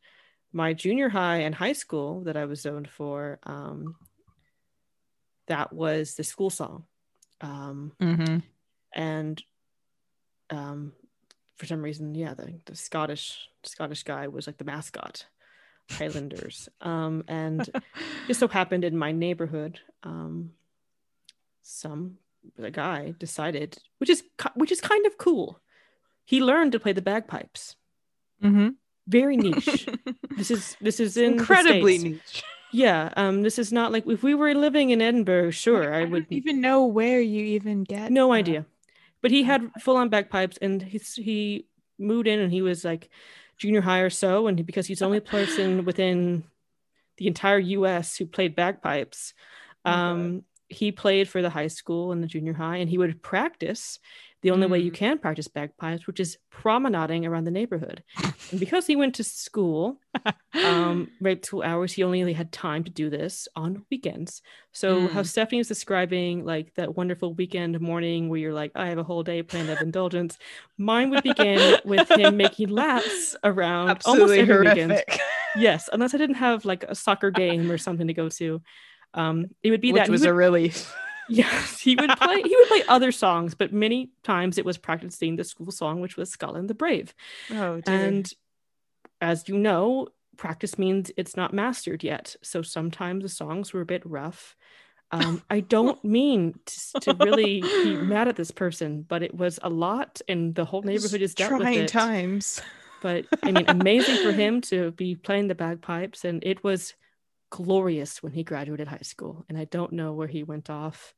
my 0.52 0.72
junior 0.72 1.10
high 1.10 1.40
and 1.42 1.54
high 1.54 1.74
school 1.74 2.24
that 2.24 2.36
I 2.38 2.46
was 2.46 2.62
zoned 2.62 2.88
for, 2.88 3.38
um, 3.42 3.96
that 5.46 5.72
was 5.72 6.14
the 6.14 6.24
school 6.24 6.48
song. 6.50 6.86
Um, 7.42 7.92
mm-hmm. 8.00 8.38
and 8.94 9.42
um, 10.50 10.92
for 11.60 11.66
some 11.66 11.82
reason, 11.82 12.14
yeah, 12.14 12.32
the, 12.32 12.54
the 12.64 12.74
Scottish 12.74 13.50
Scottish 13.64 14.02
guy 14.02 14.28
was 14.28 14.46
like 14.46 14.56
the 14.56 14.64
mascot, 14.64 15.26
Highlanders. 15.90 16.70
um, 16.80 17.22
and 17.28 17.68
just 18.26 18.40
so 18.40 18.48
happened 18.48 18.82
in 18.82 18.96
my 18.96 19.12
neighborhood, 19.12 19.78
um, 20.02 20.52
some 21.62 22.16
the 22.56 22.70
guy 22.70 23.14
decided, 23.18 23.76
which 23.98 24.08
is 24.08 24.24
which 24.54 24.72
is 24.72 24.80
kind 24.80 25.04
of 25.04 25.18
cool. 25.18 25.60
He 26.24 26.40
learned 26.40 26.72
to 26.72 26.80
play 26.80 26.94
the 26.94 27.02
bagpipes. 27.02 27.76
Mm-hmm. 28.42 28.68
Very 29.06 29.36
niche. 29.36 29.86
this 30.38 30.50
is 30.50 30.78
this 30.80 30.98
is 30.98 31.18
incredibly 31.18 31.98
niche. 31.98 32.42
Yeah, 32.72 33.12
um, 33.18 33.42
this 33.42 33.58
is 33.58 33.70
not 33.70 33.92
like 33.92 34.06
if 34.06 34.22
we 34.22 34.32
were 34.34 34.54
living 34.54 34.88
in 34.88 35.02
Edinburgh, 35.02 35.50
sure, 35.50 35.92
I, 35.92 36.02
I 36.02 36.04
would 36.04 36.26
even 36.30 36.62
know 36.62 36.86
where 36.86 37.20
you 37.20 37.44
even 37.44 37.84
get. 37.84 38.10
No 38.10 38.32
idea, 38.32 38.64
but 39.22 39.30
he 39.30 39.42
had 39.42 39.70
full 39.80 39.96
on 39.96 40.08
bagpipes, 40.08 40.58
and 40.60 40.82
he's, 40.82 41.14
he 41.14 41.66
moved 41.98 42.26
in, 42.26 42.40
and 42.40 42.52
he 42.52 42.62
was 42.62 42.84
like 42.84 43.10
junior 43.58 43.80
high 43.80 44.00
or 44.00 44.10
so, 44.10 44.46
and 44.46 44.64
because 44.64 44.86
he's 44.86 45.00
the 45.00 45.04
only 45.04 45.20
person 45.20 45.84
within 45.90 46.44
the 47.18 47.26
entire 47.26 47.58
U.S. 47.58 48.16
who 48.16 48.26
played 48.26 48.56
bagpipes, 48.56 49.34
um, 49.84 50.42
he 50.68 50.92
played 50.92 51.28
for 51.28 51.42
the 51.42 51.50
high 51.50 51.66
school 51.66 52.12
and 52.12 52.22
the 52.22 52.26
junior 52.26 52.52
high, 52.52 52.76
and 52.76 52.88
he 52.88 52.98
would 52.98 53.22
practice 53.22 53.98
the 54.42 54.50
only 54.50 54.66
mm. 54.66 54.70
way 54.70 54.78
you 54.78 54.90
mm. 54.90 54.94
can 54.94 55.18
practice 55.18 55.48
bagpipes, 55.48 56.06
which 56.06 56.20
is 56.20 56.38
promenading 56.50 57.26
around 57.26 57.44
the 57.44 57.50
neighborhood. 57.50 58.02
and 58.50 58.60
because 58.60 58.86
he 58.86 58.96
went 58.96 59.14
to 59.16 59.24
school, 59.24 60.00
um, 60.64 61.10
right 61.20 61.42
two 61.42 61.62
hours, 61.62 61.92
he 61.92 62.02
only 62.02 62.32
had 62.32 62.52
time 62.52 62.84
to 62.84 62.90
do 62.90 63.10
this 63.10 63.48
on 63.54 63.84
weekends. 63.90 64.42
So 64.72 65.02
mm. 65.02 65.10
how 65.10 65.22
Stephanie 65.22 65.58
was 65.58 65.68
describing 65.68 66.44
like 66.44 66.74
that 66.74 66.96
wonderful 66.96 67.34
weekend 67.34 67.80
morning 67.80 68.28
where 68.28 68.40
you're 68.40 68.54
like, 68.54 68.72
I 68.74 68.88
have 68.88 68.98
a 68.98 69.04
whole 69.04 69.22
day 69.22 69.42
planned 69.42 69.70
of 69.70 69.80
indulgence. 69.80 70.38
Mine 70.78 71.10
would 71.10 71.22
begin 71.22 71.78
with 71.84 72.10
him 72.10 72.36
making 72.38 72.68
laps 72.68 73.36
around 73.44 73.90
Absolutely 73.90 74.22
almost 74.22 74.40
every 74.40 74.54
horrific. 74.54 75.08
weekend. 75.08 75.20
Yes, 75.56 75.88
unless 75.92 76.14
I 76.14 76.18
didn't 76.18 76.36
have 76.36 76.64
like 76.64 76.84
a 76.84 76.94
soccer 76.94 77.32
game 77.32 77.72
or 77.72 77.76
something 77.76 78.06
to 78.06 78.14
go 78.14 78.28
to. 78.28 78.62
Um, 79.14 79.46
it 79.64 79.72
would 79.72 79.80
be 79.80 79.90
that. 79.90 80.02
Which 80.02 80.06
that 80.06 80.12
was 80.12 80.20
would, 80.20 80.30
a 80.30 80.32
relief. 80.34 80.94
Yes, 81.30 81.80
he 81.80 81.94
would 81.96 82.10
play. 82.10 82.42
he 82.42 82.56
would 82.56 82.68
play 82.68 82.82
other 82.88 83.12
songs, 83.12 83.54
but 83.54 83.72
many 83.72 84.10
times 84.22 84.58
it 84.58 84.64
was 84.64 84.78
practicing 84.78 85.36
the 85.36 85.44
school 85.44 85.70
song, 85.70 86.00
which 86.00 86.16
was 86.16 86.30
Scotland 86.30 86.68
the 86.68 86.74
Brave. 86.74 87.14
Oh, 87.50 87.80
dear. 87.80 87.94
and 87.94 88.32
as 89.20 89.48
you 89.48 89.56
know, 89.56 90.08
practice 90.36 90.78
means 90.78 91.12
it's 91.16 91.36
not 91.36 91.52
mastered 91.52 92.02
yet. 92.02 92.34
So 92.42 92.62
sometimes 92.62 93.22
the 93.22 93.28
songs 93.28 93.72
were 93.72 93.82
a 93.82 93.86
bit 93.86 94.04
rough. 94.04 94.56
Um, 95.12 95.42
I 95.50 95.60
don't 95.60 96.02
mean 96.18 96.54
to, 96.66 97.00
to, 97.00 97.14
really 97.14 97.60
be 97.60 97.96
mad 97.96 98.28
at 98.28 98.36
this 98.36 98.50
person, 98.50 99.02
but 99.02 99.22
it 99.22 99.34
was 99.34 99.58
a 99.62 99.68
lot, 99.68 100.20
and 100.28 100.54
the 100.54 100.64
whole 100.64 100.82
neighborhood 100.82 101.22
is 101.22 101.34
dealt 101.34 101.50
trying 101.50 101.74
with 101.74 101.84
it. 101.84 101.88
times. 101.88 102.60
But 103.02 103.26
I 103.42 103.50
mean, 103.50 103.64
amazing 103.68 104.22
for 104.22 104.32
him 104.32 104.60
to 104.62 104.92
be 104.92 105.14
playing 105.14 105.48
the 105.48 105.54
bagpipes, 105.54 106.24
and 106.24 106.42
it 106.44 106.62
was 106.64 106.94
glorious 107.50 108.22
when 108.22 108.32
he 108.32 108.44
graduated 108.44 108.88
high 108.88 108.98
school. 109.02 109.44
And 109.48 109.58
I 109.58 109.64
don't 109.64 109.92
know 109.92 110.12
where 110.12 110.28
he 110.28 110.42
went 110.42 110.70
off. 110.70 111.14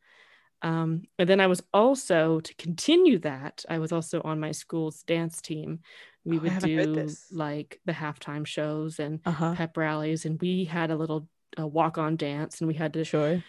Um, 0.63 1.03
and 1.19 1.29
then 1.29 1.41
I 1.41 1.49
was 1.49 1.63
also 1.75 2.41
to 2.41 2.55
continue 2.55 3.19
that. 3.21 3.65
I 3.69 3.79
was 3.79 3.93
also 3.93 4.21
on 4.25 4.41
my 4.41 4.53
school's 4.53 5.03
dance 5.03 5.41
team. 5.41 5.81
We 6.25 6.39
oh, 6.39 6.43
would 6.43 6.59
do 6.61 7.09
like 7.33 7.81
the 7.85 7.93
halftime 7.93 8.47
shows 8.47 9.01
and 9.01 9.21
uh-huh. 9.25 9.55
pep 9.55 9.77
rallies, 9.77 10.25
and 10.25 10.41
we 10.41 10.65
had 10.65 10.91
a 10.91 10.97
little 10.97 11.29
walk-on 11.59 12.17
dance, 12.17 12.61
and 12.61 12.69
we 12.69 12.75
had 12.75 12.93
to 12.95 13.05
sure 13.05 13.43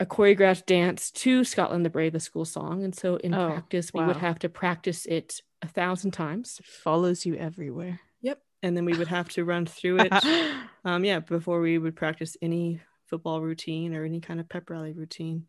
a 0.00 0.06
choreographed 0.06 0.66
dance 0.66 1.10
to 1.10 1.44
Scotland 1.44 1.84
the 1.84 1.90
Brave, 1.90 2.12
the 2.12 2.20
school 2.20 2.44
song. 2.44 2.84
And 2.84 2.94
so 2.94 3.16
in 3.16 3.34
oh, 3.34 3.48
practice, 3.48 3.92
we 3.92 4.00
wow. 4.00 4.08
would 4.08 4.16
have 4.16 4.38
to 4.40 4.48
practice 4.48 5.06
it 5.06 5.42
a 5.62 5.68
thousand 5.68 6.12
times. 6.12 6.58
It 6.60 6.66
follows 6.66 7.26
you 7.26 7.34
everywhere. 7.34 8.00
Yep. 8.22 8.40
And 8.62 8.76
then 8.76 8.84
we 8.84 8.96
would 8.96 9.08
have 9.08 9.28
to 9.30 9.44
run 9.44 9.66
through 9.66 10.00
it. 10.00 10.12
um, 10.84 11.04
yeah, 11.04 11.18
before 11.18 11.60
we 11.60 11.78
would 11.78 11.96
practice 11.96 12.36
any 12.40 12.80
football 13.06 13.40
routine 13.40 13.94
or 13.94 14.04
any 14.04 14.20
kind 14.20 14.38
of 14.38 14.48
pep 14.48 14.70
rally 14.70 14.92
routine 14.92 15.46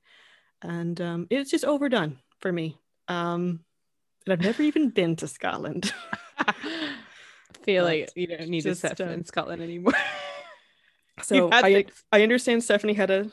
and 0.61 0.99
um, 1.01 1.27
it's 1.29 1.51
just 1.51 1.65
overdone 1.65 2.19
for 2.39 2.51
me. 2.51 2.77
Um, 3.07 3.61
and 4.25 4.33
I've 4.33 4.41
never 4.41 4.63
even 4.63 4.89
been 4.89 5.15
to 5.17 5.27
Scotland. 5.27 5.93
I 6.37 6.53
feel 7.63 7.83
but 7.83 7.89
like 7.89 8.09
you 8.15 8.27
don't 8.27 8.49
need 8.49 8.63
just, 8.63 8.81
to 8.81 8.87
set 8.89 9.01
uh, 9.01 9.11
in 9.11 9.25
Scotland 9.25 9.61
anymore. 9.61 9.93
so 11.21 11.49
I 11.51 11.85
I 12.11 12.23
understand 12.23 12.63
Stephanie 12.63 12.93
had 12.93 13.11
a 13.11 13.31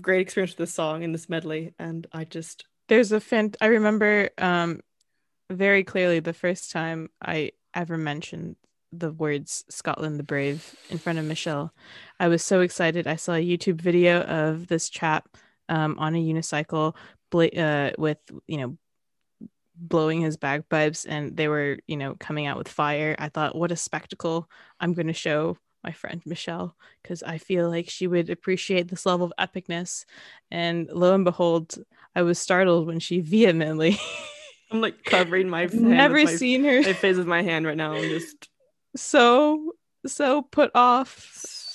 great 0.00 0.20
experience 0.20 0.52
with 0.52 0.58
this 0.58 0.74
song 0.74 1.04
and 1.04 1.14
this 1.14 1.28
medley, 1.28 1.74
and 1.78 2.06
I 2.12 2.24
just 2.24 2.66
there's 2.88 3.12
a 3.12 3.20
fan. 3.20 3.52
I 3.60 3.66
remember 3.66 4.30
um 4.38 4.80
very 5.50 5.84
clearly 5.84 6.20
the 6.20 6.32
first 6.32 6.72
time 6.72 7.10
I 7.22 7.52
ever 7.74 7.96
mentioned 7.96 8.56
the 8.92 9.12
words 9.12 9.64
Scotland 9.68 10.18
the 10.18 10.24
Brave 10.24 10.74
in 10.90 10.98
front 10.98 11.18
of 11.18 11.24
Michelle. 11.24 11.72
I 12.18 12.28
was 12.28 12.42
so 12.42 12.60
excited. 12.60 13.06
I 13.06 13.16
saw 13.16 13.34
a 13.34 13.44
YouTube 13.44 13.80
video 13.80 14.22
of 14.22 14.68
this 14.68 14.88
chap 14.88 15.28
um, 15.68 15.98
on 15.98 16.14
a 16.14 16.22
unicycle 16.22 16.94
uh, 17.34 17.90
with 17.98 18.18
you 18.46 18.58
know 18.58 18.76
blowing 19.78 20.22
his 20.22 20.38
bagpipes 20.38 21.04
and 21.04 21.36
they 21.36 21.48
were 21.48 21.78
you 21.86 21.96
know 21.96 22.14
coming 22.18 22.46
out 22.46 22.56
with 22.58 22.68
fire. 22.68 23.14
I 23.18 23.28
thought 23.28 23.56
what 23.56 23.72
a 23.72 23.76
spectacle. 23.76 24.48
I'm 24.80 24.94
going 24.94 25.08
to 25.08 25.12
show 25.12 25.58
my 25.84 25.92
friend 25.92 26.20
michelle 26.26 26.74
because 27.00 27.22
i 27.22 27.38
feel 27.38 27.70
like 27.70 27.88
she 27.88 28.08
would 28.08 28.28
appreciate 28.28 28.88
this 28.88 29.06
level 29.06 29.30
of 29.30 29.32
epicness. 29.38 30.04
And 30.50 30.88
lo 30.92 31.14
and 31.14 31.24
behold 31.24 31.78
i 32.16 32.22
was 32.22 32.38
startled 32.38 32.86
when 32.88 32.98
she 32.98 33.20
vehemently 33.34 33.98
i'm 34.72 34.80
like 34.80 35.04
covering 35.04 35.48
my 35.48 35.66
never 35.72 36.24
my, 36.24 36.24
seen 36.24 36.64
her 36.64 36.82
my 36.82 36.92
face 36.92 37.16
with 37.16 37.26
my 37.28 37.42
hand 37.42 37.66
right 37.66 37.76
now. 37.76 37.92
I'm 37.92 38.08
just 38.08 38.48
so 38.96 39.72
so 40.06 40.42
put 40.42 40.72
off 40.74 41.20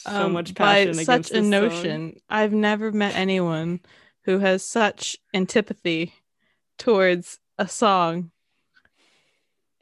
so 0.04 0.26
um, 0.26 0.34
much 0.34 0.56
passion 0.56 0.96
by 0.96 1.04
such 1.04 1.32
a 1.32 1.42
notion. 1.42 2.12
Song. 2.12 2.22
I've 2.30 2.54
never 2.54 2.92
met 2.92 3.16
anyone 3.16 3.80
who 4.24 4.40
has 4.40 4.64
such 4.64 5.18
antipathy 5.34 6.14
towards 6.78 7.40
a 7.58 7.68
song. 7.68 8.32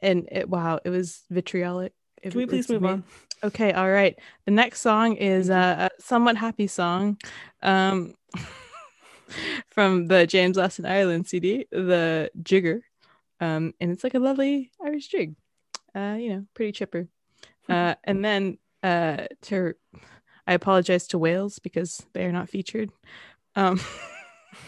And 0.00 0.28
it 0.30 0.48
wow, 0.48 0.80
it 0.84 0.90
was 0.90 1.22
vitriolic. 1.30 1.92
It, 2.22 2.30
Can 2.30 2.38
we 2.38 2.46
please 2.46 2.68
move 2.68 2.84
on? 2.84 3.04
Okay, 3.42 3.72
all 3.72 3.90
right. 3.90 4.18
The 4.44 4.50
next 4.50 4.80
song 4.80 5.16
is 5.16 5.48
a 5.48 5.90
somewhat 5.98 6.36
happy 6.36 6.66
song. 6.66 7.18
Um 7.62 8.14
from 9.68 10.06
the 10.06 10.26
James 10.26 10.56
Last 10.56 10.78
in 10.78 10.86
Ireland 10.86 11.28
CD, 11.28 11.66
the 11.70 12.30
Jigger. 12.42 12.80
Um, 13.40 13.72
and 13.80 13.90
it's 13.90 14.04
like 14.04 14.14
a 14.14 14.18
lovely 14.18 14.70
Irish 14.84 15.08
jig. 15.08 15.34
Uh, 15.94 16.16
you 16.18 16.30
know, 16.30 16.46
pretty 16.54 16.72
chipper. 16.72 17.08
Uh, 17.68 17.94
and 18.02 18.24
then 18.24 18.58
uh 18.82 19.26
to 19.42 19.74
I 20.46 20.54
apologize 20.54 21.06
to 21.08 21.18
Wales 21.18 21.58
because 21.58 22.04
they 22.12 22.24
are 22.24 22.32
not 22.32 22.48
featured. 22.48 22.90
Um, 23.54 23.80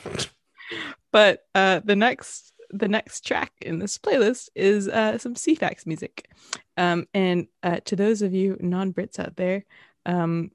but 1.13 1.45
uh, 1.55 1.81
the 1.85 1.97
next 1.97 2.53
the 2.71 2.89
next 2.89 3.27
track 3.27 3.53
in 3.61 3.81
this 3.81 3.99
playlist 3.99 4.49
is 4.55 4.89
uh, 4.89 5.19
some 5.19 5.35
Ceefax 5.35 5.87
music. 5.87 6.29
Um, 6.77 7.07
and 7.13 7.49
uh, 7.63 7.81
to 7.85 7.97
those 7.97 8.23
of 8.23 8.33
you 8.33 8.57
non-Brits 8.61 9.19
out 9.19 9.37
there, 9.37 9.67
um, 10.07 10.53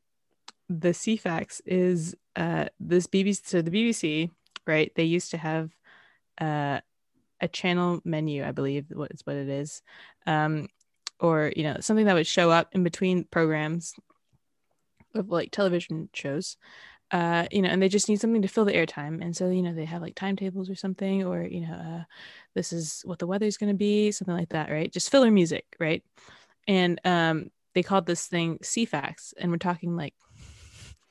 the 0.67 0.89
Ceefax 0.89 1.61
is 1.65 2.15
uh, 2.35 2.69
this 2.79 3.05
BBC. 3.05 3.45
So 3.45 3.61
the 3.61 3.69
BBC, 3.69 4.31
right? 4.65 4.91
They 4.95 5.03
used 5.03 5.31
to 5.31 5.37
have 5.37 5.71
uh, 6.41 6.79
a 7.39 7.47
channel 7.47 7.99
menu, 8.03 8.43
I 8.43 8.51
believe, 8.51 8.85
what 8.91 9.11
is 9.11 9.21
what 9.25 9.35
it 9.35 9.49
is, 9.49 9.81
um, 10.25 10.69
or 11.19 11.51
you 11.55 11.63
know 11.63 11.77
something 11.79 12.05
that 12.05 12.13
would 12.13 12.27
show 12.27 12.51
up 12.51 12.69
in 12.73 12.83
between 12.83 13.23
programs 13.25 13.93
of 15.15 15.29
like 15.29 15.51
television 15.51 16.09
shows 16.13 16.57
uh 17.11 17.45
you 17.51 17.61
know 17.61 17.69
and 17.69 17.81
they 17.81 17.87
just 17.87 18.09
need 18.09 18.19
something 18.19 18.41
to 18.41 18.47
fill 18.47 18.65
the 18.65 18.73
airtime. 18.73 19.23
And 19.23 19.35
so 19.35 19.49
you 19.49 19.61
know 19.61 19.73
they 19.73 19.85
have 19.85 20.01
like 20.01 20.15
timetables 20.15 20.69
or 20.69 20.75
something 20.75 21.23
or 21.23 21.43
you 21.43 21.61
know 21.61 21.73
uh 21.73 22.03
this 22.53 22.73
is 22.73 23.01
what 23.05 23.19
the 23.19 23.27
weather's 23.27 23.57
going 23.57 23.71
to 23.71 23.77
be 23.77 24.11
something 24.11 24.35
like 24.35 24.49
that 24.49 24.69
right? 24.69 24.91
Just 24.91 25.09
filler 25.09 25.31
music 25.31 25.65
right? 25.79 26.03
And 26.67 26.99
um 27.05 27.49
they 27.73 27.83
called 27.83 28.07
this 28.07 28.27
thing 28.27 28.57
Ceefax 28.61 29.33
and 29.37 29.51
we're 29.51 29.57
talking 29.57 29.95
like 29.95 30.15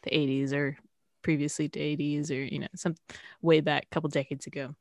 the 0.02 0.11
80s 0.11 0.52
or 0.52 0.76
previously 1.22 1.68
to 1.70 1.80
80s 1.80 2.30
or 2.30 2.44
you 2.44 2.59
know 2.59 2.68
some 2.74 2.94
way 3.40 3.61
back 3.61 3.84
a 3.84 3.94
couple 3.94 4.11
decades 4.11 4.46
ago. 4.46 4.74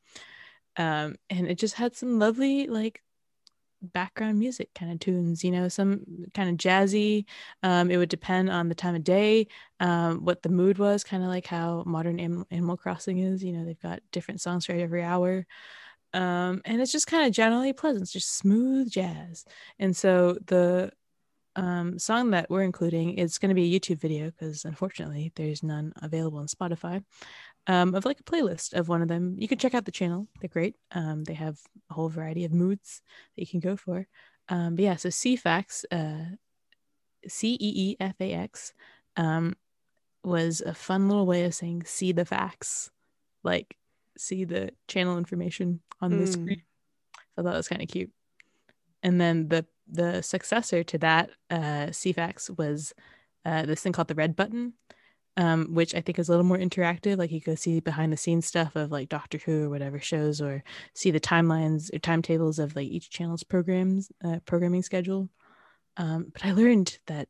Um 0.76 1.16
and 1.30 1.48
it 1.48 1.58
just 1.58 1.76
had 1.76 1.96
some 1.96 2.20
lovely 2.20 2.68
like 2.68 3.02
background 3.94 4.40
music 4.40 4.70
kind 4.76 4.92
of 4.92 5.00
tunes 5.00 5.44
you 5.44 5.52
know 5.52 5.68
some 5.68 6.02
kind 6.34 6.50
of 6.50 6.58
jazzy 6.58 7.26
um, 7.64 7.90
it 7.90 7.98
would 7.98 8.10
depend 8.10 8.50
on 8.50 8.70
the 8.70 8.76
time 8.76 8.96
of 8.96 9.04
day 9.04 9.48
um, 9.80 10.24
what 10.24 10.44
the 10.44 10.50
mood 10.50 10.78
was 10.78 11.04
kind 11.04 11.24
of 11.24 11.30
like 11.30 11.46
how 11.46 11.84
modern 11.86 12.20
Anim- 12.20 12.46
animal 12.52 12.78
crossing 12.78 13.20
is 13.20 13.44
you 13.44 13.54
know 13.54 13.66
they've 13.66 13.82
got 13.82 14.00
different 14.12 14.42
songs 14.42 14.66
for 14.66 14.74
every 14.74 15.04
hour 15.04 15.46
um, 16.14 16.62
and 16.66 16.82
it's 16.82 16.92
just 16.92 17.08
kind 17.08 17.28
of 17.28 17.34
generally 17.34 17.74
pleasant 17.74 18.04
it's 18.04 18.14
just 18.14 18.38
smooth 18.38 18.90
jazz 18.90 19.46
and 19.80 19.96
so 19.96 20.38
the 20.48 20.92
um, 21.58 21.98
song 21.98 22.32
that 22.32 22.50
we're 22.50 22.64
including 22.64 23.14
is 23.14 23.38
going 23.38 23.50
to 23.50 23.56
be 23.56 23.74
a 23.74 23.80
youtube 23.80 24.00
video 24.00 24.26
because 24.26 24.66
unfortunately 24.66 25.32
there's 25.36 25.64
none 25.64 25.94
available 26.02 26.40
on 26.40 26.48
spotify 26.48 27.02
um, 27.68 27.96
of 27.96 28.06
like 28.06 28.20
a 28.20 28.24
playlist 28.24 28.74
of 28.74 28.88
one 28.88 29.02
of 29.02 29.08
them. 29.08 29.36
You 29.38 29.48
can 29.48 29.58
check 29.58 29.74
out 29.74 29.86
the 29.86 29.92
channel; 29.92 30.28
they're 30.40 30.50
great. 30.50 30.76
Um, 30.92 31.24
they 31.24 31.34
have 31.34 31.60
a 31.90 31.94
whole 31.94 32.10
variety 32.10 32.46
of 32.46 32.54
moods 32.54 33.02
that 33.36 33.42
you 33.42 33.48
can 33.48 33.60
go 33.60 33.76
for. 33.76 34.08
Um, 34.50 34.76
but 34.76 34.84
yeah, 34.84 34.96
so 34.96 35.10
Ceefax, 35.10 35.86
uh, 35.92 36.36
C 37.28 37.54
E 37.54 37.58
E 37.60 37.98
F 38.00 38.16
A 38.20 38.34
X, 38.34 38.74
um, 39.18 39.56
was 40.24 40.62
a 40.62 40.74
fun 40.74 41.08
little 41.08 41.26
way 41.26 41.44
of 41.46 41.54
saying 41.54 41.84
"see 41.86 42.12
the 42.12 42.26
facts," 42.26 42.92
like 43.44 43.78
see 44.18 44.44
the 44.46 44.72
channel 44.88 45.18
information 45.18 45.82
on 46.02 46.18
the 46.18 46.24
Mm. 46.24 46.28
screen. 46.28 46.62
So 47.16 47.22
I 47.38 47.42
thought 47.42 47.52
that 47.52 47.58
was 47.58 47.68
kind 47.68 47.82
of 47.82 47.88
cute. 47.88 48.12
And 49.04 49.20
then 49.20 49.48
the 49.50 49.66
the 49.88 50.22
successor 50.22 50.84
to 50.84 50.98
that 51.00 51.30
uh, 51.50 51.88
Ceefax 51.92 52.56
was 52.58 52.94
uh, 53.46 53.66
this 53.66 53.82
thing 53.82 53.92
called 53.94 54.08
the 54.08 54.16
Red 54.16 54.36
Button, 54.36 54.74
um, 55.38 55.74
which 55.74 55.94
I 55.94 56.02
think 56.02 56.20
is 56.20 56.30
a 56.30 56.32
little 56.32 56.46
more 56.46 56.58
interactive. 56.58 57.18
Like 57.18 57.32
you 57.32 57.42
could 57.42 57.60
see 57.60 57.80
behind 57.80 58.14
the 58.14 58.18
scenes 58.18 58.46
stuff 58.46 58.76
of 58.76 58.92
like 58.92 59.10
Doctor 59.10 59.40
Who 59.46 59.66
or 59.66 59.70
whatever 59.70 60.00
shows, 60.00 60.42
or 60.42 60.64
see 60.94 61.12
the 61.12 61.20
timelines 61.20 61.94
or 61.94 62.00
timetables 62.00 62.60
of 62.60 62.76
like 62.76 62.88
each 62.88 63.10
channel's 63.10 63.44
programs, 63.44 64.12
uh, 64.24 64.40
programming 64.46 64.84
schedule. 64.84 65.30
Um, 65.98 66.32
but 66.34 66.46
I 66.46 66.52
learned 66.52 66.98
that 67.08 67.28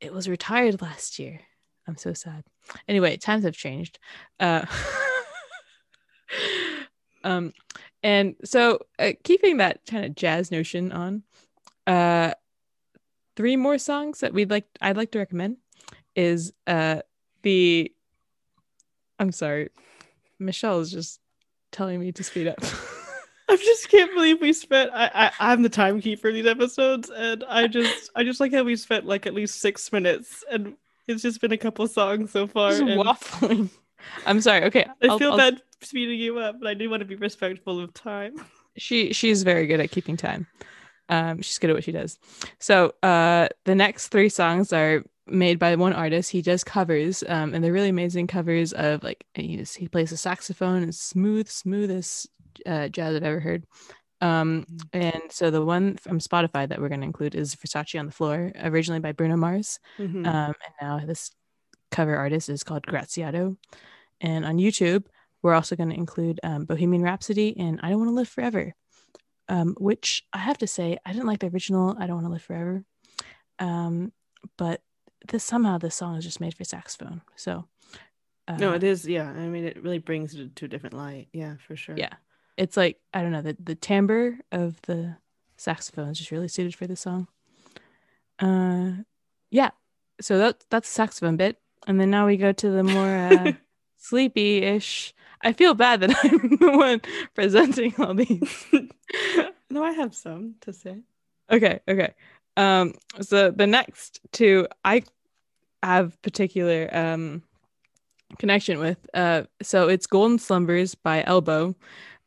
it 0.00 0.12
was 0.12 0.28
retired 0.28 0.80
last 0.80 1.18
year. 1.18 1.40
I'm 1.86 1.96
so 1.96 2.12
sad. 2.12 2.44
Anyway, 2.86 3.16
times 3.16 3.44
have 3.44 3.54
changed. 3.54 3.98
Uh, 4.38 4.66
um, 7.24 7.52
and 8.02 8.36
so 8.44 8.80
uh, 8.98 9.12
keeping 9.24 9.56
that 9.56 9.80
kind 9.86 10.04
of 10.04 10.14
jazz 10.14 10.50
notion 10.50 10.92
on, 10.92 11.22
uh, 11.86 12.32
three 13.36 13.56
more 13.56 13.78
songs 13.78 14.20
that 14.20 14.34
we'd 14.34 14.50
like 14.50 14.66
I'd 14.80 14.96
like 14.96 15.12
to 15.12 15.18
recommend 15.18 15.56
is 16.18 16.52
uh 16.66 17.00
the 17.42 17.92
I'm 19.18 19.32
sorry, 19.32 19.70
Michelle 20.38 20.80
is 20.80 20.90
just 20.90 21.20
telling 21.72 22.00
me 22.00 22.12
to 22.12 22.22
speed 22.24 22.48
up. 22.48 22.58
I 23.50 23.56
just 23.56 23.88
can't 23.88 24.12
believe 24.14 24.40
we 24.40 24.52
spent. 24.52 24.90
I, 24.92 25.10
I 25.14 25.30
I'm 25.52 25.62
the 25.62 25.68
timekeeper 25.70 26.28
of 26.28 26.34
these 26.34 26.46
episodes, 26.46 27.08
and 27.10 27.44
I 27.48 27.66
just 27.66 28.10
I 28.14 28.24
just 28.24 28.40
like 28.40 28.52
how 28.52 28.62
we 28.64 28.76
spent 28.76 29.06
like 29.06 29.26
at 29.26 29.32
least 29.34 29.60
six 29.60 29.90
minutes, 29.92 30.44
and 30.50 30.74
it's 31.06 31.22
just 31.22 31.40
been 31.40 31.52
a 31.52 31.56
couple 31.56 31.86
songs 31.88 32.30
so 32.32 32.46
far. 32.46 32.70
Just 32.70 32.82
and 32.82 32.90
waffling. 33.00 33.70
I'm 34.26 34.40
sorry. 34.40 34.64
Okay, 34.64 34.84
I 35.02 35.06
I'll- 35.08 35.18
feel 35.18 35.30
I'll- 35.32 35.38
bad 35.38 35.62
speeding 35.80 36.18
you 36.18 36.38
up, 36.40 36.56
but 36.58 36.68
I 36.68 36.74
do 36.74 36.90
want 36.90 37.00
to 37.00 37.06
be 37.06 37.14
respectful 37.14 37.80
of 37.80 37.94
time. 37.94 38.34
she 38.76 39.12
she's 39.12 39.42
very 39.44 39.66
good 39.66 39.80
at 39.80 39.90
keeping 39.92 40.16
time. 40.16 40.46
Um, 41.08 41.40
she's 41.40 41.58
good 41.58 41.70
at 41.70 41.74
what 41.74 41.84
she 41.84 41.92
does. 41.92 42.18
So 42.58 42.92
uh, 43.02 43.48
the 43.64 43.74
next 43.74 44.08
three 44.08 44.28
songs 44.28 44.72
are 44.74 45.02
made 45.30 45.58
by 45.58 45.74
one 45.76 45.92
artist. 45.92 46.30
He 46.30 46.42
does 46.42 46.64
covers, 46.64 47.22
um, 47.28 47.54
and 47.54 47.62
they're 47.62 47.72
really 47.72 47.88
amazing 47.88 48.26
covers 48.26 48.72
of 48.72 49.02
like 49.02 49.24
he, 49.34 49.56
just- 49.58 49.76
he 49.76 49.88
plays 49.88 50.10
the 50.10 50.16
saxophone 50.16 50.82
and 50.82 50.94
smooth, 50.94 51.48
smoothest 51.48 52.28
uh, 52.66 52.88
jazz 52.88 53.14
I've 53.16 53.22
ever 53.22 53.40
heard. 53.40 53.64
Um, 54.20 54.66
and 54.92 55.22
so 55.30 55.50
the 55.50 55.64
one 55.64 55.96
from 55.96 56.18
Spotify 56.18 56.68
that 56.68 56.80
we're 56.80 56.88
going 56.88 57.02
to 57.02 57.06
include 57.06 57.36
is 57.36 57.54
Versace 57.54 57.98
on 57.98 58.06
the 58.06 58.12
Floor, 58.12 58.50
originally 58.62 58.98
by 59.00 59.12
Bruno 59.12 59.36
Mars. 59.36 59.78
Mhm. 59.98 60.26
Um, 60.26 60.54
and 60.54 60.74
now 60.82 61.00
this 61.06 61.30
cover 61.92 62.16
artist 62.16 62.48
is 62.48 62.64
called 62.64 62.84
Graziato. 62.84 63.56
And 64.20 64.44
on 64.44 64.56
YouTube, 64.58 65.04
we're 65.40 65.54
also 65.54 65.76
going 65.76 65.90
to 65.90 65.94
include 65.96 66.40
um, 66.42 66.64
Bohemian 66.64 67.02
Rhapsody 67.02 67.56
and 67.56 67.78
I 67.80 67.90
Don't 67.90 67.98
Want 68.00 68.08
to 68.10 68.14
Live 68.14 68.28
Forever, 68.28 68.74
um, 69.48 69.76
which 69.78 70.24
I 70.32 70.38
have 70.38 70.58
to 70.58 70.66
say, 70.66 70.98
I 71.06 71.12
didn't 71.12 71.28
like 71.28 71.38
the 71.38 71.46
original 71.48 71.96
I 71.96 72.08
Don't 72.08 72.16
Want 72.16 72.26
to 72.26 72.32
Live 72.32 72.42
Forever. 72.42 72.84
Um, 73.60 74.12
but 74.56 74.80
this 75.26 75.44
somehow 75.44 75.78
this 75.78 75.94
song 75.94 76.16
is 76.16 76.24
just 76.24 76.40
made 76.40 76.54
for 76.54 76.64
saxophone. 76.64 77.22
So, 77.36 77.66
uh, 78.46 78.56
no, 78.56 78.72
it 78.72 78.82
is. 78.84 79.06
Yeah, 79.06 79.28
I 79.28 79.48
mean, 79.48 79.64
it 79.64 79.82
really 79.82 79.98
brings 79.98 80.34
it 80.34 80.56
to 80.56 80.64
a 80.64 80.68
different 80.68 80.94
light. 80.96 81.28
Yeah, 81.32 81.56
for 81.66 81.76
sure. 81.76 81.96
Yeah. 81.96 82.14
it's 82.56 82.76
like, 82.76 83.00
I 83.12 83.22
don't 83.22 83.32
know, 83.32 83.42
the, 83.42 83.56
the 83.62 83.74
timbre 83.74 84.38
of 84.52 84.80
the 84.82 85.16
saxophone 85.56 86.08
is 86.08 86.18
just 86.18 86.30
really 86.30 86.48
suited 86.48 86.74
for 86.74 86.86
this 86.86 87.00
song. 87.00 87.28
Uh, 88.38 89.02
yeah, 89.50 89.70
so 90.20 90.38
that, 90.38 90.64
that's 90.70 90.88
the 90.88 90.94
saxophone 90.94 91.36
bit. 91.36 91.58
And 91.86 92.00
then 92.00 92.10
now 92.10 92.26
we 92.26 92.36
go 92.36 92.52
to 92.52 92.70
the 92.70 92.82
more 92.82 93.16
uh, 93.16 93.52
sleepy 93.96 94.58
ish. 94.58 95.14
I 95.42 95.52
feel 95.52 95.74
bad 95.74 96.00
that 96.00 96.16
I'm 96.24 96.56
the 96.56 96.76
one 96.76 97.00
presenting 97.34 97.94
all 97.98 98.14
these. 98.14 98.66
no, 99.70 99.84
I 99.84 99.92
have 99.92 100.14
some 100.14 100.56
to 100.62 100.72
say. 100.72 101.02
okay, 101.50 101.80
okay. 101.88 102.14
Um, 102.58 102.92
so 103.20 103.50
the 103.50 103.66
next 103.66 104.20
two 104.32 104.66
I 104.84 105.04
have 105.82 106.20
particular 106.22 106.90
um 106.92 107.42
connection 108.38 108.78
with. 108.78 108.98
Uh, 109.14 109.44
so 109.62 109.88
it's 109.88 110.06
Golden 110.06 110.38
Slumbers 110.38 110.94
by 110.94 111.24
Elbow, 111.24 111.74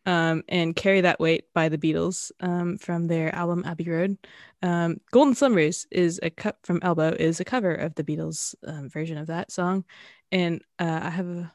um, 0.05 0.43
and 0.49 0.75
Carry 0.75 1.01
That 1.01 1.19
Weight 1.19 1.45
by 1.53 1.69
the 1.69 1.77
Beatles, 1.77 2.31
um, 2.39 2.77
from 2.77 3.07
their 3.07 3.33
album 3.35 3.63
Abbey 3.65 3.89
Road. 3.89 4.17
Um, 4.63 4.99
Golden 5.11 5.35
Slumbers 5.35 5.85
is 5.91 6.19
a 6.23 6.29
cut 6.29 6.57
from 6.63 6.79
Elbow 6.81 7.09
is 7.09 7.39
a 7.39 7.45
cover 7.45 7.73
of 7.73 7.93
the 7.95 8.03
Beatles 8.03 8.55
um, 8.65 8.89
version 8.89 9.17
of 9.17 9.27
that 9.27 9.51
song, 9.51 9.85
and 10.31 10.61
uh, 10.79 11.01
I 11.03 11.09
have 11.09 11.27
a, 11.27 11.51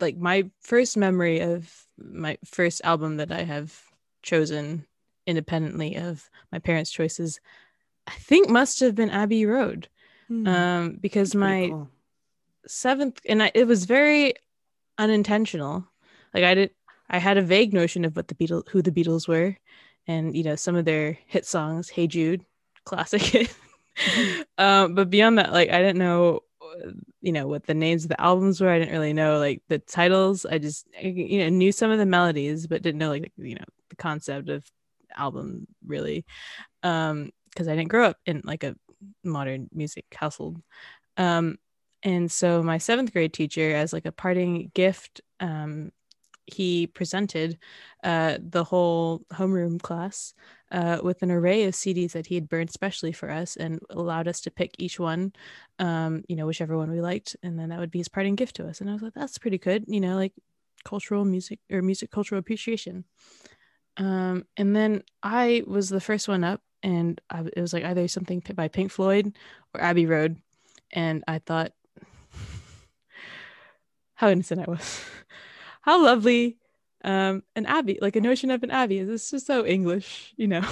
like 0.00 0.16
my 0.16 0.50
first 0.60 0.96
memory 0.96 1.40
of 1.40 1.86
my 1.98 2.38
first 2.44 2.82
album 2.84 3.16
that 3.16 3.32
I 3.32 3.42
have 3.42 3.74
chosen 4.22 4.86
independently 5.26 5.96
of 5.96 6.30
my 6.52 6.58
parents' 6.60 6.90
choices. 6.90 7.40
I 8.06 8.12
think 8.12 8.48
must 8.48 8.80
have 8.80 8.94
been 8.94 9.10
Abbey 9.10 9.46
Road, 9.46 9.88
Hmm, 10.28 10.46
um, 10.46 10.98
because 11.00 11.30
that's 11.30 11.40
my 11.40 11.68
cool. 11.68 11.88
seventh 12.66 13.20
and 13.28 13.42
I, 13.42 13.50
it 13.54 13.66
was 13.66 13.84
very 13.84 14.34
unintentional. 14.98 15.86
Like 16.34 16.44
i 16.44 16.54
did 16.54 16.70
i 17.08 17.18
had 17.18 17.38
a 17.38 17.42
vague 17.42 17.72
notion 17.72 18.04
of 18.04 18.14
what 18.16 18.28
the 18.28 18.34
beatles 18.34 18.68
who 18.68 18.82
the 18.82 18.90
beatles 18.90 19.26
were 19.28 19.56
and 20.06 20.36
you 20.36 20.42
know 20.42 20.56
some 20.56 20.76
of 20.76 20.84
their 20.84 21.16
hit 21.26 21.46
songs 21.46 21.88
hey 21.88 22.06
jude 22.06 22.44
classic 22.84 23.22
hit. 23.34 23.54
Um 24.58 24.94
but 24.94 25.08
beyond 25.08 25.38
that 25.38 25.52
like 25.52 25.70
i 25.70 25.78
didn't 25.78 25.98
know 25.98 26.40
you 27.22 27.32
know 27.32 27.46
what 27.46 27.64
the 27.66 27.74
names 27.74 28.04
of 28.04 28.10
the 28.10 28.20
albums 28.20 28.60
were. 28.60 28.68
I 28.68 28.78
didn't 28.78 28.92
really 28.92 29.12
know 29.14 29.38
like 29.38 29.62
the 29.68 29.78
titles. 29.78 30.44
I 30.44 30.58
just 30.58 30.86
you 31.00 31.38
know 31.38 31.48
knew 31.48 31.72
some 31.72 31.90
of 31.90 31.98
the 31.98 32.06
melodies 32.06 32.66
but 32.66 32.82
didn't 32.82 32.98
know 32.98 33.08
like 33.10 33.32
you 33.38 33.54
know 33.54 33.64
the 33.88 33.96
concept 33.96 34.48
of 34.50 34.64
album 35.16 35.66
really. 35.86 36.24
Um 36.82 37.30
because 37.56 37.68
i 37.68 37.74
didn't 37.76 37.88
grow 37.88 38.06
up 38.06 38.18
in 38.26 38.42
like 38.44 38.62
a 38.64 38.76
modern 39.24 39.68
music 39.72 40.04
household. 40.14 40.60
Um 41.16 41.58
and 42.02 42.30
so 42.30 42.62
my 42.62 42.78
seventh 42.78 43.12
grade 43.12 43.32
teacher 43.32 43.74
as 43.74 43.92
like 43.92 44.06
a 44.06 44.12
parting 44.12 44.70
gift 44.74 45.20
um, 45.40 45.90
he 46.46 46.86
presented 46.86 47.58
uh, 48.04 48.38
the 48.40 48.62
whole 48.62 49.22
homeroom 49.32 49.82
class 49.82 50.32
uh, 50.70 50.98
with 51.02 51.22
an 51.22 51.30
array 51.32 51.64
of 51.64 51.74
cds 51.74 52.12
that 52.12 52.26
he 52.26 52.36
had 52.36 52.48
burned 52.48 52.70
specially 52.70 53.12
for 53.12 53.30
us 53.30 53.56
and 53.56 53.80
allowed 53.90 54.28
us 54.28 54.40
to 54.40 54.50
pick 54.50 54.76
each 54.78 55.00
one 55.00 55.32
um, 55.78 56.22
you 56.28 56.36
know 56.36 56.46
whichever 56.46 56.76
one 56.76 56.90
we 56.90 57.00
liked 57.00 57.36
and 57.42 57.58
then 57.58 57.70
that 57.70 57.80
would 57.80 57.90
be 57.90 57.98
his 57.98 58.08
parting 58.08 58.36
gift 58.36 58.56
to 58.56 58.68
us. 58.68 58.80
And 58.80 58.88
i 58.88 58.92
was 58.92 59.02
like 59.02 59.14
that's 59.14 59.38
pretty 59.38 59.58
good 59.58 59.84
you 59.88 60.00
know 60.00 60.14
like 60.16 60.32
cultural 60.84 61.24
music 61.24 61.58
or 61.72 61.82
music 61.82 62.10
cultural 62.12 62.38
appreciation. 62.38 63.04
Um, 63.96 64.44
and 64.56 64.76
then 64.76 65.02
i 65.22 65.64
was 65.66 65.88
the 65.88 66.00
first 66.00 66.28
one 66.28 66.44
up 66.44 66.60
and 66.86 67.20
I, 67.28 67.40
it 67.40 67.60
was 67.60 67.72
like 67.72 67.84
either 67.84 68.06
something 68.06 68.42
by 68.54 68.68
pink 68.68 68.92
floyd 68.92 69.36
or 69.74 69.82
abbey 69.82 70.06
road 70.06 70.36
and 70.92 71.24
i 71.26 71.38
thought 71.38 71.72
how 74.14 74.28
innocent 74.30 74.66
I 74.66 74.70
was. 74.70 75.04
how 75.82 76.02
lovely 76.02 76.58
um 77.04 77.44
an 77.54 77.66
abbey, 77.66 77.98
like 78.02 78.16
a 78.16 78.20
notion 78.20 78.50
of 78.50 78.62
an 78.62 78.70
abbey 78.70 78.98
is. 78.98 79.08
It's 79.08 79.30
just 79.30 79.46
so 79.46 79.64
English, 79.64 80.34
you 80.36 80.48
know. 80.48 80.62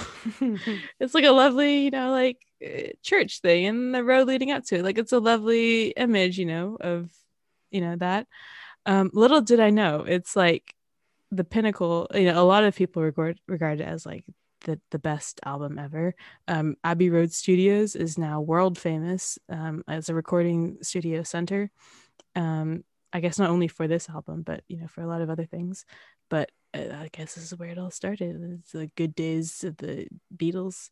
it's 0.99 1.13
like 1.13 1.23
a 1.23 1.31
lovely, 1.31 1.85
you 1.85 1.91
know, 1.91 2.11
like 2.11 2.39
uh, 2.65 2.89
church 3.03 3.39
thing 3.39 3.65
and 3.65 3.95
the 3.95 4.03
road 4.03 4.27
leading 4.27 4.51
up 4.51 4.65
to 4.65 4.77
it. 4.77 4.83
Like 4.83 4.97
it's 4.97 5.13
a 5.13 5.19
lovely 5.19 5.89
image, 5.89 6.37
you 6.37 6.45
know, 6.45 6.77
of 6.81 7.09
you 7.71 7.81
know 7.81 7.95
that. 7.97 8.27
Um 8.85 9.11
little 9.13 9.41
did 9.41 9.59
I 9.59 9.69
know, 9.69 10.03
it's 10.07 10.35
like 10.35 10.73
the 11.31 11.43
pinnacle, 11.43 12.07
you 12.13 12.25
know, 12.25 12.41
a 12.41 12.45
lot 12.45 12.63
of 12.63 12.75
people 12.75 13.01
regard 13.01 13.39
regard 13.47 13.79
it 13.79 13.87
as 13.87 14.05
like 14.05 14.25
the, 14.65 14.79
the 14.91 14.99
best 14.99 15.39
album 15.45 15.79
ever. 15.79 16.13
Um, 16.47 16.75
Abbey 16.83 17.09
Road 17.09 17.31
Studios 17.31 17.95
is 17.95 18.17
now 18.17 18.41
world 18.41 18.77
famous 18.77 19.39
um, 19.49 19.83
as 19.87 20.09
a 20.09 20.13
recording 20.13 20.77
studio 20.81 21.23
center. 21.23 21.71
Um, 22.35 22.83
I 23.13 23.21
guess 23.21 23.39
not 23.39 23.49
only 23.49 23.69
for 23.69 23.87
this 23.87 24.09
album, 24.09 24.41
but 24.41 24.63
you 24.67 24.77
know, 24.77 24.87
for 24.87 25.01
a 25.01 25.07
lot 25.07 25.21
of 25.21 25.29
other 25.29 25.45
things. 25.45 25.85
But 26.29 26.51
uh, 26.73 26.93
I 26.93 27.09
guess 27.13 27.35
this 27.35 27.45
is 27.51 27.57
where 27.57 27.69
it 27.69 27.77
all 27.77 27.91
started. 27.91 28.59
It's 28.59 28.73
the 28.73 28.87
good 28.97 29.15
days 29.15 29.63
of 29.63 29.77
the 29.77 30.07
Beatles. 30.35 30.89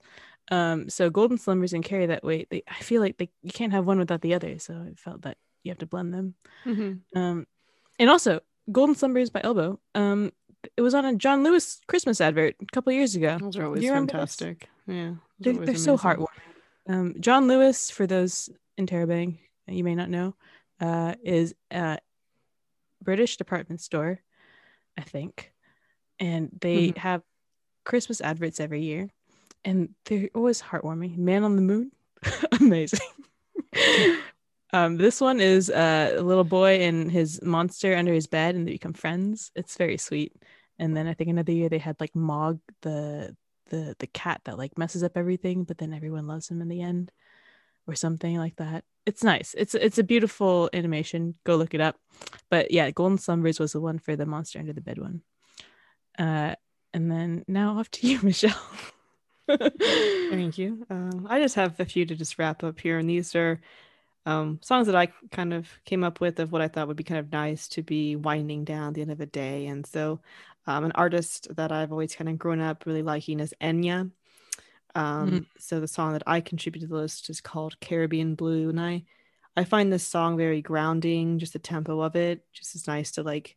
Um, 0.50 0.90
so 0.90 1.10
Golden 1.10 1.38
Slumbers 1.38 1.74
and 1.74 1.84
Carry 1.84 2.06
That 2.06 2.24
Weight. 2.24 2.48
They, 2.50 2.64
I 2.68 2.82
feel 2.82 3.02
like 3.02 3.18
they 3.18 3.30
you 3.42 3.52
can't 3.52 3.74
have 3.74 3.86
one 3.86 4.00
without 4.00 4.22
the 4.22 4.36
other. 4.36 4.58
So 4.60 4.74
I 4.74 4.94
felt 4.96 5.24
that 5.24 5.38
you 5.64 5.72
have 5.72 5.80
to 5.80 5.86
blend 5.86 6.14
them. 6.14 6.36
Mhm. 6.66 7.02
Um, 7.16 7.46
and 8.00 8.10
also 8.10 8.40
Golden 8.72 8.96
Slumbers 8.96 9.30
by 9.30 9.42
Elbow. 9.44 9.80
Um, 9.96 10.32
it 10.78 10.82
was 10.82 10.94
on 10.94 11.06
a 11.06 11.16
John 11.16 11.44
Lewis 11.44 11.80
Christmas 11.88 12.22
advert 12.22 12.56
a 12.62 12.66
couple 12.68 12.92
years 12.94 13.16
ago. 13.16 13.38
Those 13.40 13.58
are 13.58 13.66
always 13.66 13.82
this? 13.82 13.92
fantastic. 13.92 14.70
Yeah, 14.88 15.16
They're, 15.40 15.54
they're 15.54 15.76
so 15.76 15.98
heartwarming. 15.98 16.28
Um, 16.88 17.16
John 17.20 17.48
Lewis, 17.48 17.90
for 17.90 18.06
those 18.06 18.50
in 18.78 18.86
Terabang, 18.88 19.38
you 19.68 19.84
may 19.84 19.96
not 19.96 20.10
know, 20.10 20.36
uh, 20.82 21.16
is 21.24 21.56
a 21.72 22.00
British 23.02 23.38
department 23.38 23.82
store, 23.82 24.22
I 24.98 25.02
think, 25.02 25.54
and 26.20 26.50
they 26.62 26.90
Mhm. 26.92 26.98
have 26.98 27.22
Christmas 27.86 28.22
adverts 28.22 28.60
every 28.60 28.82
year, 28.82 29.10
and 29.64 29.96
they're 30.06 30.30
always 30.36 30.62
heartwarming. 30.62 31.18
Man 31.18 31.44
on 31.44 31.56
the 31.56 31.62
Moon, 31.62 31.92
amazing. 32.60 33.00
um, 34.74 34.98
this 34.98 35.22
one 35.22 35.40
is 35.40 35.70
uh, 35.70 36.16
a 36.18 36.22
little 36.22 36.44
boy 36.44 36.82
and 36.82 37.12
his 37.12 37.42
monster 37.44 37.96
under 37.96 38.12
his 38.12 38.28
bed, 38.28 38.56
and 38.56 38.68
they 38.68 38.72
become 38.72 38.94
friends. 38.94 39.52
It's 39.56 39.78
very 39.78 39.98
sweet. 39.98 40.34
And 40.80 40.98
then 40.98 41.08
I 41.08 41.14
think 41.14 41.30
another 41.30 41.52
year 41.52 41.70
they 41.70 41.78
had 41.78 41.96
like 42.00 42.16
Mog, 42.16 42.60
the 42.82 43.36
the 43.70 43.96
the 44.00 44.08
cat 44.08 44.42
that 44.46 44.58
like 44.58 44.78
messes 44.78 45.04
up 45.04 45.16
everything, 45.16 45.64
but 45.64 45.78
then 45.78 45.94
everyone 45.94 46.26
loves 46.26 46.50
him 46.50 46.60
in 46.60 46.70
the 46.70 46.82
end, 46.82 47.12
or 47.88 47.94
something 47.94 48.38
like 48.38 48.56
that. 48.56 48.84
It's 49.06 49.24
nice. 49.24 49.54
It's 49.56 49.76
it's 49.76 50.00
a 50.00 50.04
beautiful 50.04 50.72
animation. 50.74 51.36
Go 51.44 51.56
look 51.56 51.76
it 51.76 51.82
up. 51.82 51.98
But 52.50 52.72
yeah, 52.72 52.90
Golden 52.90 53.20
Slumbers 53.20 53.60
was 53.60 53.74
the 53.74 53.82
one 53.82 54.00
for 54.00 54.16
the 54.16 54.26
monster 54.26 54.58
under 54.58 54.74
the 54.74 54.82
bed 54.82 54.98
one. 54.98 55.22
Uh, 56.18 56.56
and 56.96 57.12
then 57.12 57.46
now 57.48 57.78
off 57.78 57.92
to 57.92 58.08
you, 58.08 58.20
Michelle. 58.24 58.60
Thank 59.48 60.58
you. 60.58 60.86
Um, 60.90 61.28
I 61.30 61.40
just 61.40 61.56
have 61.56 61.80
a 61.80 61.86
few 61.86 62.08
to 62.08 62.16
just 62.16 62.40
wrap 62.40 62.64
up 62.64 62.80
here, 62.80 62.98
and 62.98 63.08
these 63.08 63.36
are 63.36 63.60
um, 64.26 64.60
songs 64.64 64.88
that 64.88 64.96
I 64.96 65.08
kind 65.32 65.54
of 65.54 65.70
came 65.86 66.04
up 66.04 66.22
with 66.22 66.40
of 66.40 66.52
what 66.52 66.62
I 66.62 66.68
thought 66.68 66.88
would 66.88 66.98
be 66.98 67.04
kind 67.04 67.20
of 67.20 67.32
nice 67.32 67.68
to 67.70 67.84
be 67.84 68.16
winding 68.16 68.64
down 68.66 68.94
the 68.94 69.02
end 69.02 69.12
of 69.12 69.22
a 69.22 69.26
day. 69.26 69.68
And 69.68 69.86
so, 69.86 70.22
um, 70.68 70.86
an 70.86 70.92
artist 70.94 71.48
that 71.56 71.72
I've 71.72 71.92
always 71.92 72.16
kind 72.16 72.30
of 72.30 72.38
grown 72.40 72.62
up 72.62 72.86
really 72.86 73.04
liking 73.04 73.40
is 73.40 73.54
Enya. 73.62 74.12
Um, 74.96 75.42
Mhm. 75.42 75.46
So 75.58 75.80
the 75.80 75.88
song 75.88 76.14
that 76.14 76.24
I 76.28 76.42
contributed 76.42 76.90
to 76.90 76.94
the 76.96 77.02
list 77.02 77.30
is 77.30 77.42
called 77.42 77.80
Caribbean 77.80 78.36
Blue, 78.36 78.70
and 78.70 78.80
I 78.80 79.06
I 79.58 79.64
find 79.66 79.92
this 79.94 80.06
song 80.08 80.38
very 80.38 80.62
grounding. 80.62 81.40
Just 81.40 81.54
the 81.54 81.60
tempo 81.60 82.02
of 82.02 82.16
it 82.16 82.46
just 82.54 82.76
is 82.76 82.88
nice 82.88 83.12
to 83.14 83.24
like 83.24 83.56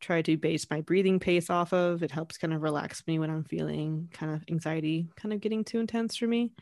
try 0.00 0.22
to 0.22 0.36
base 0.36 0.68
my 0.70 0.80
breathing 0.82 1.20
pace 1.20 1.50
off 1.50 1.72
of. 1.72 2.02
It 2.02 2.10
helps 2.12 2.38
kind 2.38 2.52
of 2.54 2.62
relax 2.62 3.06
me 3.06 3.18
when 3.18 3.30
I'm 3.30 3.44
feeling 3.44 4.10
kind 4.12 4.34
of 4.34 4.44
anxiety, 4.50 5.08
kind 5.16 5.32
of 5.34 5.40
getting 5.40 5.64
too 5.64 5.80
intense 5.80 6.16
for 6.16 6.26
me. 6.26 6.52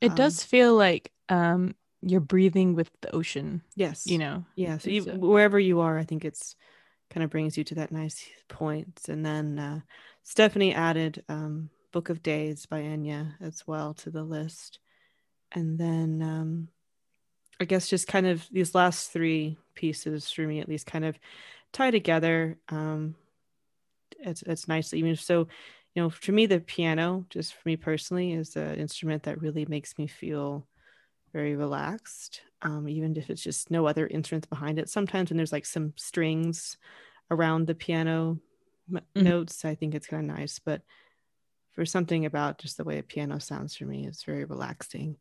It 0.00 0.14
Um, 0.14 0.16
does 0.16 0.42
feel 0.44 0.74
like 0.76 1.12
um 1.28 1.74
you're 2.02 2.20
breathing 2.20 2.74
with 2.74 2.90
the 3.00 3.14
ocean, 3.14 3.62
Yes. 3.76 4.06
you 4.06 4.18
know. 4.18 4.44
Yeah. 4.56 4.78
So, 4.78 4.90
you, 4.90 5.02
so. 5.02 5.12
wherever 5.12 5.58
you 5.58 5.80
are, 5.80 5.98
I 5.98 6.04
think 6.04 6.24
it's 6.24 6.56
kind 7.10 7.24
of 7.24 7.30
brings 7.30 7.56
you 7.56 7.64
to 7.64 7.74
that 7.76 7.92
nice 7.92 8.24
point. 8.48 9.02
And 9.08 9.24
then 9.24 9.58
uh, 9.58 9.80
Stephanie 10.22 10.74
added 10.74 11.22
um, 11.28 11.70
Book 11.92 12.08
of 12.08 12.22
Days 12.22 12.66
by 12.66 12.80
Enya 12.80 13.34
as 13.40 13.66
well 13.66 13.94
to 13.94 14.10
the 14.10 14.24
list. 14.24 14.80
And 15.52 15.78
then 15.78 16.22
um, 16.22 16.68
I 17.60 17.64
guess 17.64 17.88
just 17.88 18.08
kind 18.08 18.26
of 18.26 18.46
these 18.50 18.74
last 18.74 19.12
three 19.12 19.58
pieces 19.74 20.30
for 20.30 20.42
me, 20.42 20.60
at 20.60 20.68
least, 20.68 20.86
kind 20.86 21.04
of 21.04 21.18
tie 21.72 21.90
together. 21.90 22.58
Um, 22.68 23.14
it's 24.18 24.42
it's 24.42 24.68
nicely 24.68 24.98
even 24.98 25.16
so. 25.16 25.48
You 25.94 26.02
know, 26.02 26.08
for 26.08 26.32
me, 26.32 26.46
the 26.46 26.58
piano, 26.58 27.26
just 27.28 27.52
for 27.52 27.68
me 27.68 27.76
personally, 27.76 28.32
is 28.32 28.56
an 28.56 28.76
instrument 28.76 29.24
that 29.24 29.42
really 29.42 29.66
makes 29.66 29.98
me 29.98 30.06
feel 30.06 30.66
very 31.32 31.56
relaxed. 31.56 32.42
Um, 32.62 32.88
even 32.88 33.16
if 33.16 33.30
it's 33.30 33.42
just 33.42 33.70
no 33.70 33.86
other 33.86 34.06
instruments 34.06 34.46
behind 34.46 34.78
it. 34.78 34.88
Sometimes 34.88 35.30
when 35.30 35.36
there's 35.36 35.52
like 35.52 35.66
some 35.66 35.94
strings 35.96 36.78
around 37.30 37.66
the 37.66 37.74
piano 37.74 38.38
m- 38.92 39.00
Mhm. 39.14 39.22
notes, 39.24 39.64
I 39.64 39.74
think 39.74 39.94
it's 39.94 40.06
kind 40.06 40.30
of 40.30 40.36
nice. 40.36 40.58
But 40.58 40.82
for 41.72 41.86
something 41.86 42.26
about 42.26 42.58
just 42.58 42.76
the 42.76 42.84
way 42.84 42.98
a 42.98 43.02
piano 43.02 43.38
sounds 43.40 43.76
for 43.76 43.86
me, 43.86 44.06
it's 44.06 44.24
very 44.24 44.44
relaxing. 44.44 45.18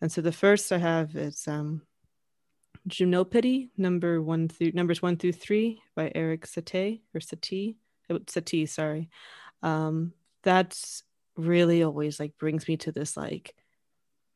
And 0.00 0.12
so 0.12 0.20
the 0.22 0.32
first 0.32 0.72
I 0.72 0.78
have 0.78 1.16
is 1.16 1.48
um, 1.48 1.82
Gymnopédie, 2.88 3.70
number 3.76 4.20
one 4.22 4.48
through 4.48 4.72
numbers 4.72 5.00
one 5.00 5.16
through 5.16 5.32
three 5.32 5.80
by 5.94 6.10
Erik 6.14 6.46
Satie 6.46 7.02
or 7.14 7.20
Satie, 7.20 7.76
oh, 8.10 8.18
Satie, 8.20 8.68
sorry. 8.68 9.08
Um, 9.62 10.14
that's 10.42 11.04
really 11.36 11.82
always 11.82 12.20
like 12.20 12.38
brings 12.38 12.68
me 12.68 12.76
to 12.78 12.92
this 12.92 13.16
like 13.16 13.54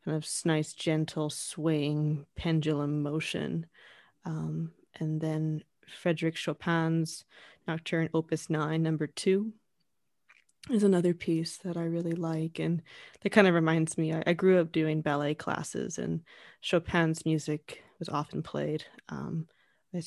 kind 0.06 0.16
of 0.16 0.28
nice, 0.44 0.72
gentle, 0.72 1.28
swaying 1.28 2.26
pendulum 2.36 3.02
motion. 3.02 3.66
Um, 4.24 4.70
and 5.00 5.20
then 5.20 5.64
Frederick 6.00 6.36
Chopin's 6.36 7.24
Nocturne 7.66 8.08
Opus 8.14 8.48
9, 8.48 8.82
number 8.82 9.08
two, 9.08 9.52
is 10.70 10.84
another 10.84 11.12
piece 11.12 11.58
that 11.58 11.76
I 11.76 11.84
really 11.84 12.12
like. 12.12 12.60
And 12.60 12.82
that 13.22 13.30
kind 13.30 13.48
of 13.48 13.54
reminds 13.54 13.98
me, 13.98 14.14
I, 14.14 14.22
I 14.28 14.32
grew 14.32 14.60
up 14.60 14.70
doing 14.70 15.00
ballet 15.00 15.34
classes, 15.34 15.98
and 15.98 16.22
Chopin's 16.60 17.26
music 17.26 17.82
was 17.98 18.08
often 18.08 18.42
played. 18.42 18.84
Um, 19.08 19.48
I 19.92 20.02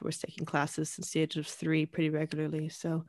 was 0.00 0.18
taking 0.18 0.46
classes 0.46 0.90
since 0.90 1.10
the 1.10 1.20
age 1.20 1.36
of 1.36 1.46
three 1.46 1.84
pretty 1.84 2.10
regularly. 2.10 2.68
So 2.68 3.04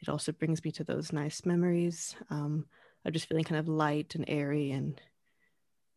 it 0.00 0.08
also 0.08 0.32
brings 0.32 0.64
me 0.64 0.70
to 0.72 0.84
those 0.84 1.12
nice 1.12 1.44
memories 1.44 2.16
um, 2.30 2.66
of 3.04 3.12
just 3.12 3.28
feeling 3.28 3.44
kind 3.44 3.58
of 3.58 3.68
light 3.68 4.14
and 4.14 4.24
airy 4.28 4.70
and 4.70 5.00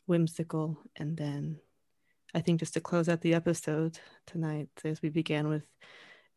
whimsical. 0.07 0.79
And 0.95 1.15
then 1.15 1.59
I 2.33 2.41
think 2.41 2.59
just 2.59 2.73
to 2.73 2.81
close 2.81 3.07
out 3.07 3.21
the 3.21 3.35
episode 3.35 3.99
tonight, 4.25 4.69
as 4.83 5.01
we 5.01 5.09
began 5.09 5.47
with 5.47 5.63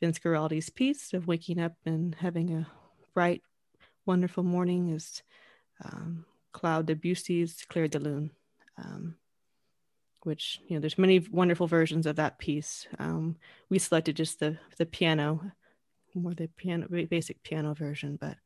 Vince 0.00 0.18
Guaraldi's 0.18 0.68
piece 0.68 1.14
of 1.14 1.26
waking 1.26 1.58
up 1.58 1.76
and 1.86 2.14
having 2.14 2.52
a 2.52 2.66
bright, 3.14 3.42
wonderful 4.04 4.42
morning, 4.42 4.90
is 4.90 5.22
um, 5.82 6.26
Claude 6.52 6.86
Debussy's 6.86 7.64
Clair 7.68 7.88
de 7.88 7.98
Lune. 7.98 8.30
Um, 8.76 9.16
which 10.22 10.60
you 10.66 10.74
know, 10.74 10.80
there's 10.80 10.98
many 10.98 11.18
wonderful 11.30 11.66
versions 11.66 12.06
of 12.06 12.16
that 12.16 12.38
piece. 12.38 12.86
Um, 12.98 13.36
we 13.68 13.78
selected 13.78 14.16
just 14.16 14.38
the 14.40 14.58
the 14.76 14.86
piano, 14.86 15.52
more 16.14 16.34
the 16.34 16.48
piano, 16.48 16.86
basic 17.06 17.42
piano 17.42 17.74
version, 17.74 18.18
but 18.20 18.36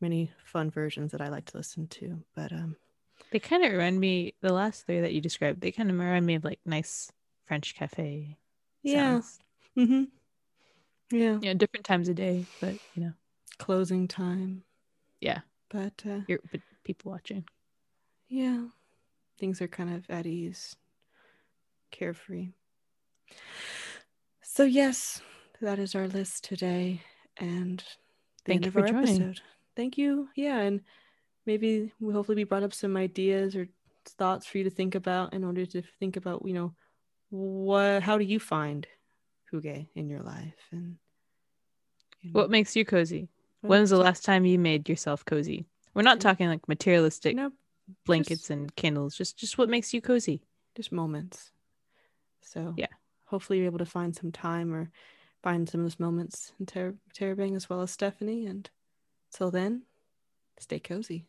many 0.00 0.32
fun 0.44 0.70
versions 0.70 1.12
that 1.12 1.20
I 1.20 1.28
like 1.28 1.46
to 1.46 1.56
listen 1.56 1.86
to. 1.88 2.22
But 2.34 2.52
um, 2.52 2.76
They 3.34 3.40
kind 3.40 3.64
of 3.64 3.72
remind 3.72 3.98
me 3.98 4.32
the 4.42 4.52
last 4.52 4.86
three 4.86 5.00
that 5.00 5.12
you 5.12 5.20
described. 5.20 5.60
They 5.60 5.72
kind 5.72 5.90
of 5.90 5.98
remind 5.98 6.24
me 6.24 6.36
of 6.36 6.44
like 6.44 6.60
nice 6.64 7.10
French 7.46 7.74
cafe. 7.74 8.38
yeah, 8.84 9.20
sounds. 9.20 9.40
hmm 9.74 10.04
yeah, 11.10 11.38
you 11.40 11.40
know, 11.40 11.54
different 11.54 11.84
times 11.84 12.08
of 12.08 12.14
day, 12.14 12.46
but 12.60 12.76
you 12.94 13.02
know, 13.02 13.12
closing 13.58 14.06
time. 14.06 14.62
Yeah. 15.20 15.40
but 15.68 15.94
uh, 16.08 16.20
you're 16.28 16.38
but 16.52 16.60
people 16.84 17.10
watching. 17.10 17.44
yeah, 18.28 18.66
things 19.40 19.60
are 19.60 19.66
kind 19.66 19.92
of 19.92 20.08
at 20.08 20.26
ease, 20.26 20.76
carefree. 21.90 22.50
So 24.42 24.62
yes, 24.62 25.20
that 25.60 25.80
is 25.80 25.96
our 25.96 26.06
list 26.06 26.44
today, 26.44 27.02
and 27.36 27.82
the 28.44 28.52
Thank 28.52 28.58
end 28.58 28.64
you 28.66 28.68
of 28.68 28.74
for 28.74 28.80
our 28.82 28.86
joining. 28.86 29.22
episode. 29.22 29.40
Thank 29.74 29.98
you. 29.98 30.28
Yeah, 30.36 30.58
and 30.60 30.82
maybe 31.46 31.92
we 32.00 32.12
hopefully 32.12 32.36
we 32.36 32.44
brought 32.44 32.62
up 32.62 32.74
some 32.74 32.96
ideas 32.96 33.54
or 33.56 33.68
thoughts 34.06 34.46
for 34.46 34.58
you 34.58 34.64
to 34.64 34.70
think 34.70 34.94
about 34.94 35.32
in 35.34 35.44
order 35.44 35.64
to 35.66 35.82
think 35.98 36.16
about, 36.16 36.42
you 36.46 36.52
know, 36.54 36.74
what 37.30 38.02
how 38.02 38.18
do 38.18 38.24
you 38.24 38.38
find 38.38 38.86
hygge 39.52 39.88
in 39.94 40.08
your 40.08 40.20
life 40.22 40.54
and 40.72 40.96
you 42.20 42.30
know, 42.32 42.40
What 42.40 42.50
makes 42.50 42.76
you 42.76 42.84
cozy? 42.84 43.28
what 43.60 43.70
When 43.70 43.80
was 43.80 43.90
the 43.90 43.96
last 43.98 44.24
time 44.24 44.44
you 44.44 44.58
made 44.58 44.88
yourself 44.88 45.24
cozy? 45.24 45.66
We're 45.94 46.02
not 46.02 46.20
talking 46.20 46.48
like 46.48 46.66
materialistic 46.68 47.36
no, 47.36 47.52
blankets 48.04 48.42
just- 48.42 48.50
and 48.50 48.74
candles. 48.76 49.16
Just 49.16 49.36
just 49.38 49.58
what 49.58 49.68
makes 49.68 49.92
you 49.94 50.00
cozy. 50.00 50.42
just 50.76 50.90
moments. 50.92 51.52
So 52.42 52.74
Yeah. 52.76 52.88
hopefully 53.26 53.58
you're 53.58 53.66
able 53.66 53.78
to 53.78 53.86
find 53.86 54.14
some 54.14 54.32
time 54.32 54.74
or 54.74 54.90
find 55.42 55.68
some 55.68 55.80
of 55.80 55.84
those 55.86 56.00
moments 56.00 56.52
in 56.58 56.66
Ter- 56.66 56.98
Terabang 57.14 57.54
as 57.56 57.68
well 57.70 57.80
as 57.82 57.90
Stephanie. 57.90 58.46
And 58.46 58.68
till 59.30 59.50
then, 59.50 59.82
stay 60.58 60.78
cozy. 60.80 61.26